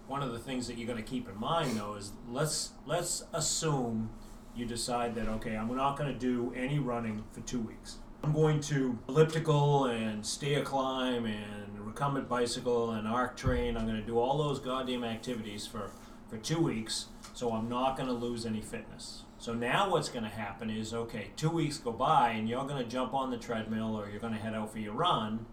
one 0.07 0.23
of 0.23 0.33
the 0.33 0.39
things 0.39 0.67
that 0.67 0.77
you're 0.79 0.87
going 0.87 1.03
to 1.03 1.09
keep 1.09 1.29
in 1.29 1.39
mind, 1.39 1.77
though, 1.77 1.95
is 1.95 2.13
let's 2.29 2.73
let's 2.87 3.25
assume 3.33 4.11
you 4.55 4.67
decide 4.67 5.15
that 5.17 5.29
okay, 5.29 5.57
I'm 5.57 5.75
not 5.75 5.99
going 5.99 6.13
to 6.13 6.19
do 6.19 6.53
any 6.57 6.79
running 6.79 7.25
for 7.33 7.41
two 7.41 7.61
weeks. 7.61 7.97
I'm 8.23 8.33
going 8.33 8.61
to 8.63 8.99
elliptical 9.09 9.85
and 9.87 10.25
stair 10.25 10.63
climb 10.63 11.27
and 11.27 11.79
recumbent 11.79 12.29
bicycle 12.29 12.93
and 12.93 13.07
arc 13.07 13.37
train. 13.37 13.77
I'm 13.77 13.87
going 13.87 14.01
to 14.01 14.07
do 14.07 14.19
all 14.19 14.39
those 14.39 14.59
goddamn 14.59 15.05
activities 15.05 15.67
for 15.67 15.91
for 16.29 16.39
two 16.39 16.59
weeks, 16.61 17.07
so 17.35 17.53
I'm 17.53 17.69
not 17.69 17.97
going 17.97 18.09
to 18.09 18.15
lose 18.15 18.47
any 18.47 18.63
fitness. 18.63 19.24
So 19.45 19.53
now 19.53 19.91
what's 19.91 20.09
going 20.09 20.25
to 20.25 20.31
happen 20.31 20.71
is 20.71 20.95
okay, 20.95 21.27
two 21.37 21.51
weeks 21.51 21.77
go 21.77 21.93
by 21.93 22.31
and 22.31 22.49
you're 22.49 22.65
going 22.65 22.83
to 22.83 22.91
jump 22.91 23.13
on 23.13 23.31
the 23.31 23.37
treadmill 23.37 23.95
or 23.95 24.09
you're 24.09 24.19
going 24.19 24.33
to 24.33 24.39
head 24.39 24.55
out 24.55 24.73
for 24.73 24.79
your 24.79 24.95
run 24.95 25.45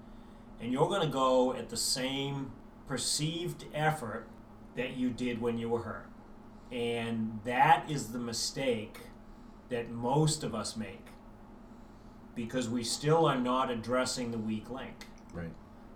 and 0.61 0.71
you're 0.71 0.87
going 0.87 1.01
to 1.01 1.09
go 1.09 1.53
at 1.53 1.67
the 1.67 1.75
same 1.75 2.53
perceived 2.87 3.65
effort 3.73 4.29
that 4.77 4.95
you 4.95 5.09
did 5.09 5.41
when 5.41 5.57
you 5.57 5.67
were 5.67 5.81
hurt. 5.81 6.07
And 6.71 7.41
that 7.43 7.83
is 7.91 8.13
the 8.13 8.17
mistake 8.17 8.97
that 9.67 9.91
most 9.91 10.45
of 10.45 10.55
us 10.55 10.77
make 10.77 11.07
because 12.33 12.69
we 12.69 12.85
still 12.85 13.25
are 13.25 13.37
not 13.37 13.69
addressing 13.69 14.31
the 14.31 14.37
weak 14.37 14.69
link. 14.69 15.07
Right. 15.33 15.51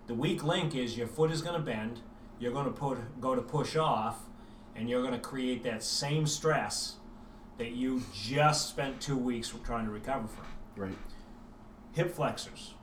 The 0.06 0.12
weak 0.12 0.44
link 0.44 0.74
is 0.74 0.98
your 0.98 1.06
foot 1.06 1.30
is 1.30 1.40
going 1.40 1.58
to 1.58 1.64
bend, 1.64 2.00
you're 2.38 2.52
going 2.52 2.66
to 2.66 2.72
put 2.72 3.22
go 3.22 3.34
to 3.34 3.40
push 3.40 3.74
off, 3.74 4.18
and 4.74 4.86
you're 4.86 5.00
going 5.00 5.14
to 5.14 5.18
create 5.18 5.64
that 5.64 5.82
same 5.82 6.26
stress 6.26 6.96
that 7.58 7.72
you 7.72 8.02
just 8.14 8.68
spent 8.68 9.00
2 9.00 9.16
weeks 9.16 9.52
trying 9.64 9.86
to 9.86 9.90
recover 9.90 10.28
from 10.28 10.44
Right. 10.76 10.96
hip 11.92 12.14
flexors. 12.14 12.74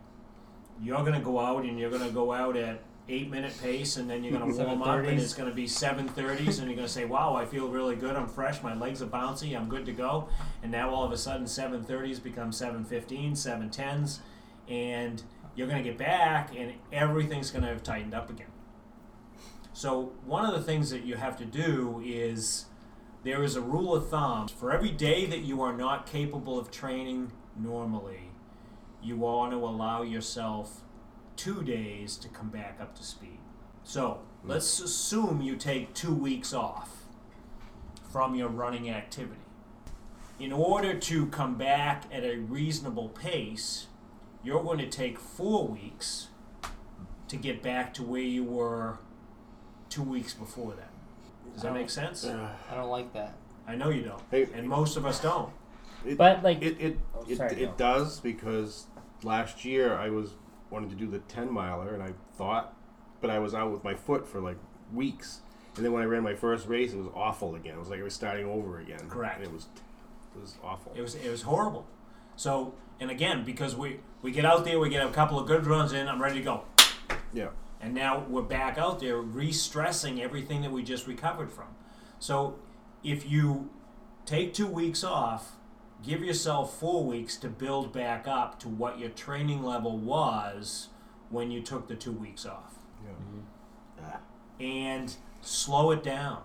You're 0.81 1.01
going 1.01 1.13
to 1.13 1.19
go 1.19 1.39
out 1.39 1.63
and 1.65 1.77
you're 1.79 1.91
going 1.91 2.01
to 2.03 2.09
go 2.11 2.33
out 2.33 2.57
at 2.57 2.81
eight 3.09 3.29
minute 3.29 3.53
pace, 3.61 3.97
and 3.97 4.09
then 4.09 4.23
you're 4.23 4.37
going 4.37 4.49
to 4.57 4.63
warm 4.63 4.81
up, 4.81 4.87
and 5.05 5.19
it's 5.19 5.33
going 5.33 5.49
to 5.49 5.53
be 5.55 5.67
seven 5.67 6.07
thirties, 6.07 6.57
and 6.59 6.67
you're 6.67 6.75
going 6.75 6.87
to 6.87 6.91
say, 6.93 7.05
"Wow, 7.05 7.35
I 7.35 7.45
feel 7.45 7.67
really 7.67 7.95
good. 7.95 8.15
I'm 8.15 8.27
fresh. 8.27 8.63
My 8.63 8.73
legs 8.73 9.01
are 9.01 9.07
bouncy. 9.07 9.55
I'm 9.55 9.69
good 9.69 9.85
to 9.85 9.91
go." 9.91 10.29
And 10.63 10.71
now 10.71 10.89
all 10.89 11.03
of 11.03 11.11
a 11.11 11.17
sudden, 11.17 11.45
seven 11.45 11.83
thirties 11.83 12.19
become 12.19 12.51
seven 12.51 12.83
fifteen, 12.83 13.35
seven 13.35 13.69
tens, 13.69 14.21
and 14.67 15.21
you're 15.55 15.67
going 15.67 15.83
to 15.83 15.87
get 15.87 15.99
back, 15.99 16.51
and 16.57 16.73
everything's 16.91 17.51
going 17.51 17.61
to 17.63 17.67
have 17.69 17.83
tightened 17.83 18.15
up 18.15 18.29
again. 18.31 18.47
So 19.73 20.13
one 20.25 20.45
of 20.45 20.53
the 20.53 20.61
things 20.61 20.89
that 20.89 21.03
you 21.03 21.15
have 21.15 21.37
to 21.37 21.45
do 21.45 22.01
is 22.05 22.65
there 23.23 23.43
is 23.43 23.55
a 23.55 23.61
rule 23.61 23.95
of 23.95 24.09
thumb 24.09 24.47
for 24.47 24.71
every 24.71 24.91
day 24.91 25.25
that 25.25 25.39
you 25.39 25.61
are 25.61 25.75
not 25.75 26.05
capable 26.05 26.59
of 26.59 26.69
training 26.71 27.31
normally 27.55 28.31
you 29.03 29.17
want 29.17 29.51
to 29.51 29.57
allow 29.57 30.01
yourself 30.01 30.81
two 31.35 31.61
days 31.63 32.15
to 32.17 32.29
come 32.29 32.49
back 32.49 32.77
up 32.79 32.95
to 32.95 33.03
speed. 33.03 33.39
So 33.83 34.21
hmm. 34.41 34.49
let's 34.49 34.79
assume 34.79 35.41
you 35.41 35.55
take 35.55 35.93
two 35.93 36.13
weeks 36.13 36.53
off 36.53 37.03
from 38.11 38.35
your 38.35 38.49
running 38.49 38.89
activity. 38.89 39.39
In 40.39 40.51
order 40.51 40.97
to 40.97 41.27
come 41.27 41.55
back 41.55 42.05
at 42.11 42.23
a 42.23 42.37
reasonable 42.37 43.09
pace, 43.09 43.87
you're 44.43 44.63
going 44.63 44.79
to 44.79 44.89
take 44.89 45.19
four 45.19 45.67
weeks 45.67 46.27
to 47.27 47.35
get 47.35 47.61
back 47.61 47.93
to 47.95 48.03
where 48.03 48.21
you 48.21 48.43
were 48.43 48.99
two 49.89 50.03
weeks 50.03 50.33
before 50.33 50.73
that. 50.73 50.92
Does 51.53 51.61
that 51.63 51.73
make 51.73 51.89
sense? 51.89 52.25
Uh, 52.25 52.49
I 52.71 52.75
don't 52.75 52.89
like 52.89 53.13
that. 53.13 53.35
I 53.67 53.75
know 53.75 53.89
you 53.89 54.01
don't, 54.03 54.21
Hey- 54.31 54.47
and 54.53 54.67
most 54.67 54.97
of 54.97 55.05
us 55.05 55.19
don't. 55.21 55.51
it, 56.05 56.17
But 56.17 56.43
like 56.43 56.61
it 56.61 56.79
it 56.81 56.99
Oh, 57.15 57.23
it, 57.27 57.37
sorry, 57.37 57.53
it 57.61 57.65
go. 57.65 57.73
does 57.77 58.19
because 58.19 58.87
last 59.23 59.63
year 59.63 59.95
I 59.95 60.09
was 60.09 60.31
wanting 60.69 60.89
to 60.89 60.95
do 60.95 61.07
the 61.07 61.19
ten 61.19 61.49
miler 61.51 61.93
and 61.93 62.03
I 62.03 62.13
thought, 62.37 62.75
but 63.21 63.29
I 63.29 63.39
was 63.39 63.53
out 63.53 63.71
with 63.71 63.83
my 63.83 63.93
foot 63.95 64.27
for 64.27 64.41
like 64.41 64.57
weeks, 64.93 65.39
and 65.77 65.85
then 65.85 65.93
when 65.93 66.01
I 66.01 66.05
ran 66.05 66.23
my 66.23 66.35
first 66.35 66.67
race, 66.67 66.91
it 66.93 66.97
was 66.97 67.07
awful 67.15 67.55
again. 67.55 67.75
It 67.75 67.79
was 67.79 67.89
like 67.89 67.99
I 68.01 68.03
was 68.03 68.13
starting 68.13 68.45
over 68.45 68.79
again. 68.79 69.07
Correct. 69.07 69.37
And 69.37 69.45
it 69.45 69.53
was 69.53 69.67
it 70.35 70.41
was 70.41 70.57
awful. 70.63 70.91
It 70.95 71.01
was 71.01 71.15
it 71.15 71.29
was 71.29 71.43
horrible. 71.43 71.85
So 72.35 72.73
and 72.99 73.09
again 73.09 73.45
because 73.45 73.75
we 73.75 73.99
we 74.21 74.31
get 74.31 74.43
out 74.45 74.65
there, 74.65 74.79
we 74.79 74.89
get 74.89 75.05
a 75.07 75.11
couple 75.11 75.39
of 75.39 75.47
good 75.47 75.65
runs 75.65 75.93
in. 75.93 76.07
I'm 76.09 76.21
ready 76.21 76.39
to 76.39 76.43
go. 76.43 76.63
yeah. 77.33 77.49
And 77.83 77.93
now 77.93 78.23
we're 78.29 78.41
back 78.43 78.77
out 78.77 79.01
there 79.01 79.17
re-stressing 79.17 80.21
everything 80.21 80.61
that 80.61 80.71
we 80.71 80.83
just 80.83 81.05
recovered 81.05 81.51
from. 81.51 81.67
So 82.17 82.55
if 83.03 83.29
you 83.29 83.69
take 84.25 84.53
two 84.53 84.67
weeks 84.67 85.03
off, 85.03 85.51
give 86.01 86.23
yourself 86.23 86.79
four 86.79 87.03
weeks 87.03 87.35
to 87.37 87.49
build 87.49 87.91
back 87.91 88.25
up 88.25 88.57
to 88.61 88.69
what 88.69 88.99
your 88.99 89.09
training 89.09 89.63
level 89.63 89.97
was 89.97 90.87
when 91.29 91.51
you 91.51 91.61
took 91.61 91.89
the 91.89 91.95
two 91.95 92.13
weeks 92.13 92.45
off, 92.45 92.75
Yeah. 93.03 93.11
Ah. 94.01 94.17
and 94.61 95.13
slow 95.41 95.91
it 95.91 96.03
down. 96.03 96.41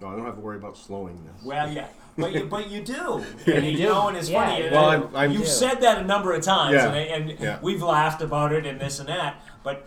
No, 0.00 0.08
I 0.08 0.16
don't 0.16 0.24
have 0.24 0.34
to 0.34 0.40
worry 0.40 0.56
about 0.56 0.76
slowing 0.76 1.22
this. 1.24 1.44
Well, 1.44 1.70
yeah, 1.70 1.86
but 2.18 2.32
you, 2.32 2.44
but 2.46 2.68
you 2.68 2.82
do. 2.82 3.24
And 3.46 3.64
you 3.64 3.70
you 3.72 3.76
do. 3.76 3.84
know, 3.84 4.08
and 4.08 4.16
it's 4.16 4.28
Yeah, 4.28 4.44
funny. 4.44 4.58
you 4.58 4.64
and- 4.64 4.74
Well, 4.74 4.90
I'm- 4.90 5.10
I'm- 5.14 5.30
you've 5.30 5.42
do. 5.42 5.46
said 5.48 5.80
that 5.82 5.98
a 5.98 6.04
number 6.04 6.32
of 6.32 6.42
times, 6.42 6.74
Yeah. 6.74 6.92
and, 6.92 7.30
and 7.30 7.40
Yeah. 7.40 7.58
we've 7.62 7.82
laughed 7.82 8.22
about 8.22 8.52
it 8.52 8.66
and 8.66 8.80
this 8.80 8.98
and 8.98 9.08
that. 9.08 9.40
But 9.62 9.86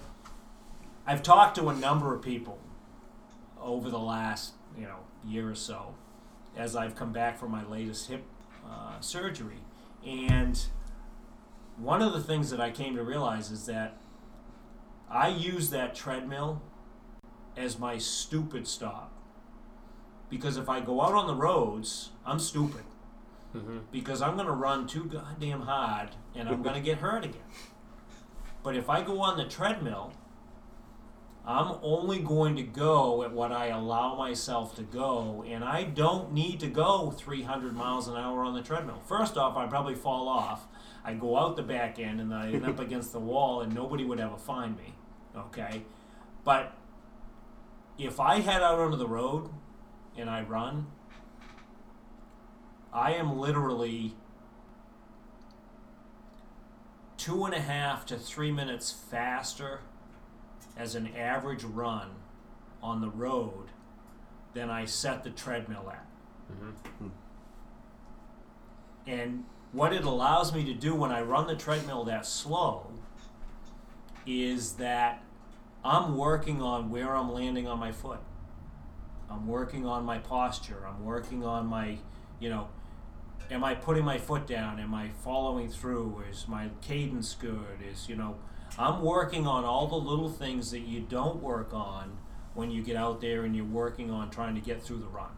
I've 1.07 1.23
talked 1.23 1.55
to 1.55 1.69
a 1.69 1.73
number 1.73 2.13
of 2.13 2.21
people 2.21 2.59
over 3.61 3.89
the 3.89 3.97
last 3.97 4.53
you 4.77 4.83
know 4.83 4.99
year 5.25 5.49
or 5.49 5.55
so, 5.55 5.95
as 6.55 6.75
I've 6.75 6.95
come 6.95 7.13
back 7.13 7.39
from 7.39 7.51
my 7.51 7.63
latest 7.65 8.09
hip 8.09 8.23
uh, 8.69 8.99
surgery, 8.99 9.61
and 10.05 10.59
one 11.77 12.01
of 12.01 12.11
the 12.11 12.21
things 12.21 12.49
that 12.49 12.59
I 12.59 12.71
came 12.71 12.95
to 12.97 13.03
realize 13.03 13.51
is 13.51 13.65
that 13.67 13.95
I 15.09 15.29
use 15.29 15.69
that 15.69 15.95
treadmill 15.95 16.61
as 17.55 17.79
my 17.79 17.97
stupid 17.97 18.67
stop. 18.67 19.13
Because 20.29 20.57
if 20.57 20.67
I 20.67 20.81
go 20.81 21.01
out 21.01 21.13
on 21.13 21.25
the 21.25 21.35
roads, 21.35 22.09
I'm 22.25 22.39
stupid. 22.39 22.83
Mm-hmm. 23.55 23.77
because 23.93 24.21
I'm 24.21 24.35
going 24.35 24.45
to 24.45 24.51
run 24.51 24.87
too 24.87 25.05
goddamn 25.05 25.61
hard 25.61 26.09
and 26.35 26.49
I'm 26.49 26.61
going 26.61 26.75
to 26.75 26.81
get 26.81 26.97
hurt 26.97 27.23
again. 27.23 27.39
But 28.61 28.75
if 28.75 28.89
I 28.89 29.01
go 29.01 29.21
on 29.21 29.37
the 29.37 29.45
treadmill, 29.45 30.11
I'm 31.47 31.77
only 31.81 32.19
going 32.19 32.57
to 32.57 32.63
go 32.63 33.23
at 33.23 33.31
what 33.31 33.53
I 33.53 33.67
allow 33.67 34.15
myself 34.15 34.75
to 34.75 34.83
go, 34.83 35.45
and 35.47 35.63
I 35.63 35.83
don't 35.83 36.33
need 36.33 36.59
to 36.59 36.67
go 36.67 37.09
300 37.09 37.73
miles 37.73 38.09
an 38.09 38.17
hour 38.17 38.43
on 38.43 38.53
the 38.53 38.61
treadmill. 38.61 38.99
First 39.07 39.37
off, 39.37 39.55
I'd 39.55 39.69
probably 39.69 39.95
fall 39.95 40.27
off. 40.27 40.67
I'd 41.05 41.21
go 41.21 41.37
out 41.37 41.55
the 41.55 41.63
back 41.63 41.99
end 41.99 42.19
and 42.19 42.33
I'd 42.33 42.53
end 42.53 42.65
up 42.65 42.81
against 42.81 43.13
the 43.13 43.19
wall, 43.19 43.61
and 43.61 43.73
nobody 43.73 44.03
would 44.03 44.19
ever 44.19 44.35
find 44.35 44.75
me. 44.75 44.93
Okay? 45.37 45.83
But 46.43 46.73
if 47.97 48.19
I 48.19 48.41
head 48.41 48.61
out 48.61 48.77
onto 48.77 48.97
the 48.97 49.07
road 49.07 49.49
and 50.17 50.29
I 50.29 50.41
run, 50.41 50.87
I 52.91 53.13
am 53.13 53.39
literally 53.39 54.15
two 57.15 57.45
and 57.45 57.53
a 57.53 57.61
half 57.61 58.05
to 58.07 58.17
three 58.17 58.51
minutes 58.51 58.91
faster 58.91 59.79
as 60.77 60.95
an 60.95 61.07
average 61.15 61.63
run 61.63 62.09
on 62.81 63.01
the 63.01 63.09
road 63.09 63.71
than 64.53 64.69
I 64.69 64.85
set 64.85 65.23
the 65.23 65.29
treadmill 65.29 65.91
at. 65.91 66.05
Mm-hmm. 66.51 67.07
And 69.07 69.45
what 69.71 69.93
it 69.93 70.03
allows 70.03 70.53
me 70.53 70.63
to 70.65 70.73
do 70.73 70.95
when 70.95 71.11
I 71.11 71.21
run 71.21 71.47
the 71.47 71.55
treadmill 71.55 72.03
that 72.05 72.25
slow 72.25 72.91
is 74.25 74.73
that 74.73 75.23
I'm 75.83 76.17
working 76.17 76.61
on 76.61 76.89
where 76.89 77.15
I'm 77.15 77.31
landing 77.31 77.67
on 77.67 77.79
my 77.79 77.91
foot. 77.91 78.19
I'm 79.29 79.47
working 79.47 79.85
on 79.85 80.05
my 80.05 80.19
posture. 80.19 80.85
I'm 80.87 81.03
working 81.03 81.45
on 81.45 81.67
my, 81.67 81.97
you 82.39 82.49
know, 82.49 82.69
am 83.51 83.63
I 83.63 83.75
putting 83.75 84.03
my 84.03 84.17
foot 84.17 84.47
down? 84.47 84.79
Am 84.79 84.93
I 84.93 85.09
following 85.23 85.69
through? 85.69 86.23
Is 86.29 86.47
my 86.47 86.69
cadence 86.81 87.33
good? 87.33 87.79
Is, 87.89 88.09
you 88.09 88.15
know, 88.15 88.35
I'm 88.77 89.01
working 89.01 89.47
on 89.47 89.63
all 89.65 89.87
the 89.87 89.95
little 89.95 90.29
things 90.29 90.71
that 90.71 90.81
you 90.81 90.99
don't 91.01 91.41
work 91.41 91.73
on 91.73 92.17
when 92.53 92.69
you 92.71 92.81
get 92.83 92.95
out 92.95 93.21
there 93.21 93.43
and 93.43 93.55
you're 93.55 93.65
working 93.65 94.11
on 94.11 94.29
trying 94.29 94.55
to 94.55 94.61
get 94.61 94.81
through 94.83 94.99
the 94.99 95.07
run. 95.07 95.29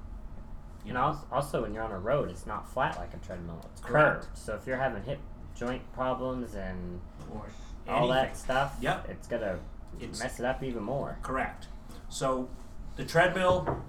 You 0.85 0.89
And 0.89 0.93
know? 0.95 1.19
also, 1.31 1.61
when 1.61 1.73
you're 1.73 1.83
on 1.83 1.91
a 1.91 1.99
road, 1.99 2.29
it's 2.29 2.45
not 2.45 2.69
flat 2.71 2.97
like 2.97 3.13
a 3.13 3.17
treadmill. 3.17 3.61
It's 3.71 3.81
Correct. 3.81 4.23
curved. 4.25 4.37
So 4.37 4.55
if 4.55 4.65
you're 4.67 4.77
having 4.77 5.03
hip 5.03 5.19
joint 5.55 5.81
problems 5.93 6.55
and 6.55 7.01
Or 7.33 7.45
all 7.87 8.07
that 8.09 8.37
stuff, 8.37 8.77
Yep. 8.81 9.09
it's 9.09 9.27
gonna 9.27 9.59
It's- 9.99 10.19
mess 10.19 10.39
it 10.39 10.45
up 10.45 10.63
even 10.63 10.83
more. 10.83 11.17
Correct. 11.21 11.67
So 12.07 12.47
the 12.95 13.03
treadmill, 13.05 13.81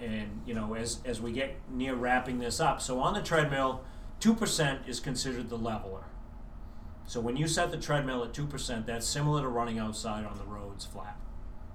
and 0.00 0.42
you 0.46 0.54
know, 0.54 0.74
as 0.74 1.00
as 1.04 1.20
we 1.20 1.32
get 1.32 1.56
near 1.70 1.94
wrapping 1.94 2.38
this 2.38 2.60
up, 2.60 2.80
so 2.80 3.00
on 3.00 3.14
the 3.14 3.22
treadmill, 3.22 3.82
two 4.20 4.34
percent 4.34 4.80
is 4.86 5.00
considered 5.00 5.48
the 5.48 5.58
leveler. 5.58 6.04
So 7.12 7.20
when 7.20 7.36
you 7.36 7.46
set 7.46 7.70
the 7.70 7.76
treadmill 7.76 8.24
at 8.24 8.32
two 8.32 8.46
percent, 8.46 8.86
that's 8.86 9.06
similar 9.06 9.42
to 9.42 9.48
running 9.48 9.78
outside 9.78 10.24
on 10.24 10.34
the 10.38 10.44
roads 10.44 10.86
flat. 10.86 11.18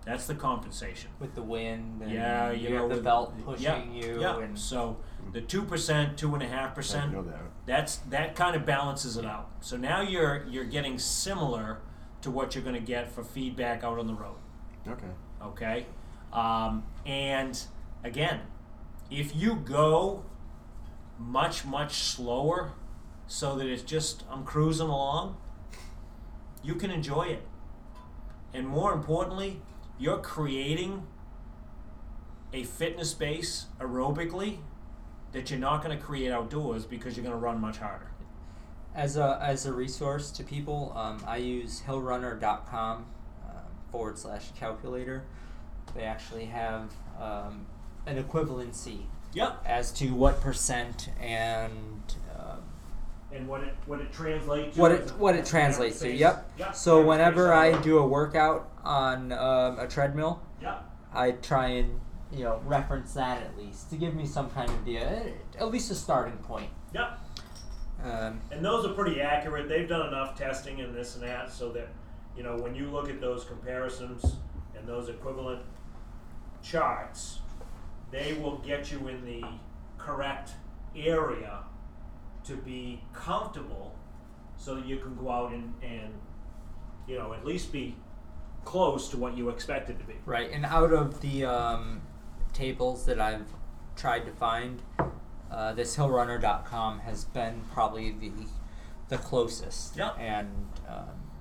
That's 0.04 0.26
the 0.26 0.34
compensation. 0.34 1.12
with 1.20 1.36
the 1.36 1.44
wind 1.44 2.02
and 2.02 2.10
Yeah, 2.12 2.50
you, 2.50 2.70
you 2.70 2.74
know 2.74 2.80
have 2.80 2.90
the 2.90 2.96
with- 2.96 3.04
belt 3.04 3.36
yeah, 3.38 3.44
pushing 3.76 3.94
you 3.94 4.20
Yeah. 4.20 4.40
and 4.40 4.58
So 4.58 4.98
the 5.34 5.42
two 5.42 5.62
percent, 5.62 6.18
two 6.18 6.34
and 6.34 6.42
a 6.42 6.48
half 6.48 6.72
I 6.72 6.74
percent, 6.74 7.12
know 7.14 7.22
that. 7.22 7.40
that's 7.68 7.98
that 8.10 8.36
kind 8.36 8.56
of 8.56 8.66
balances 8.66 9.16
it 9.16 9.26
out. 9.26 9.52
So 9.60 9.78
now 9.78 10.02
you're 10.02 10.44
you're 10.50 10.64
getting 10.66 10.98
similar 10.98 11.82
to 12.22 12.32
what 12.32 12.56
you're 12.56 12.64
going 12.64 12.74
to 12.74 12.82
get 12.82 13.12
for 13.12 13.24
feedback 13.24 13.84
out 13.84 14.00
on 14.00 14.08
the 14.08 14.16
road. 14.16 14.38
Okay. 14.88 15.12
okay 15.44 15.86
um, 16.34 16.84
and 17.06 17.62
again 18.04 18.40
if 19.12 19.36
you 19.36 19.54
go 19.58 20.24
much 21.20 21.64
much 21.64 21.94
slower 22.02 22.72
so 23.28 23.56
that 23.56 23.68
it's 23.68 23.84
just 23.84 24.24
i'm 24.32 24.44
cruising 24.44 24.88
along. 24.88 25.38
You 26.64 26.76
can 26.76 26.90
enjoy 26.92 27.24
it. 27.24 27.44
And 28.54 28.68
more 28.68 28.94
importantly 28.94 29.62
you're 30.00 30.20
creating 30.20 31.06
a 32.54 32.64
fitness 32.64 33.14
base 33.14 33.66
aerobically 33.80 34.58
that 35.32 35.50
you're 35.50 35.60
not 35.60 35.84
going 35.84 35.98
to 35.98 36.04
create 36.04 36.32
outdoors 36.32 36.86
because 36.86 37.16
you're 37.18 37.24
going 37.24 37.36
to 37.36 37.40
run 37.40 37.60
much 37.60 37.78
harder. 37.78 38.12
As 38.96 39.18
a 39.18 39.40
as 39.42 39.66
a 39.66 39.74
resource 39.74 40.32
to 40.32 40.44
people 40.44 40.94
um, 40.96 41.22
i 41.28 41.38
use 41.38 41.84
hillrunner.com 41.86 43.06
um, 43.48 43.56
forward 43.92 44.18
slash 44.18 44.52
calculator. 44.58 45.26
They 45.96 46.04
actually 46.04 46.46
have 46.46 46.94
um, 47.20 47.66
an 48.06 48.22
equivalency 48.24 49.02
yep 49.34 49.62
as 49.66 49.92
to 49.92 50.10
what 50.14 50.42
percent 50.42 51.10
and 51.20 52.16
and 53.34 53.48
what 53.48 53.62
it 53.62 53.74
what 53.86 54.00
it 54.00 54.12
translates 54.14 54.78
what 54.78 54.92
it 54.92 55.10
what 55.18 55.36
it 55.36 55.46
translates 55.46 56.00
to 56.00 56.10
yep. 56.10 56.50
So 56.74 57.06
whenever 57.06 57.54
i 57.54 57.80
do 57.82 57.98
a 58.00 58.08
workout 58.08 58.70
on 58.84 59.32
um, 59.34 59.80
a 59.80 59.88
treadmill 59.88 60.42
yep. 60.62 60.84
I 61.14 61.32
try 61.32 61.68
and 61.68 62.00
you 62.32 62.44
know 62.44 62.62
reference 62.66 63.14
that 63.14 63.42
at 63.42 63.58
least 63.58 63.90
to 63.90 63.98
give 63.98 64.14
me 64.16 64.26
some 64.26 64.50
kind 64.52 64.70
of 64.70 64.82
idea 64.82 65.34
at 65.60 65.72
least 65.72 65.92
a 65.92 65.96
starting 65.96 66.38
point. 66.38 66.70
Yep. 66.94 67.20
Um, 68.04 68.42
And 68.52 68.64
those 68.64 68.86
are 68.86 68.94
pretty 68.94 69.22
accurate. 69.22 69.68
They've 69.68 69.90
done 69.90 70.08
enough 70.08 70.38
testing 70.38 70.82
and 70.82 70.94
this 70.94 71.16
and 71.16 71.24
that 71.24 71.52
so 71.52 71.72
that, 71.72 71.90
you 72.36 72.44
know, 72.44 72.56
when 72.58 72.76
you 72.76 72.90
look 72.92 73.10
at 73.10 73.20
those 73.20 73.44
comparisons 73.44 74.36
and 74.78 74.88
those 74.88 75.10
equivalent 75.10 75.64
charts, 76.62 77.40
they 78.12 78.34
will 78.34 78.58
get 78.60 78.92
you 78.92 79.08
in 79.08 79.26
the 79.26 79.44
correct 79.98 80.52
area 80.96 81.64
to 82.48 82.56
be 82.56 83.02
comfortable 83.14 83.96
so 84.58 84.76
that 84.76 84.86
you 84.86 84.98
can 84.98 85.16
go 85.16 85.30
out 85.30 85.52
and, 85.54 85.74
and 85.82 86.14
you 87.08 87.18
know, 87.18 87.34
at 87.34 87.46
least 87.46 87.72
be 87.72 87.96
close 88.66 89.10
to 89.10 89.18
what 89.18 89.38
you 89.38 89.50
expected 89.50 89.98
to 90.00 90.06
be. 90.06 90.16
Right, 90.26 90.52
and 90.52 90.66
out 90.66 90.92
of 90.92 91.22
the 91.22 91.46
um, 91.46 92.02
tables 92.54 93.06
that 93.06 93.20
I've 93.20 93.48
tried 93.96 94.26
to 94.26 94.32
find, 94.32 94.82
uh, 95.52 95.74
this 95.74 95.96
hillrunner.com 95.96 97.00
has 97.00 97.26
been 97.26 97.62
probably 97.74 98.12
the 98.12 98.32
the 99.10 99.18
closest 99.18 99.96
Yeah. 99.96 100.10
and 100.20 100.68
um, 100.90 101.32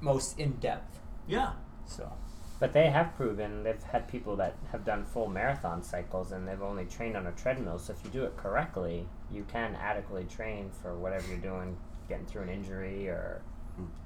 most 0.00 0.38
in 0.38 0.52
depth. 0.52 1.00
Yeah. 1.28 1.52
So 1.84 2.10
But 2.58 2.72
they 2.72 2.88
have 2.88 3.14
proven 3.14 3.62
they've 3.62 3.82
had 3.82 4.08
people 4.08 4.36
that 4.36 4.56
have 4.72 4.86
done 4.86 5.04
full 5.04 5.28
marathon 5.28 5.82
cycles 5.82 6.32
and 6.32 6.48
they've 6.48 6.62
only 6.62 6.86
trained 6.86 7.14
on 7.14 7.26
a 7.26 7.32
treadmill. 7.32 7.78
So 7.78 7.92
if 7.92 8.02
you 8.06 8.10
do 8.10 8.24
it 8.24 8.38
correctly, 8.38 9.06
you 9.34 9.44
can 9.50 9.74
adequately 9.74 10.24
train 10.26 10.70
for 10.82 10.94
whatever 10.96 11.26
you're 11.28 11.36
doing, 11.38 11.76
getting 12.08 12.26
through 12.26 12.42
an 12.42 12.48
injury 12.48 13.08
or 13.08 13.42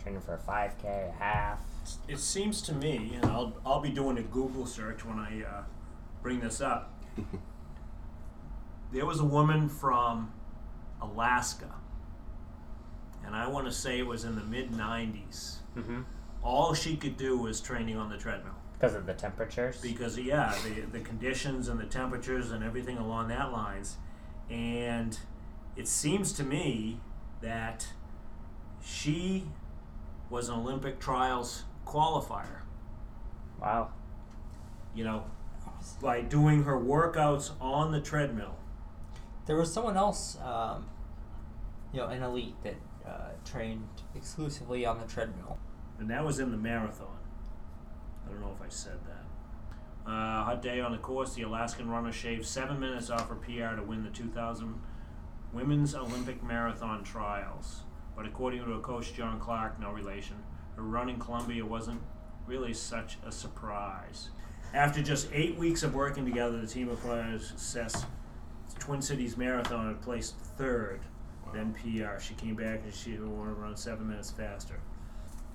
training 0.03 0.21
for 0.23 0.35
a 0.35 0.39
5K, 0.39 1.11
a 1.11 1.13
half. 1.19 1.61
It 2.09 2.19
seems 2.19 2.63
to 2.63 2.73
me, 2.73 3.13
and 3.15 3.27
I'll, 3.27 3.55
I'll 3.65 3.81
be 3.81 3.91
doing 3.91 4.19
a 4.19 4.23
Google 4.23 4.67
search 4.67 5.05
when 5.05 5.19
I 5.19 5.43
uh, 5.43 5.63
bring 6.23 6.41
this 6.41 6.61
up. 6.61 6.95
there 8.93 9.07
was 9.07 9.21
a 9.21 9.25
woman 9.25 9.69
from 9.69 10.33
Alaska, 11.01 11.75
and 13.25 13.35
I 13.35 13.47
want 13.49 13.67
to 13.67 13.73
say 13.73 13.99
it 13.99 14.07
was 14.07 14.25
in 14.25 14.35
the 14.37 14.43
mid 14.45 14.73
90s. 14.73 15.57
Mm-hmm. 15.77 16.01
All 16.43 16.73
she 16.73 16.97
could 16.97 17.17
do 17.17 17.37
was 17.37 17.61
training 17.61 17.97
on 17.97 18.09
the 18.11 18.17
treadmill 18.17 18.55
Because 18.79 18.95
of 18.95 19.07
the 19.07 19.15
temperatures. 19.15 19.81
because, 19.83 20.17
yeah, 20.19 20.55
the, 20.65 20.99
the 20.99 21.01
conditions 21.01 21.69
and 21.69 21.79
the 21.81 21.85
temperatures 21.85 22.53
and 22.53 22.63
everything 22.63 22.97
along 22.97 23.29
that 23.29 23.53
lines. 23.53 23.97
And 24.51 25.19
it 25.77 25.89
seems 25.89 26.33
to 26.35 26.45
me 26.45 27.01
that 27.41 27.89
she 28.83 29.45
was 30.31 30.49
an 30.49 30.57
Olympic 30.57 30.99
trials 30.99 31.65
qualifier. 31.87 32.63
wow. 33.61 33.91
you 34.95 35.05
know, 35.05 35.25
by 36.03 36.21
doing 36.21 36.65
her 36.65 36.79
workouts 36.79 37.51
on 37.61 37.93
the 37.93 38.01
treadmill. 38.01 38.57
there 39.47 39.57
was 39.57 39.73
someone 39.73 39.97
else, 39.97 40.37
um, 40.45 40.87
you 41.93 42.01
know, 42.01 42.07
an 42.09 42.23
elite 42.23 42.55
that 42.63 42.75
uh, 43.07 43.31
trained 43.45 43.89
exclusively 44.15 44.85
on 44.85 44.99
the 44.99 45.07
treadmill. 45.07 45.59
And 45.99 46.11
that 46.11 46.25
was 46.25 46.39
in 46.39 46.51
the 46.51 46.59
marathon. 46.59 47.17
I 48.27 48.31
don't 48.31 48.41
know 48.41 48.55
if 48.55 48.65
I 48.65 48.69
said 48.69 48.99
that. 49.07 49.25
Uh, 50.09 50.43
hot 50.43 50.63
day 50.63 50.81
on 50.81 50.91
the 50.91 50.99
course, 50.99 51.35
the 51.35 51.43
Alaskan 51.43 51.91
runner 51.91 52.11
shaved 52.11 52.47
seven 52.47 52.81
minutes 52.81 53.11
off 53.11 53.29
her 53.29 53.35
PR 53.35 53.77
to 53.77 53.83
win 53.87 54.03
the 54.03 54.09
2000 54.09 54.75
Women's 55.53 55.95
Olympic 55.95 56.43
Marathon 56.43 57.05
Trials. 57.05 57.83
But 58.17 58.25
according 58.25 58.65
to 58.65 58.73
her 58.73 58.81
coach, 58.81 59.13
John 59.13 59.39
Clark, 59.39 59.79
no 59.79 59.93
relation, 59.93 60.37
her 60.77 60.83
run 60.83 61.11
in 61.11 61.19
Columbia 61.19 61.67
wasn't 61.67 62.01
really 62.47 62.73
such 62.73 63.19
a 63.27 63.31
surprise. 63.31 64.31
After 64.73 65.03
just 65.03 65.29
eight 65.31 65.57
weeks 65.57 65.83
of 65.83 65.95
working 65.95 66.25
together, 66.25 66.59
the 66.59 66.67
team 66.67 66.89
of 66.89 66.99
players 67.03 67.53
assessed 67.55 68.07
Twin 68.79 69.03
Cities 69.03 69.37
Marathon 69.37 69.89
and 69.89 70.01
placed 70.01 70.39
third, 70.39 71.01
then 71.53 71.75
PR. 71.75 72.19
She 72.19 72.33
came 72.33 72.55
back 72.55 72.81
and 72.85 72.95
she 72.95 73.19
wanted 73.19 73.55
to 73.55 73.61
run 73.61 73.77
seven 73.77 74.09
minutes 74.09 74.31
faster. 74.31 74.81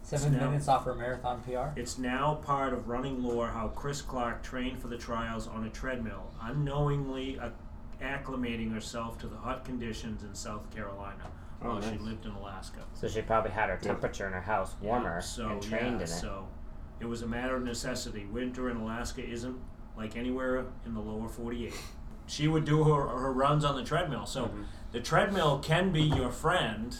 Seven 0.03 0.33
now- 0.33 0.45
minutes 0.49 0.67
off 0.67 0.85
her 0.85 0.93
marathon 0.95 1.41
PR. 1.41 1.77
It's 1.79 1.97
now 1.97 2.35
part 2.35 2.73
of 2.73 2.87
running 2.87 3.23
lore 3.23 3.47
how 3.47 3.69
Chris 3.69 4.01
Clark 4.01 4.43
trained 4.43 4.79
for 4.79 4.87
the 4.87 4.97
trials 4.97 5.47
on 5.47 5.63
a 5.65 5.69
treadmill, 5.69 6.31
unknowingly 6.41 7.39
acclimating 8.01 8.73
herself 8.73 9.17
to 9.19 9.27
the 9.27 9.37
hot 9.37 9.63
conditions 9.65 10.23
in 10.23 10.33
South 10.35 10.69
Carolina 10.71 11.23
Oh, 11.61 11.69
while 11.69 11.81
she 11.81 11.91
nice. 11.91 12.01
lived 12.01 12.25
in 12.25 12.31
Alaska. 12.31 12.79
So 12.93 13.07
she 13.07 13.21
probably 13.21 13.51
had 13.51 13.69
her 13.69 13.77
temperature 13.77 14.27
in 14.27 14.33
her 14.33 14.41
house 14.41 14.75
warmer 14.81 15.15
Yeah, 15.15 15.19
so, 15.21 15.49
and 15.49 15.61
trained 15.61 15.85
yeah, 15.85 15.95
in 15.95 16.01
it. 16.01 16.07
So 16.07 16.47
it 16.99 17.05
was 17.05 17.21
a 17.21 17.27
matter 17.27 17.55
of 17.55 17.63
necessity. 17.63 18.25
Winter 18.25 18.69
in 18.69 18.77
Alaska 18.77 19.23
isn't 19.25 19.57
like 19.95 20.17
anywhere 20.17 20.65
in 20.85 20.93
the 20.93 20.99
lower 20.99 21.29
48. 21.29 21.73
She 22.27 22.47
would 22.49 22.65
do 22.65 22.83
her, 22.83 23.07
her 23.07 23.31
runs 23.31 23.63
on 23.63 23.75
the 23.77 23.83
treadmill. 23.83 24.25
So 24.25 24.45
Mm-hmm. 24.47 24.63
the 24.91 24.99
treadmill 24.99 25.59
can 25.59 25.91
be 25.93 26.01
your 26.03 26.29
friend, 26.31 26.97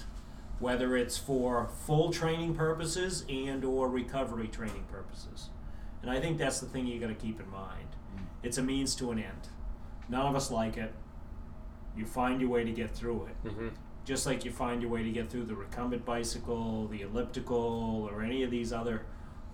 whether 0.64 0.96
it's 0.96 1.18
for 1.18 1.68
full 1.86 2.12
training 2.12 2.56
purposes 2.56 3.26
and 3.30 3.64
or 3.66 3.90
recovery 3.90 4.48
training 4.48 4.86
purposes. 4.90 5.50
And 6.02 6.10
I 6.10 6.20
think 6.20 6.38
that's 6.38 6.60
the 6.60 6.68
thing 6.68 6.88
you 6.88 7.00
got 7.00 7.08
to 7.08 7.14
keep 7.14 7.40
in 7.40 7.50
mind. 7.50 7.90
It's 8.42 8.58
a 8.58 8.64
means 8.64 8.96
to 8.96 9.12
an 9.12 9.20
end. 9.20 9.50
None 10.10 10.26
of 10.26 10.36
us 10.36 10.50
like 10.50 10.78
it. 10.78 10.94
You 11.96 12.06
find 12.06 12.42
your 12.42 12.50
way 12.50 12.64
to 12.64 12.72
get 12.72 12.96
through 12.96 13.28
it 13.28 13.50
hmm 13.50 13.68
just 14.06 14.26
like 14.26 14.44
you 14.44 14.52
find 14.52 14.82
your 14.82 14.92
way 14.92 15.02
to 15.04 15.12
get 15.12 15.30
through 15.30 15.46
the 15.46 15.56
recumbent 15.56 16.04
bicycle, 16.04 16.88
the 16.88 17.02
elliptical, 17.02 18.10
or 18.12 18.22
any 18.22 18.44
of 18.44 18.52
these 18.52 18.74
other 18.74 19.06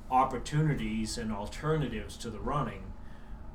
opportunities 0.09 1.17
and 1.17 1.31
alternatives 1.31 2.17
to 2.17 2.29
the 2.29 2.39
running. 2.39 2.81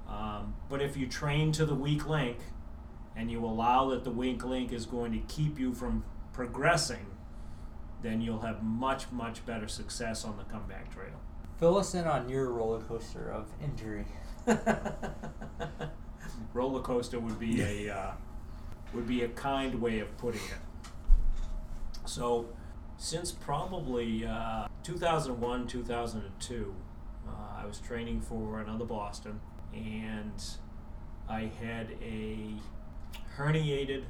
Um, 0.09 0.55
but 0.69 0.81
if 0.81 0.97
you 0.97 1.07
train 1.07 1.51
to 1.53 1.67
the 1.67 1.75
weak 1.75 2.09
link 2.09 2.39
and 3.17 3.31
you 3.31 3.45
allow 3.45 3.91
that 3.91 4.05
the 4.05 4.11
weak 4.11 4.45
link 4.45 4.73
is 4.73 4.87
going 4.87 5.13
to 5.13 5.19
keep 5.35 5.59
you 5.59 5.75
from 5.75 6.05
progressing, 6.33 7.07
then 8.05 8.21
you'll 8.21 8.41
have 8.41 8.63
much, 8.63 9.11
much 9.11 9.45
better 9.47 9.67
success 9.67 10.25
on 10.25 10.37
the 10.37 10.45
comeback 10.45 10.93
trail. 10.93 11.19
Fill 11.59 11.79
us 11.79 11.95
in 11.95 12.05
on 12.05 12.29
your 12.29 12.51
roller 12.51 12.81
coaster 12.81 13.33
of 13.33 13.49
injury. 13.63 14.05
Roller 16.53 16.83
coaster 16.83 17.19
would 17.19 17.41
be 17.41 17.63
a 17.63 17.95
uh, 17.95 18.13
would 18.93 19.09
be 19.09 19.23
a 19.23 19.29
kind 19.29 19.81
way 19.81 20.01
of 20.01 20.17
putting 20.19 20.41
it. 20.41 20.59
So, 22.05 22.47
since 22.97 23.33
probably 23.33 24.27
uh, 24.27 24.67
2001, 24.83 25.67
2002, 25.67 26.75
uh, 27.27 27.31
I 27.57 27.67
was 27.67 27.79
training 27.79 28.21
for 28.21 28.61
another 28.61 28.85
Boston, 28.85 29.41
and 29.73 30.45
I 31.29 31.51
had 31.61 31.89
a 32.03 32.55
herniated 33.37 34.05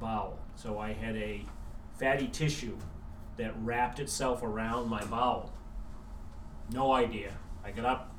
bowel. 0.00 0.38
So 0.54 0.78
I 0.78 0.92
had 0.92 1.16
a 1.16 1.44
fatty 1.98 2.28
tissue 2.28 2.78
that 3.40 3.54
wrapped 3.62 3.98
itself 3.98 4.42
around 4.42 4.88
my 4.88 5.02
bowel. 5.06 5.50
No 6.70 6.92
idea. 6.92 7.32
I 7.64 7.70
got 7.70 7.86
up. 7.86 8.14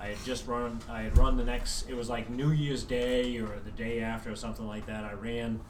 I 0.00 0.08
had 0.08 0.24
just 0.24 0.48
run. 0.48 0.80
I 0.90 1.02
had 1.02 1.16
run 1.16 1.36
the 1.36 1.44
next. 1.44 1.88
It 1.88 1.94
was 1.94 2.10
like 2.10 2.28
New 2.28 2.50
Year's 2.50 2.82
Day 2.82 3.38
or 3.38 3.60
the 3.64 3.70
day 3.70 4.00
after 4.00 4.32
or 4.32 4.36
something 4.36 4.66
like 4.66 4.86
that. 4.86 5.04
I 5.04 5.12
ran 5.12 5.60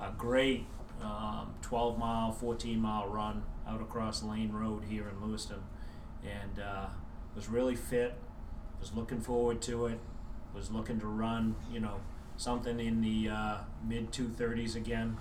a 0.00 0.10
great 0.16 0.66
um, 1.02 1.54
12 1.60 1.98
mile, 1.98 2.32
14 2.32 2.80
mile 2.80 3.06
run 3.08 3.42
out 3.68 3.82
across 3.82 4.22
Lane 4.22 4.52
Road 4.52 4.84
here 4.88 5.06
in 5.06 5.22
Lewiston, 5.22 5.62
and 6.24 6.58
uh, 6.58 6.86
was 7.34 7.48
really 7.48 7.76
fit. 7.76 8.14
Was 8.80 8.94
looking 8.94 9.20
forward 9.20 9.60
to 9.62 9.86
it. 9.86 10.00
Was 10.54 10.70
looking 10.70 10.98
to 11.00 11.06
run. 11.06 11.56
You 11.70 11.80
know, 11.80 12.00
something 12.38 12.80
in 12.80 13.02
the 13.02 13.28
uh, 13.28 13.56
mid 13.86 14.12
230s 14.12 14.76
again. 14.76 15.18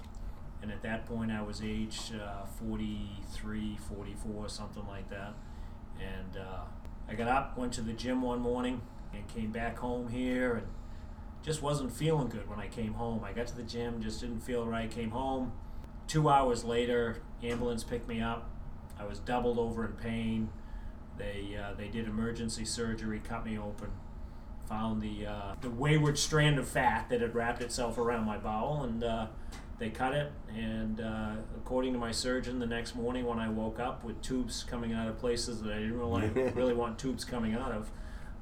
And 0.66 0.74
at 0.74 0.82
that 0.82 1.06
point, 1.06 1.32
I 1.32 1.44
was 1.44 1.62
age 1.64 2.12
uh, 2.20 2.44
43, 2.44 3.78
44, 3.88 4.50
something 4.50 4.88
like 4.88 5.08
that. 5.12 5.36
And 6.00 6.42
uh, 6.42 6.62
I 7.08 7.14
got 7.14 7.28
up, 7.28 7.56
went 7.56 7.72
to 7.74 7.82
the 7.82 7.94
gym 7.94 8.24
one 8.24 8.40
morning, 8.40 8.82
and 9.14 9.28
came 9.28 9.52
back 9.52 9.78
home 9.78 10.08
here, 10.08 10.56
and 10.56 10.68
just 11.44 11.62
wasn't 11.62 11.92
feeling 11.92 12.30
good 12.30 12.50
when 12.50 12.58
I 12.58 12.68
came 12.68 12.96
home. 12.96 13.24
I 13.24 13.32
got 13.32 13.46
to 13.46 13.56
the 13.56 13.62
gym, 13.62 14.02
just 14.02 14.22
didn't 14.22 14.40
feel 14.40 14.66
right. 14.66 14.90
Came 14.90 15.12
home. 15.12 15.52
Two 16.08 16.30
hours 16.30 16.64
later, 16.64 17.22
ambulance 17.44 17.84
picked 17.84 18.08
me 18.08 18.20
up. 18.20 18.50
I 19.00 19.06
was 19.06 19.20
doubled 19.20 19.60
over 19.60 19.86
in 19.86 19.92
pain. 19.92 20.50
They 21.20 21.56
uh, 21.64 21.76
they 21.76 21.90
did 21.90 22.08
emergency 22.08 22.66
surgery, 22.66 23.22
cut 23.24 23.46
me 23.46 23.56
open, 23.56 23.92
found 24.68 25.04
the 25.04 25.28
uh, 25.28 25.56
the 25.62 25.70
wayward 25.70 26.18
strand 26.18 26.58
of 26.58 26.68
fat 26.68 27.08
that 27.10 27.22
had 27.22 27.36
wrapped 27.36 27.62
itself 27.62 28.00
around 28.00 28.26
my 28.26 28.40
bowel, 28.40 28.82
and 28.82 29.04
uh, 29.04 29.28
they 29.78 29.90
cut 29.90 30.14
it. 30.14 30.32
And 30.56 31.02
uh, 31.02 31.36
according 31.58 31.94
to 31.94 32.00
my 32.00 32.12
surgeon, 32.12 32.60
the 32.60 32.66
next 32.66 32.96
morning 32.96 33.26
when 33.26 33.40
I 33.40 33.50
woke 33.50 33.80
up 33.80 34.04
with 34.04 34.22
tubes 34.22 34.64
coming 34.64 34.94
out 34.94 35.08
of 35.08 35.20
places 35.20 35.62
that 35.62 35.74
I 35.74 35.80
didn't 35.80 36.00
really 36.00 36.28
really 36.56 36.74
want 36.74 36.98
tubes 36.98 37.26
coming 37.26 37.54
out 37.54 37.72
of, 37.72 37.92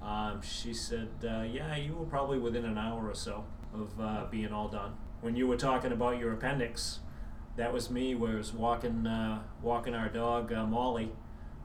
um, 0.02 0.42
she 0.42 0.74
said, 0.74 1.10
uh, 1.24 1.42
"Yeah, 1.42 1.76
you 1.76 1.96
were 1.96 2.06
probably 2.06 2.38
within 2.38 2.66
an 2.66 2.78
hour 2.78 3.10
or 3.10 3.16
so 3.16 3.46
of 3.74 4.00
uh, 4.00 4.26
being 4.30 4.52
all 4.52 4.68
done." 4.68 4.96
When 5.22 5.36
you 5.36 5.48
were 5.48 5.58
talking 5.58 5.92
about 5.92 6.20
your 6.20 6.34
appendix, 6.34 7.00
that 7.56 7.72
was 7.72 7.90
me. 7.90 8.14
Where 8.14 8.34
I 8.34 8.36
was 8.36 8.54
walking 8.54 9.08
uh, 9.08 9.44
walking 9.62 9.96
our 9.96 10.10
dog 10.10 10.52
uh, 10.52 10.66
Molly 10.66 11.12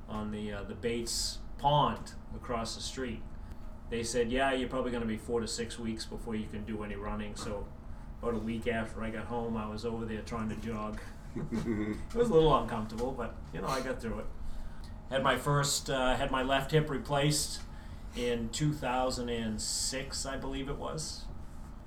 on 0.09 0.31
the 0.31 0.53
uh, 0.53 0.63
the 0.63 0.75
Bates 0.75 1.39
Pond 1.59 2.13
across 2.35 2.75
the 2.75 2.81
street. 2.81 3.23
They 3.91 4.03
said, 4.03 4.31
"Yeah, 4.31 4.53
you're 4.53 4.69
probably 4.69 4.91
going 4.91 5.03
to 5.03 5.09
be 5.09 5.17
four 5.17 5.41
to 5.41 5.49
six 5.49 5.79
weeks 5.79 6.05
before 6.05 6.35
you 6.35 6.47
can 6.47 6.65
do 6.65 6.83
any 6.85 6.95
running." 6.95 7.35
So, 7.37 7.67
about 8.23 8.35
a 8.35 8.39
week 8.39 8.67
after 8.67 9.03
I 9.03 9.11
got 9.11 9.27
home, 9.27 9.57
I 9.57 9.69
was 9.69 9.85
over 9.85 10.05
there 10.05 10.23
trying 10.23 10.49
to 10.49 10.57
jog. 10.57 11.01
it 11.37 12.15
was 12.15 12.29
a 12.31 12.33
little 12.33 12.57
uncomfortable, 12.57 13.13
but 13.13 13.35
you 13.53 13.61
know, 13.61 13.69
I 13.69 13.81
got 13.81 14.01
through 14.01 14.21
it. 14.21 14.27
Had 15.11 15.23
my 15.23 15.37
first, 15.37 15.89
uh, 15.89 16.17
had 16.17 16.31
my 16.31 16.43
left 16.43 16.71
hip 16.73 16.91
replaced 16.91 17.61
in 18.17 18.49
2006, 18.51 20.27
I 20.27 20.37
believe 20.37 20.69
it 20.69 20.77
was, 20.77 21.25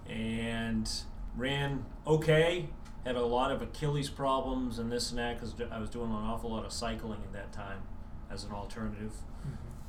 and 0.10 0.90
ran 1.36 1.86
okay. 2.08 2.70
Had 3.06 3.16
a 3.16 3.26
lot 3.26 3.52
of 3.52 3.64
Achilles 3.64 4.10
problems 4.10 4.78
and 4.78 4.92
this 4.92 5.10
and 5.10 5.18
that 5.18 5.40
because 5.40 5.56
I 5.72 5.80
was 5.80 5.90
doing 5.90 6.12
an 6.12 6.18
awful 6.18 6.52
lot 6.52 6.66
of 6.66 6.72
cycling 6.72 7.20
at 7.24 7.34
that 7.34 7.52
time 7.52 7.80
as 8.30 8.44
an 8.44 8.52
alternative. 8.52 9.14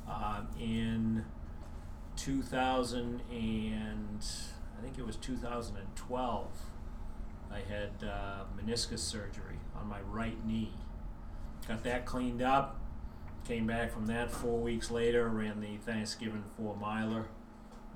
Um, 0.07 0.47
in 0.59 1.25
2000 2.17 3.21
and 3.31 4.25
think 4.83 4.99
it 4.99 5.05
was 5.05 5.15
2012, 5.15 6.47
I 7.49 7.59
had 7.59 8.03
uh, 8.03 8.43
meniscus 8.59 8.99
surgery 8.99 9.61
on 9.79 9.87
my 9.87 10.01
right 10.01 10.45
knee. 10.45 10.73
Got 11.67 11.83
that 11.83 12.05
cleaned 12.05 12.41
up. 12.41 12.81
Came 13.47 13.65
back 13.65 13.93
from 13.93 14.07
that 14.07 14.29
four 14.29 14.59
weeks 14.59 14.91
later. 14.91 15.29
Ran 15.29 15.61
the 15.61 15.77
Thanksgiving 15.77 16.43
four 16.57 16.75
miler, 16.75 17.29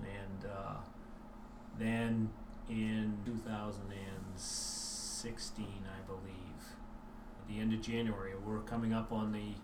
and 0.01 0.45
uh, 0.45 0.75
then 1.77 2.29
in 2.69 3.17
2016, 3.25 5.65
I 5.65 5.99
believe, 6.05 6.75
at 7.41 7.47
the 7.47 7.59
end 7.59 7.73
of 7.73 7.81
January, 7.81 8.31
we're 8.45 8.59
coming 8.59 8.93
up 8.93 9.11
on 9.11 9.33
the 9.33 9.55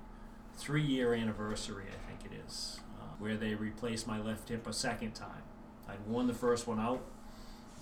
three-year 0.57 1.13
anniversary. 1.13 1.85
I 1.87 1.95
think 2.07 2.25
it 2.33 2.37
is, 2.45 2.81
uh, 2.99 3.05
where 3.19 3.37
they 3.37 3.55
replaced 3.55 4.07
my 4.07 4.19
left 4.19 4.49
hip 4.49 4.67
a 4.67 4.73
second 4.73 5.15
time. 5.15 5.43
I'd 5.87 6.05
worn 6.07 6.27
the 6.27 6.33
first 6.33 6.67
one 6.67 6.79
out, 6.79 7.03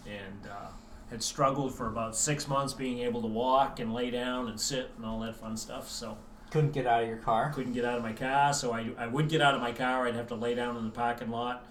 and 0.06 0.50
uh, 0.50 0.68
had 1.10 1.22
struggled 1.22 1.76
for 1.76 1.88
about 1.88 2.16
six 2.16 2.48
months 2.48 2.74
being 2.74 3.00
able 3.00 3.22
to 3.22 3.28
walk 3.28 3.80
and 3.80 3.94
lay 3.94 4.10
down 4.12 4.48
and 4.48 4.60
sit 4.60 4.92
and 4.98 5.06
all 5.06 5.20
that 5.20 5.36
fun 5.36 5.58
stuff. 5.58 5.90
So 5.90 6.18
Couldn't 6.52 6.72
get 6.72 6.88
out 6.88 7.04
of 7.04 7.10
your 7.10 7.18
car. 7.18 7.52
couldn't 7.54 7.74
get 7.74 7.86
out 7.86 7.98
of 7.98 8.04
my 8.04 8.14
car, 8.14 8.54
so 8.54 8.72
I, 8.72 8.90
I 8.98 9.08
would 9.08 9.30
get 9.30 9.42
out 9.42 9.54
of 9.54 9.62
my 9.62 9.72
car. 9.72 10.08
I'd 10.08 10.16
have 10.16 10.28
to 10.28 10.36
lay 10.36 10.56
down 10.56 10.78
in 10.78 10.86
the 10.86 10.92
parking 10.92 11.30
lot 11.30 11.66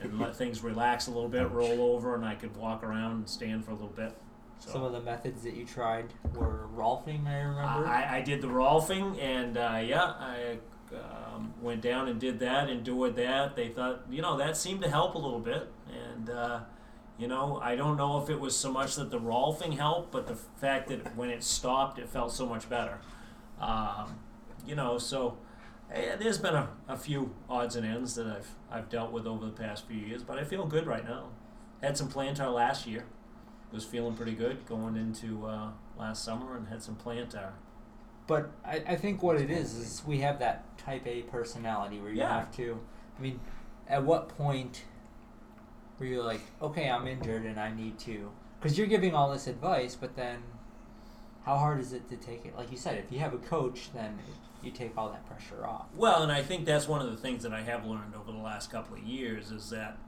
and 0.00 0.18
let 0.18 0.36
things 0.40 0.62
relax 0.62 1.06
a 1.06 1.10
little 1.10 1.28
bit, 1.28 1.50
roll 1.50 1.80
over, 1.94 2.14
and 2.14 2.24
I 2.24 2.34
could 2.34 2.56
walk 2.56 2.82
around 2.84 3.12
and 3.12 3.28
stand 3.28 3.64
for 3.64 3.72
a 3.72 3.74
little 3.74 3.88
bit. 3.88 4.12
So 4.60 4.70
Some 4.70 4.82
of 4.84 4.92
the 4.92 5.00
methods 5.00 5.42
that 5.42 5.54
you 5.54 5.66
tried 5.66 6.06
were 6.34 6.68
Rolfing, 6.74 7.26
I 7.26 7.40
remember. 7.40 7.86
I, 7.86 8.18
I 8.18 8.20
did 8.22 8.40
the 8.40 8.48
Rolfing, 8.48 9.20
and 9.20 9.56
uh, 9.58 9.80
yeah, 9.84 10.04
I 10.18 10.58
um, 10.94 11.52
went 11.60 11.82
down 11.82 12.08
and 12.08 12.20
did 12.20 12.38
that, 12.38 12.70
endured 12.70 13.16
that. 13.16 13.56
They 13.56 13.68
thought, 13.68 14.04
you 14.08 14.22
know, 14.22 14.36
that 14.38 14.56
seemed 14.56 14.80
to 14.82 14.88
help 14.88 15.16
a 15.16 15.18
little 15.18 15.40
bit, 15.40 15.68
and 16.12 16.30
uh, 16.30 16.60
you 17.18 17.28
know, 17.28 17.60
I 17.62 17.76
don't 17.76 17.96
know 17.96 18.20
if 18.22 18.28
it 18.30 18.40
was 18.40 18.56
so 18.56 18.72
much 18.72 18.96
that 18.96 19.10
the 19.10 19.20
Rolfing 19.20 19.76
helped, 19.76 20.10
but 20.10 20.26
the 20.26 20.34
fact 20.34 20.88
that 20.88 21.16
when 21.16 21.30
it 21.30 21.42
stopped, 21.44 21.98
it 21.98 22.08
felt 22.08 22.32
so 22.32 22.46
much 22.46 22.68
better. 22.68 22.98
Um, 23.60 24.18
you 24.66 24.74
know, 24.74 24.98
so 24.98 25.38
eh, 25.92 26.16
there's 26.16 26.38
been 26.38 26.54
a, 26.54 26.68
a 26.88 26.96
few 26.96 27.34
odds 27.48 27.76
and 27.76 27.86
ends 27.86 28.14
that 28.16 28.26
I've 28.26 28.48
I've 28.70 28.88
dealt 28.88 29.12
with 29.12 29.26
over 29.26 29.46
the 29.46 29.52
past 29.52 29.86
few 29.86 29.96
years, 29.98 30.22
but 30.24 30.38
I 30.38 30.44
feel 30.44 30.66
good 30.66 30.86
right 30.86 31.04
now. 31.04 31.26
Had 31.82 31.96
some 31.96 32.08
plantar 32.10 32.52
last 32.52 32.86
year. 32.86 33.04
Was 33.72 33.84
feeling 33.84 34.14
pretty 34.14 34.34
good 34.34 34.64
going 34.66 34.96
into 34.96 35.46
uh, 35.46 35.70
last 35.98 36.22
summer 36.24 36.56
and 36.56 36.68
had 36.68 36.80
some 36.82 36.94
plantar. 36.94 37.50
But 38.28 38.52
I, 38.64 38.82
I 38.86 38.96
think 38.96 39.20
what 39.22 39.36
it 39.36 39.50
is 39.50 39.74
is 39.74 40.02
we 40.06 40.20
have 40.20 40.38
that 40.38 40.78
type 40.78 41.04
A 41.06 41.22
personality 41.22 41.98
where 42.00 42.10
you 42.12 42.18
Yeah. 42.20 42.38
have 42.38 42.54
to. 42.56 42.78
I 43.18 43.22
mean, 43.22 43.40
at 43.88 44.04
what 44.04 44.28
point 44.28 44.84
were 45.98 46.06
you're 46.06 46.24
like, 46.24 46.40
okay, 46.60 46.88
I'm 46.88 47.06
injured 47.06 47.44
and 47.44 47.58
I 47.58 47.72
need 47.74 47.98
to? 48.00 48.30
Because 48.60 48.78
you're 48.78 48.86
giving 48.86 49.14
all 49.14 49.32
this 49.32 49.46
advice, 49.46 49.94
but 49.94 50.16
then 50.16 50.38
how 51.44 51.56
hard 51.56 51.80
is 51.80 51.92
it 51.92 52.08
to 52.08 52.16
take 52.16 52.46
it? 52.46 52.56
Like 52.56 52.70
you 52.70 52.78
said, 52.78 52.98
if 52.98 53.12
you 53.12 53.18
have 53.18 53.34
a 53.34 53.38
coach, 53.38 53.92
then 53.92 54.18
you 54.62 54.70
take 54.70 54.96
all 54.96 55.10
that 55.10 55.26
pressure 55.26 55.66
off. 55.66 55.86
Well, 55.94 56.22
and 56.22 56.32
I 56.32 56.42
think 56.42 56.64
that's 56.64 56.88
one 56.88 57.02
of 57.02 57.10
the 57.10 57.16
things 57.16 57.42
that 57.42 57.52
I 57.52 57.62
have 57.62 57.84
learned 57.84 58.14
over 58.14 58.32
the 58.32 58.42
last 58.42 58.70
couple 58.70 58.96
of 58.96 59.02
years 59.02 59.50
is 59.50 59.70
that 59.70 59.98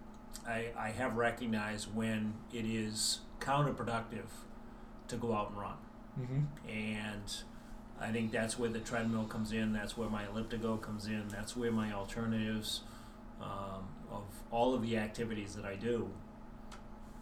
I, 0.47 0.68
I 0.78 0.89
have 0.91 1.16
recognized 1.16 1.95
when 1.95 2.34
it 2.53 2.64
is 2.64 3.20
counterproductive 3.41 4.28
to 5.09 5.16
go 5.16 5.34
out 5.34 5.51
and 5.51 5.59
run. 5.59 5.74
Mm-hmm. 6.18 6.70
And 6.70 7.34
I 8.01 8.11
think 8.12 8.32
that's 8.32 8.59
where 8.59 8.70
the 8.70 8.80
treadmill 8.80 9.24
comes 9.24 9.53
in. 9.53 9.72
That's 9.72 9.97
where 9.97 10.09
my 10.09 10.24
elliptigo 10.24 10.80
comes 10.80 11.07
in. 11.07 11.28
That's 11.28 11.57
where 11.57 11.70
my 11.70 11.93
alternatives 11.93 12.80
um, 13.43 13.89
of 14.11 14.25
all 14.51 14.75
of 14.75 14.83
the 14.83 14.97
activities 14.97 15.55
that 15.55 15.65
I 15.65 15.75
do. 15.77 16.11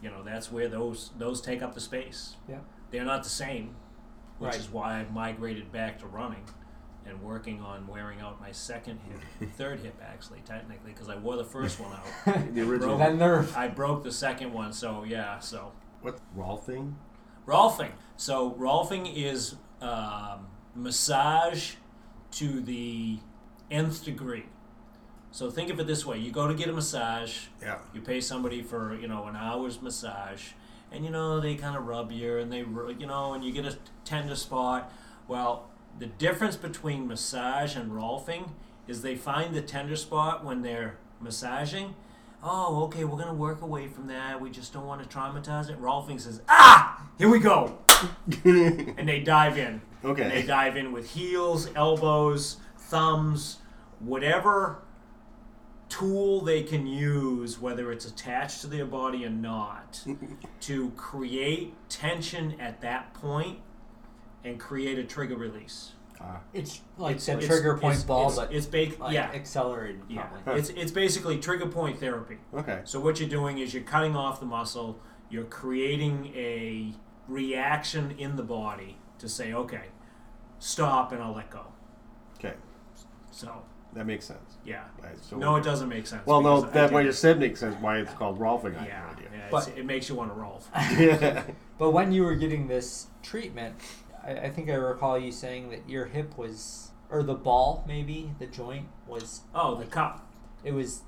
You 0.02 0.10
know, 0.10 0.22
that's 0.22 0.52
where 0.52 0.68
those 0.68 1.10
those 1.18 1.40
take 1.40 1.62
up 1.62 1.74
the 1.74 1.80
space. 1.80 2.36
Yeah. 2.48 2.58
They're 2.90 3.04
not 3.04 3.22
the 3.22 3.30
same, 3.30 3.74
which 4.38 4.52
Right. 4.52 4.60
is 4.60 4.70
why 4.70 5.00
I've 5.00 5.12
migrated 5.12 5.72
back 5.72 5.98
to 6.00 6.06
running 6.06 6.44
and 7.06 7.22
working 7.22 7.60
on 7.60 7.86
wearing 7.86 8.20
out 8.20 8.40
my 8.40 8.52
second 8.52 8.98
hip, 9.38 9.50
third 9.56 9.80
hip 9.80 9.94
actually, 10.02 10.40
technically, 10.44 10.92
because 10.92 11.08
I 11.08 11.16
wore 11.16 11.36
the 11.36 11.44
first 11.44 11.78
one 11.80 11.92
out. 11.92 12.52
The 12.54 12.60
original. 12.62 12.98
that 12.98 13.14
nerve. 13.16 13.54
I 13.56 13.68
broke 13.68 14.02
the 14.04 14.12
second 14.12 14.52
one, 14.52 14.72
so 14.72 15.04
yeah, 15.04 15.38
so 15.38 15.72
What 16.02 16.18
Rolfing? 16.36 16.94
Rolfing. 17.46 17.92
So 18.16 18.52
Rolfing 18.52 19.12
is 19.14 19.56
um, 19.80 20.46
massage 20.74 21.74
to 22.32 22.60
the 22.60 23.18
nth 23.70 24.04
degree. 24.04 24.46
So 25.34 25.50
think 25.50 25.68
of 25.68 25.80
it 25.80 25.88
this 25.88 26.06
way: 26.06 26.16
you 26.18 26.30
go 26.30 26.46
to 26.46 26.54
get 26.54 26.68
a 26.68 26.72
massage, 26.72 27.46
Yeah. 27.60 27.78
you 27.92 28.00
pay 28.00 28.20
somebody 28.20 28.62
for 28.62 28.94
you 28.94 29.08
know 29.08 29.24
an 29.26 29.34
hour's 29.34 29.82
massage, 29.82 30.50
and 30.92 31.04
you 31.04 31.10
know 31.10 31.40
they 31.40 31.56
kind 31.56 31.76
of 31.76 31.88
rub 31.88 32.12
you 32.12 32.38
and 32.38 32.52
they 32.52 32.58
you 32.58 33.06
know 33.08 33.32
and 33.32 33.44
you 33.44 33.50
get 33.50 33.64
a 33.64 33.76
tender 34.04 34.36
spot. 34.36 34.92
Well, 35.26 35.68
the 35.98 36.06
difference 36.06 36.54
between 36.54 37.08
massage 37.08 37.74
and 37.74 37.90
Rolfing 37.90 38.50
is 38.86 39.02
they 39.02 39.16
find 39.16 39.56
the 39.56 39.60
tender 39.60 39.96
spot 39.96 40.44
when 40.44 40.62
they're 40.62 40.98
massaging. 41.20 41.96
Oh, 42.40 42.84
okay, 42.84 43.02
we're 43.02 43.18
gonna 43.18 43.34
work 43.34 43.60
away 43.60 43.88
from 43.88 44.06
that. 44.06 44.40
We 44.40 44.50
just 44.50 44.72
don't 44.72 44.86
want 44.86 45.02
to 45.02 45.18
traumatize 45.18 45.68
it. 45.68 45.80
Rolfing 45.82 46.20
says, 46.20 46.42
"Ah, 46.48 47.08
here 47.18 47.28
we 47.28 47.40
go," 47.40 47.76
and 48.44 49.08
they 49.08 49.18
dive 49.18 49.58
in. 49.58 49.80
And 50.04 50.30
they 50.30 50.42
dive 50.42 50.76
in 50.76 50.92
with 50.92 51.10
heels, 51.10 51.70
elbows, 51.74 52.58
thumbs, 52.78 53.58
whatever 53.98 54.83
tool 55.98 56.40
they 56.40 56.62
can 56.62 56.86
use, 56.86 57.60
whether 57.60 57.92
it's 57.92 58.04
attached 58.04 58.60
to 58.62 58.66
their 58.66 58.84
body 58.84 59.24
or 59.24 59.30
not, 59.30 60.04
to 60.60 60.90
create 60.96 61.72
tension 61.88 62.58
at 62.60 62.80
that 62.80 63.14
point 63.14 63.58
and 64.44 64.58
create 64.58 64.98
a 64.98 65.04
trigger 65.04 65.36
release. 65.36 65.92
Ah, 66.20 66.40
It's 66.52 66.80
like 66.98 67.12
It's- 67.16 67.26
the 67.26 67.32
it's- 67.32 67.46
trigger 67.48 67.74
point 67.76 67.92
it's- 67.94 68.04
ball, 68.04 68.26
it's, 68.28 68.36
but 68.36 68.52
it's 68.52 68.66
ba- 68.66 69.02
like 69.02 69.14
yeah, 69.14 69.30
accelerated. 69.32 70.02
yeah. 70.08 70.24
Probably. 70.44 70.60
It's 70.60 70.70
it's 70.70 70.90
basically 70.92 71.38
trigger 71.38 71.66
point 71.66 71.98
therapy. 72.00 72.38
okay. 72.52 72.80
So 72.84 72.98
what 73.00 73.20
you're 73.20 73.28
doing 73.28 73.58
is 73.58 73.72
you're 73.74 73.82
cutting 73.84 74.16
off 74.16 74.40
the 74.40 74.46
muscle, 74.46 74.98
you're 75.30 75.44
creating 75.44 76.32
a 76.34 76.92
reaction 77.28 78.12
in 78.18 78.36
the 78.36 78.42
body 78.42 78.96
to 79.18 79.28
say, 79.28 79.52
okay, 79.52 79.86
stop 80.58 81.12
and 81.12 81.22
I'll 81.22 81.34
let 81.34 81.50
go. 81.50 81.66
Okay. 82.38 82.54
So 83.30 83.62
That 83.94 84.06
makes 84.06 84.24
sense. 84.24 84.58
yeah. 84.64 84.84
Right, 85.02 85.16
so 85.22 85.36
No, 85.36 85.56
it 85.56 85.62
doesn't 85.64 85.88
make 85.88 86.06
sense. 86.06 86.26
Well, 86.26 86.40
no, 86.42 86.62
that 86.62 86.72
did 86.88 86.92
what 86.92 87.04
you 87.04 87.12
said 87.12 87.38
makes 87.38 87.60
sense. 87.60 87.76
Why 87.80 87.98
it's 87.98 88.12
called 88.14 88.38
Rolfing, 88.40 88.78
I 88.80 88.86
Yeah, 88.86 89.08
have 89.08 89.16
no 89.18 89.24
yeah 89.32 89.46
But- 89.50 89.68
it 89.76 89.86
makes 89.86 90.08
you 90.08 90.14
want 90.16 90.30
to 90.30 90.34
roll. 90.40 90.62
idea. 90.74 91.44
But 91.78 91.90
when 91.92 92.12
you 92.12 92.24
were 92.24 92.34
getting 92.34 92.66
this 92.66 93.06
treatment, 93.22 93.76
I, 94.24 94.32
I 94.32 94.50
think 94.50 94.68
I 94.68 94.74
recall 94.74 95.16
you 95.18 95.30
saying 95.30 95.70
that 95.70 95.88
your 95.88 96.06
hip 96.06 96.36
was, 96.36 96.90
or 97.10 97.22
the 97.22 97.34
ball 97.34 97.84
maybe, 97.86 98.32
the 98.38 98.46
joint 98.46 98.88
was, 99.06 99.42
Oh, 99.54 99.76
the 99.76 99.86
cup. 99.86 100.26
it 100.64 100.72
was 100.72 101.02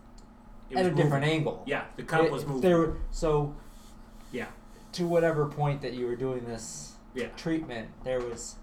It 0.71 0.77
at 0.77 0.85
was 0.85 0.93
a 0.93 0.95
different 1.03 1.25
angle. 1.25 1.63
Yeah, 1.67 1.85
the 1.97 2.05
cup 2.05 2.23
It- 2.25 2.31
was 2.33 2.47
moving. 2.47 2.61
There, 2.63 2.79
were- 2.79 2.97
so 3.11 3.55
Yeah, 4.31 4.47
to 4.93 5.07
whatever 5.09 5.47
point 5.47 5.83
that 5.83 5.95
you 5.95 6.07
were 6.07 6.17
doing 6.17 6.45
this 6.45 6.95
yeah. 7.15 7.29
treatment, 7.37 7.89
there 8.05 8.21
was, 8.21 8.57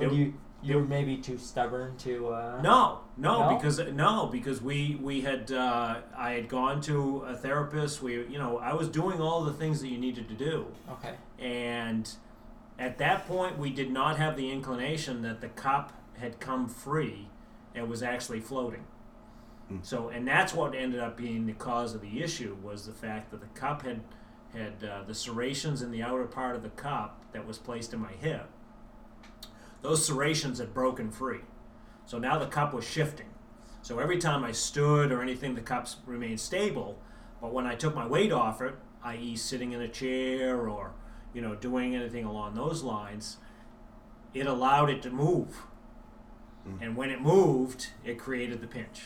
It- 0.00 0.06
but 0.08 0.12
you 0.12 0.34
you 0.62 0.76
were 0.76 0.84
maybe 0.84 1.16
too 1.16 1.38
stubborn 1.38 1.96
to. 1.98 2.28
Uh, 2.28 2.60
No, 2.62 3.00
no, 3.16 3.50
No? 3.50 3.56
because 3.56 3.78
no, 3.92 4.26
because 4.26 4.60
we 4.60 4.98
we 5.00 5.20
had 5.20 5.52
uh, 5.52 5.96
I 6.16 6.32
had 6.32 6.48
gone 6.48 6.80
to 6.82 7.20
a 7.28 7.34
therapist. 7.34 8.02
We 8.02 8.14
you 8.26 8.38
know 8.38 8.58
I 8.58 8.72
was 8.74 8.88
doing 8.88 9.20
all 9.20 9.44
the 9.44 9.52
things 9.52 9.80
that 9.80 9.88
you 9.88 9.98
needed 9.98 10.28
to 10.28 10.34
do, 10.34 10.66
Okay. 10.90 11.14
and 11.38 12.10
at 12.78 12.98
that 12.98 13.26
point 13.26 13.58
we 13.58 13.70
did 13.70 13.90
not 13.90 14.18
have 14.18 14.36
the 14.36 14.50
inclination 14.50 15.22
that 15.22 15.40
the 15.40 15.48
cup 15.48 15.92
had 16.18 16.40
come 16.40 16.68
free 16.68 17.28
and 17.74 17.88
was 17.88 18.02
actually 18.02 18.40
floating. 18.40 18.84
Mm. 19.72 19.84
So 19.84 20.08
and 20.08 20.26
that's 20.26 20.52
what 20.54 20.74
ended 20.74 21.00
up 21.00 21.16
being 21.16 21.46
the 21.46 21.52
cause 21.52 21.94
of 21.94 22.00
the 22.00 22.22
issue 22.22 22.56
was 22.62 22.86
the 22.86 22.92
fact 22.92 23.30
that 23.30 23.40
the 23.40 23.60
cup 23.60 23.82
had 23.82 24.00
had 24.52 24.82
uh, 24.82 25.02
the 25.06 25.14
serrations 25.14 25.82
in 25.82 25.90
the 25.90 26.02
outer 26.02 26.24
part 26.24 26.56
of 26.56 26.62
the 26.62 26.70
cup 26.70 27.22
that 27.32 27.46
was 27.46 27.58
placed 27.58 27.92
in 27.92 28.00
my 28.00 28.12
hip. 28.12 28.48
Those 29.88 30.04
serrations 30.04 30.58
had 30.58 30.74
broken 30.74 31.10
free. 31.10 31.40
So 32.04 32.18
now 32.18 32.38
the 32.38 32.44
cup 32.44 32.74
was 32.74 32.86
shifting. 32.86 33.30
So 33.80 33.98
every 34.00 34.18
time 34.18 34.44
I 34.44 34.52
stood 34.52 35.10
or 35.10 35.22
anything, 35.22 35.54
the 35.54 35.62
cups 35.62 35.96
remained 36.04 36.40
stable. 36.40 36.98
But 37.40 37.54
when 37.54 37.66
I 37.66 37.74
took 37.74 37.94
my 37.94 38.06
weight 38.06 38.30
off 38.30 38.60
it, 38.60 38.74
i.e., 39.02 39.34
sitting 39.36 39.72
in 39.72 39.80
a 39.80 39.88
chair 39.88 40.68
or 40.68 40.92
you 41.32 41.40
know 41.40 41.54
doing 41.54 41.96
anything 41.96 42.26
along 42.26 42.54
those 42.54 42.82
lines, 42.82 43.38
it 44.34 44.46
allowed 44.46 44.90
it 44.90 45.00
to 45.04 45.10
move. 45.10 45.62
Mm. 46.68 46.82
And 46.82 46.94
when 46.94 47.08
it 47.08 47.22
moved, 47.22 47.88
it 48.04 48.18
created 48.18 48.60
the 48.60 48.66
pinch. 48.66 49.04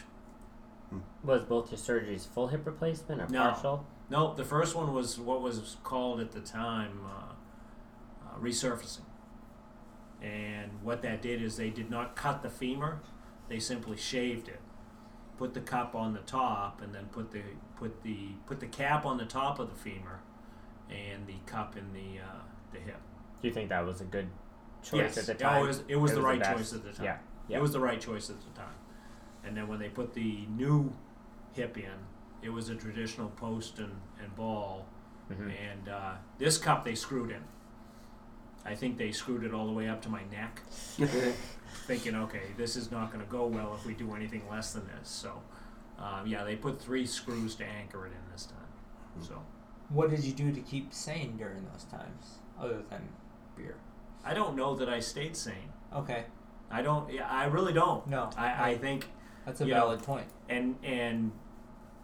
Was 1.23 1.43
both 1.43 1.71
your 1.71 1.79
surgeries 1.79 2.27
full 2.27 2.49
hip 2.49 2.67
replacement 2.67 3.21
or 3.21 3.29
No. 3.29 3.53
partial? 3.53 3.87
No, 4.11 4.35
the 4.35 4.45
first 4.45 4.75
one 4.75 4.93
was 4.93 5.17
what 5.17 5.43
was 5.43 5.77
called 5.85 6.19
at 6.19 6.33
the 6.33 6.41
time 6.41 7.03
uh, 7.07 8.27
uh, 8.27 8.39
resurfacing. 8.41 9.03
And 10.23 10.71
what 10.83 11.03
that 11.03 11.21
did 11.21 11.43
is 11.43 11.57
they 11.57 11.71
did 11.71 11.91
not 11.91 12.15
cut 12.15 12.43
the 12.43 12.51
femur; 12.51 13.01
they 13.49 13.59
simply 13.59 13.97
shaved 13.97 14.49
it, 14.49 14.61
put 15.37 15.53
the 15.55 15.61
cup 15.61 15.95
on 15.95 16.13
the 16.15 16.21
top, 16.21 16.81
and 16.81 16.95
then 16.95 17.07
put 17.07 17.33
the 17.33 17.43
put 17.77 18.03
the 18.03 18.29
put 18.47 18.61
the 18.61 18.67
cap 18.67 19.05
on 19.05 19.17
the 19.19 19.25
top 19.25 19.59
of 19.59 19.69
the 19.69 19.75
femur, 19.77 20.21
and 20.91 21.27
the 21.27 21.35
cup 21.47 21.77
in 21.77 21.93
the 21.93 22.21
uh, 22.21 22.43
the 22.73 22.79
hip. 22.79 23.01
Do 23.41 23.49
you 23.49 23.55
think 23.55 23.69
that 23.71 23.85
was 23.85 24.01
a 24.01 24.05
good 24.05 24.29
choice 24.83 25.17
yes, 25.17 25.19
at 25.19 25.27
the 25.39 25.45
Yeah, 25.45 25.51
time? 25.51 25.65
it 25.65 25.67
was, 25.67 25.83
it 25.89 25.97
was 25.97 26.15
the 26.15 26.23
right 26.23 26.39
best. 26.39 26.57
choice 26.57 26.73
at 26.73 26.85
the 26.85 26.93
time. 26.93 27.05
Yeah. 27.05 27.17
Yeah. 27.49 27.59
It 27.59 27.61
was 27.63 27.73
the 27.73 27.81
right 27.81 28.01
choice 28.01 28.31
at 28.31 28.37
the 28.41 28.51
time. 28.59 28.75
And 29.45 29.57
then 29.57 29.67
when 29.67 29.81
they 29.81 29.89
put 29.89 30.15
the 30.15 30.47
new 30.57 30.93
hip 31.53 31.77
in, 31.77 31.91
it 32.41 32.51
was 32.51 32.69
a 32.69 32.77
traditional 32.77 33.31
post 33.31 33.81
and, 33.81 33.93
and 34.23 34.35
ball. 34.37 34.87
Mhm. 35.31 35.53
And 35.73 35.89
uh, 35.89 36.13
this 36.39 36.57
cup 36.59 36.85
they 36.85 36.95
screwed 36.95 37.31
in. 37.33 37.43
I 38.65 38.75
think 38.75 38.97
they 38.99 39.11
screwed 39.13 39.45
it 39.45 39.53
all 39.53 39.67
the 39.67 39.73
way 39.73 39.89
up 39.89 40.01
to 40.03 40.09
my 40.09 40.23
neck, 40.31 40.61
thinking, 41.87 42.15
okay, 42.15 42.43
this 42.57 42.77
is 42.77 42.91
not 42.91 43.13
going 43.13 43.25
to 43.25 43.31
go 43.31 43.47
well 43.47 43.75
if 43.75 43.85
we 43.85 43.95
do 43.95 44.15
anything 44.15 44.43
less 44.51 44.73
than 44.73 44.87
this. 44.87 45.09
So, 45.09 45.43
um, 45.99 46.27
yeah, 46.27 46.45
they 46.45 46.57
put 46.57 46.81
three 46.81 47.07
screws 47.07 47.55
to 47.57 47.65
anchor 47.65 48.07
it 48.07 48.11
in 48.13 48.33
this 48.33 48.47
time. 48.47 48.59
So, 49.21 49.43
What 49.89 50.11
did 50.11 50.25
you 50.25 50.33
do 50.33 50.53
to 50.53 50.61
keep 50.61 50.93
sane 50.95 51.37
during 51.37 51.65
those 51.73 51.85
times, 51.85 52.39
other 52.59 52.83
than 52.89 53.09
beer? 53.57 53.77
I 54.25 54.33
don't 54.35 54.55
know 54.57 54.77
that 54.77 54.89
I 54.89 55.01
stayed 55.01 55.37
sane. 55.37 55.73
Okay. 55.95 56.25
I 56.71 56.81
don't. 56.81 57.13
Yeah, 57.13 57.29
I 57.29 57.45
really 57.47 57.73
don't. 57.75 58.07
No. 58.07 58.31
I, 58.37 58.71
I 58.71 58.79
think 58.79 59.09
That's 59.45 59.61
a 59.61 59.65
you 59.65 59.75
know, 59.75 59.81
valid 59.81 60.03
point. 60.03 60.27
and 60.49 60.77
and 60.83 61.33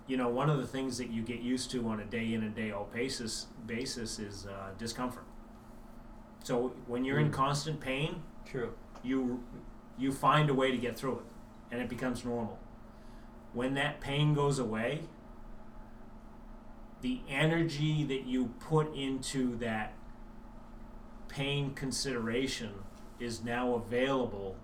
you 0.06 0.16
know 0.18 0.28
one 0.28 0.50
of 0.50 0.58
the 0.58 0.66
things 0.66 0.98
that 0.98 1.08
you 1.10 1.22
get 1.22 1.40
used 1.40 1.70
to 1.70 1.88
on 1.88 2.00
a 2.00 2.04
day 2.04 2.34
in 2.34 2.42
and 2.42 2.54
day 2.54 2.70
out 2.72 2.92
basis 2.92 3.46
basis 3.66 4.18
is 4.18 4.46
uh, 4.46 4.70
discomfort. 4.76 5.24
So 6.42 6.68
when 6.86 7.04
you're 7.04 7.18
in 7.18 7.30
Mm. 7.30 7.34
constant 7.34 7.80
pain, 7.80 8.22
True. 8.44 8.72
you 9.02 9.42
you 9.98 10.12
find 10.12 10.48
a 10.48 10.54
way 10.54 10.70
to 10.70 10.78
get 10.78 10.96
through 10.96 11.18
it, 11.18 11.24
and 11.72 11.82
it 11.82 11.88
becomes 11.88 12.24
normal. 12.24 12.58
When 13.52 13.74
that 13.74 14.00
pain 14.00 14.32
goes 14.32 14.58
away, 14.60 15.08
the 17.00 17.20
energy 17.28 18.04
that 18.04 18.24
you 18.24 18.46
put 18.60 18.94
into 18.94 19.56
that 19.56 19.94
pain 21.28 21.74
consideration 21.74 22.84
is 23.18 23.42
now 23.42 23.74
available 23.74 24.56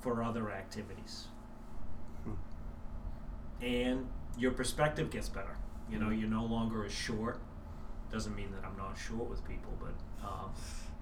for 0.00 0.22
other 0.22 0.50
activities. 0.50 1.26
And 3.60 4.08
your 4.36 4.50
perspective 4.52 5.10
gets 5.10 5.28
better. 5.28 5.56
You 5.90 5.98
know, 5.98 6.10
you're 6.10 6.28
no 6.28 6.44
longer 6.44 6.84
as 6.84 6.92
short. 6.92 7.40
Doesn't 8.10 8.34
mean 8.34 8.50
that 8.52 8.64
I'm 8.66 8.76
not 8.76 8.96
short 8.98 9.28
with 9.30 9.46
people, 9.46 9.72
but 9.80 9.92
um, 10.24 10.50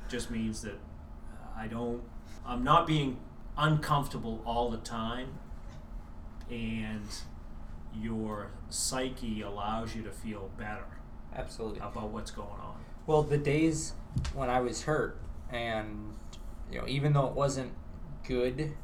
just 0.08 0.30
means 0.30 0.62
that 0.62 0.78
I 1.56 1.66
don't, 1.66 2.02
I'm 2.46 2.64
not 2.64 2.86
being 2.86 3.18
uncomfortable 3.56 4.42
all 4.44 4.70
the 4.70 4.78
time. 4.78 5.38
And 6.50 7.08
your 7.94 8.50
psyche 8.68 9.42
allows 9.42 9.94
you 9.94 10.02
to 10.02 10.10
feel 10.10 10.50
better 10.58 10.86
Absolutely. 11.34 11.78
about 11.78 12.10
what's 12.10 12.30
going 12.30 12.60
on. 12.60 12.84
Well, 13.06 13.22
the 13.22 13.38
days 13.38 13.94
when 14.34 14.50
I 14.50 14.60
was 14.60 14.82
hurt, 14.82 15.18
and 15.50 16.14
you 16.70 16.78
know, 16.78 16.86
even 16.86 17.12
though 17.12 17.26
it 17.26 17.34
wasn't 17.34 17.72
good 18.26 18.74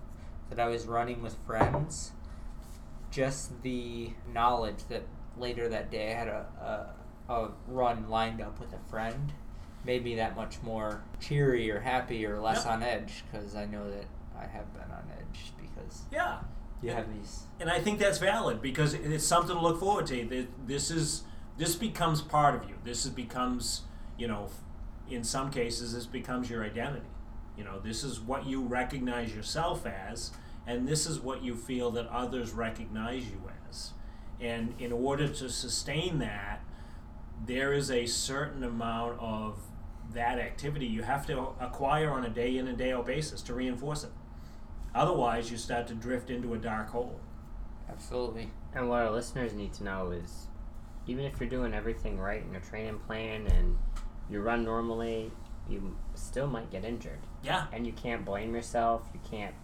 that 0.51 0.59
I 0.59 0.69
was 0.69 0.87
running 0.87 1.23
with 1.23 1.37
friends, 1.47 2.13
just 3.11 3.63
the 3.63 4.11
knowledge 4.33 4.85
that 4.89 5.05
later 5.37 5.69
that 5.69 5.91
day 5.91 6.13
I 6.13 6.19
had 6.19 6.29
a, 6.29 6.47
a, 7.29 7.33
a 7.33 7.51
run 7.67 8.09
lined 8.09 8.41
up 8.41 8.59
with 8.61 8.73
a 8.73 8.91
friend 8.91 9.33
made 9.85 10.05
me 10.05 10.17
that 10.17 10.37
much 10.37 10.61
more 10.63 11.03
cheery 11.21 11.71
or 11.71 11.81
happy 11.81 12.27
or 12.27 12.41
less 12.41 12.65
Yeah. 12.65 12.73
on 12.75 12.83
edge 12.83 13.25
because 13.31 13.55
I 13.57 13.65
know 13.67 13.91
that 13.91 14.05
I 14.39 14.47
have 14.47 14.73
been 14.73 14.91
on 14.91 15.05
edge 15.19 15.53
because 15.61 16.03
Yeah. 16.13 16.41
you 16.83 16.89
Yeah. 16.91 16.97
have 16.97 17.13
these. 17.15 17.45
And 17.61 17.71
I 17.71 17.81
think 17.81 17.99
that's 17.99 18.19
valid 18.19 18.61
because 18.61 18.95
it's 18.95 19.25
something 19.25 19.55
to 19.57 19.61
look 19.63 19.81
forward 19.81 20.07
to. 20.09 20.27
Th- 20.29 20.49
This 20.67 20.91
is 20.91 21.25
this 21.57 21.75
becomes 21.75 22.23
part 22.23 22.55
of 22.55 22.69
you. 22.69 22.77
This 22.85 23.05
is, 23.05 23.11
becomes, 23.11 23.83
you 24.17 24.29
know, 24.29 24.49
in 25.11 25.25
some 25.25 25.51
cases, 25.51 25.93
this 25.93 26.07
becomes 26.07 26.49
your 26.49 26.63
identity. 26.65 27.09
You 27.57 27.65
know, 27.65 27.81
this 27.81 28.05
is 28.05 28.21
what 28.21 28.47
you 28.47 28.63
recognize 28.63 29.35
yourself 29.35 29.85
as, 29.85 30.31
and 30.69 30.87
this 30.87 31.05
is 31.05 31.19
what 31.19 31.43
you 31.43 31.57
feel 31.57 31.91
that 31.93 32.07
others 32.11 32.53
recognize 32.53 33.29
you 33.29 33.43
as. 33.69 33.93
And 34.41 34.73
in 34.79 34.93
order 34.93 35.27
to 35.27 35.49
sustain 35.51 36.21
that, 36.21 36.61
there 37.47 37.73
is 37.73 37.91
a 37.91 38.07
certain 38.07 38.65
amount 38.65 39.19
of 39.21 39.61
that 40.13 40.39
activity 40.39 40.87
you 40.87 41.03
have 41.03 41.27
to 41.27 41.49
acquire 41.61 42.11
on 42.11 42.25
a 42.25 42.31
day 42.31 42.57
in 42.57 42.67
and 42.67 42.79
day 42.79 42.93
out 42.93 43.07
basis 43.07 43.43
to 43.43 43.55
reinforce 43.55 44.05
it. 44.05 44.11
Otherwise, 44.95 45.51
you 45.51 45.57
start 45.57 45.87
to 45.87 45.95
drift 45.95 46.31
into 46.31 46.55
a 46.55 46.59
dark 46.59 46.91
hole. 46.91 47.21
Absolutely. 47.89 48.51
And 48.75 48.89
what 48.89 49.03
our 49.03 49.11
listeners 49.11 49.53
need 49.53 49.73
to 49.75 49.85
know 49.85 50.11
is 50.11 50.47
even 51.07 51.25
if 51.25 51.41
you're 51.41 51.49
doing 51.49 51.75
everything 51.75 52.19
right 52.19 52.43
in 52.43 52.53
your 52.53 52.61
training 52.61 52.99
plan 53.01 53.47
and 53.47 53.77
you 54.31 54.41
run 54.41 54.65
normally, 54.65 55.31
you 55.69 55.97
still 56.15 56.47
might 56.47 56.71
get 56.71 56.85
injured. 56.85 57.21
Yeah. 57.43 57.67
And 57.73 57.87
you 57.87 57.93
can't 57.93 58.25
blame 58.25 58.55
yourself. 58.55 59.09
You 59.13 59.21
can't 59.31 59.55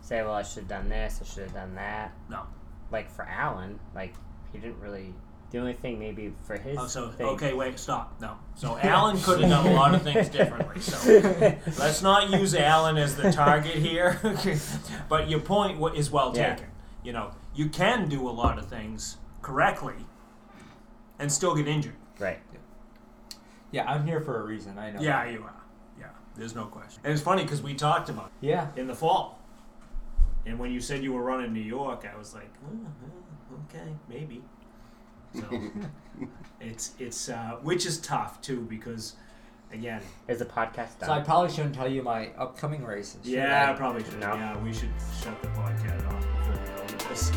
say, 0.00 0.22
well, 0.22 0.32
I 0.32 0.42
should 0.42 0.60
have 0.60 0.68
done 0.68 0.88
this, 0.88 1.20
I 1.22 1.26
should 1.26 1.44
have 1.44 1.54
done 1.54 1.74
that. 1.74 2.12
No. 2.28 2.42
Like 2.90 3.10
for 3.10 3.24
Alan, 3.24 3.78
like 3.94 4.14
he 4.52 4.58
didn't 4.58 4.80
really. 4.80 5.14
The 5.50 5.58
only 5.58 5.72
thing 5.72 5.98
maybe 5.98 6.32
for 6.46 6.56
his. 6.56 6.78
Oh, 6.78 6.86
so 6.86 7.08
thing, 7.08 7.26
okay, 7.26 7.52
wait, 7.54 7.78
stop. 7.78 8.20
No. 8.20 8.36
So 8.54 8.78
Alan 8.82 9.20
could 9.20 9.40
have 9.40 9.50
done 9.50 9.66
a 9.66 9.72
lot 9.72 9.94
of 9.94 10.02
things 10.02 10.28
differently. 10.28 10.80
So 10.80 11.56
let's 11.78 12.02
not 12.02 12.30
use 12.30 12.54
Alan 12.54 12.96
as 12.96 13.16
the 13.16 13.32
target 13.32 13.74
here. 13.74 14.20
but 15.08 15.28
your 15.28 15.40
point 15.40 15.80
is 15.96 16.10
well 16.10 16.32
Yeah. 16.36 16.54
taken. 16.54 16.70
You 17.02 17.12
know, 17.12 17.32
you 17.54 17.68
can 17.68 18.08
do 18.08 18.28
a 18.28 18.30
lot 18.30 18.58
of 18.58 18.66
things 18.68 19.16
correctly 19.42 19.94
and 21.18 21.30
still 21.32 21.54
get 21.56 21.66
injured. 21.66 21.96
Right. 22.18 22.38
Yeah, 23.72 23.90
I'm 23.90 24.06
here 24.06 24.20
for 24.20 24.40
a 24.40 24.44
reason. 24.44 24.78
I 24.78 24.90
know. 24.90 25.00
Yeah, 25.00 25.28
you 25.28 25.42
are. 25.42 25.54
Yeah, 25.98 26.06
there's 26.36 26.54
no 26.54 26.64
question. 26.66 27.00
And 27.04 27.12
it's 27.12 27.22
funny 27.22 27.42
because 27.42 27.62
we 27.62 27.74
talked 27.74 28.08
about 28.08 28.30
Yeah. 28.40 28.68
in 28.76 28.86
the 28.86 28.94
fall. 28.94 29.38
And 30.46 30.58
when 30.58 30.70
you 30.72 30.80
said 30.80 31.02
you 31.02 31.12
were 31.12 31.22
running 31.22 31.52
New 31.52 31.60
York, 31.60 32.06
I 32.12 32.16
was 32.18 32.34
like, 32.34 32.50
"Uh, 32.64 32.86
uh, 32.86 33.76
okay, 33.76 33.92
maybe. 34.08 34.42
So 35.34 35.62
it's 36.60 36.92
it's 36.98 37.28
uh, 37.28 37.58
which 37.62 37.86
is 37.86 37.98
tough 37.98 38.40
too 38.40 38.62
because 38.62 39.14
again, 39.72 40.02
Is 40.28 40.38
the 40.40 40.44
podcast 40.44 41.04
So 41.04 41.12
I 41.12 41.20
probably 41.20 41.50
shouldn't 41.50 41.74
tell 41.74 41.88
you 41.88 42.02
my 42.02 42.28
upcoming 42.38 42.84
races. 42.84 43.20
should 43.24 43.32
yeah, 43.32 43.70
I? 43.70 43.76
probably 43.76 44.04
should. 44.04 44.18
No. 44.20 44.34
Yeah, 44.34 44.58
we 44.58 44.72
should 44.72 44.90
shut 45.22 45.40
the 45.42 45.48
podcast 45.48 46.06
off 46.12 46.26
before 46.38 46.52
we 46.52 46.76
go 46.76 46.82
into 46.82 47.08
this. 47.08 47.32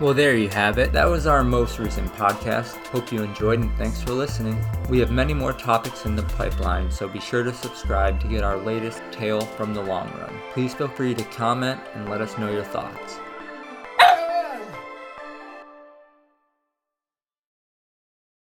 Well, 0.00 0.12
there 0.12 0.36
you 0.36 0.48
have 0.48 0.78
it. 0.78 0.92
That 0.92 1.04
was 1.04 1.26
our 1.28 1.44
most 1.44 1.78
recent 1.78 2.12
podcast. 2.14 2.74
Hope 2.88 3.12
you 3.12 3.22
enjoyed 3.22 3.60
and 3.60 3.70
thanks 3.78 4.02
for 4.02 4.12
listening. 4.12 4.58
We 4.88 4.98
have 4.98 5.12
many 5.12 5.34
more 5.34 5.52
topics 5.52 6.04
in 6.04 6.16
the 6.16 6.24
pipeline, 6.24 6.90
so 6.90 7.06
be 7.06 7.20
sure 7.20 7.44
to 7.44 7.54
subscribe 7.54 8.18
to 8.20 8.26
get 8.26 8.42
our 8.42 8.56
latest 8.56 9.02
tale 9.12 9.42
from 9.42 9.72
the 9.72 9.82
long 9.82 10.10
run. 10.18 10.34
Please 10.52 10.74
feel 10.74 10.88
free 10.88 11.14
to 11.14 11.22
comment 11.24 11.80
and 11.94 12.08
let 12.08 12.20
us 12.20 12.36
know 12.38 12.50
your 12.50 12.64
thoughts. 12.64 13.20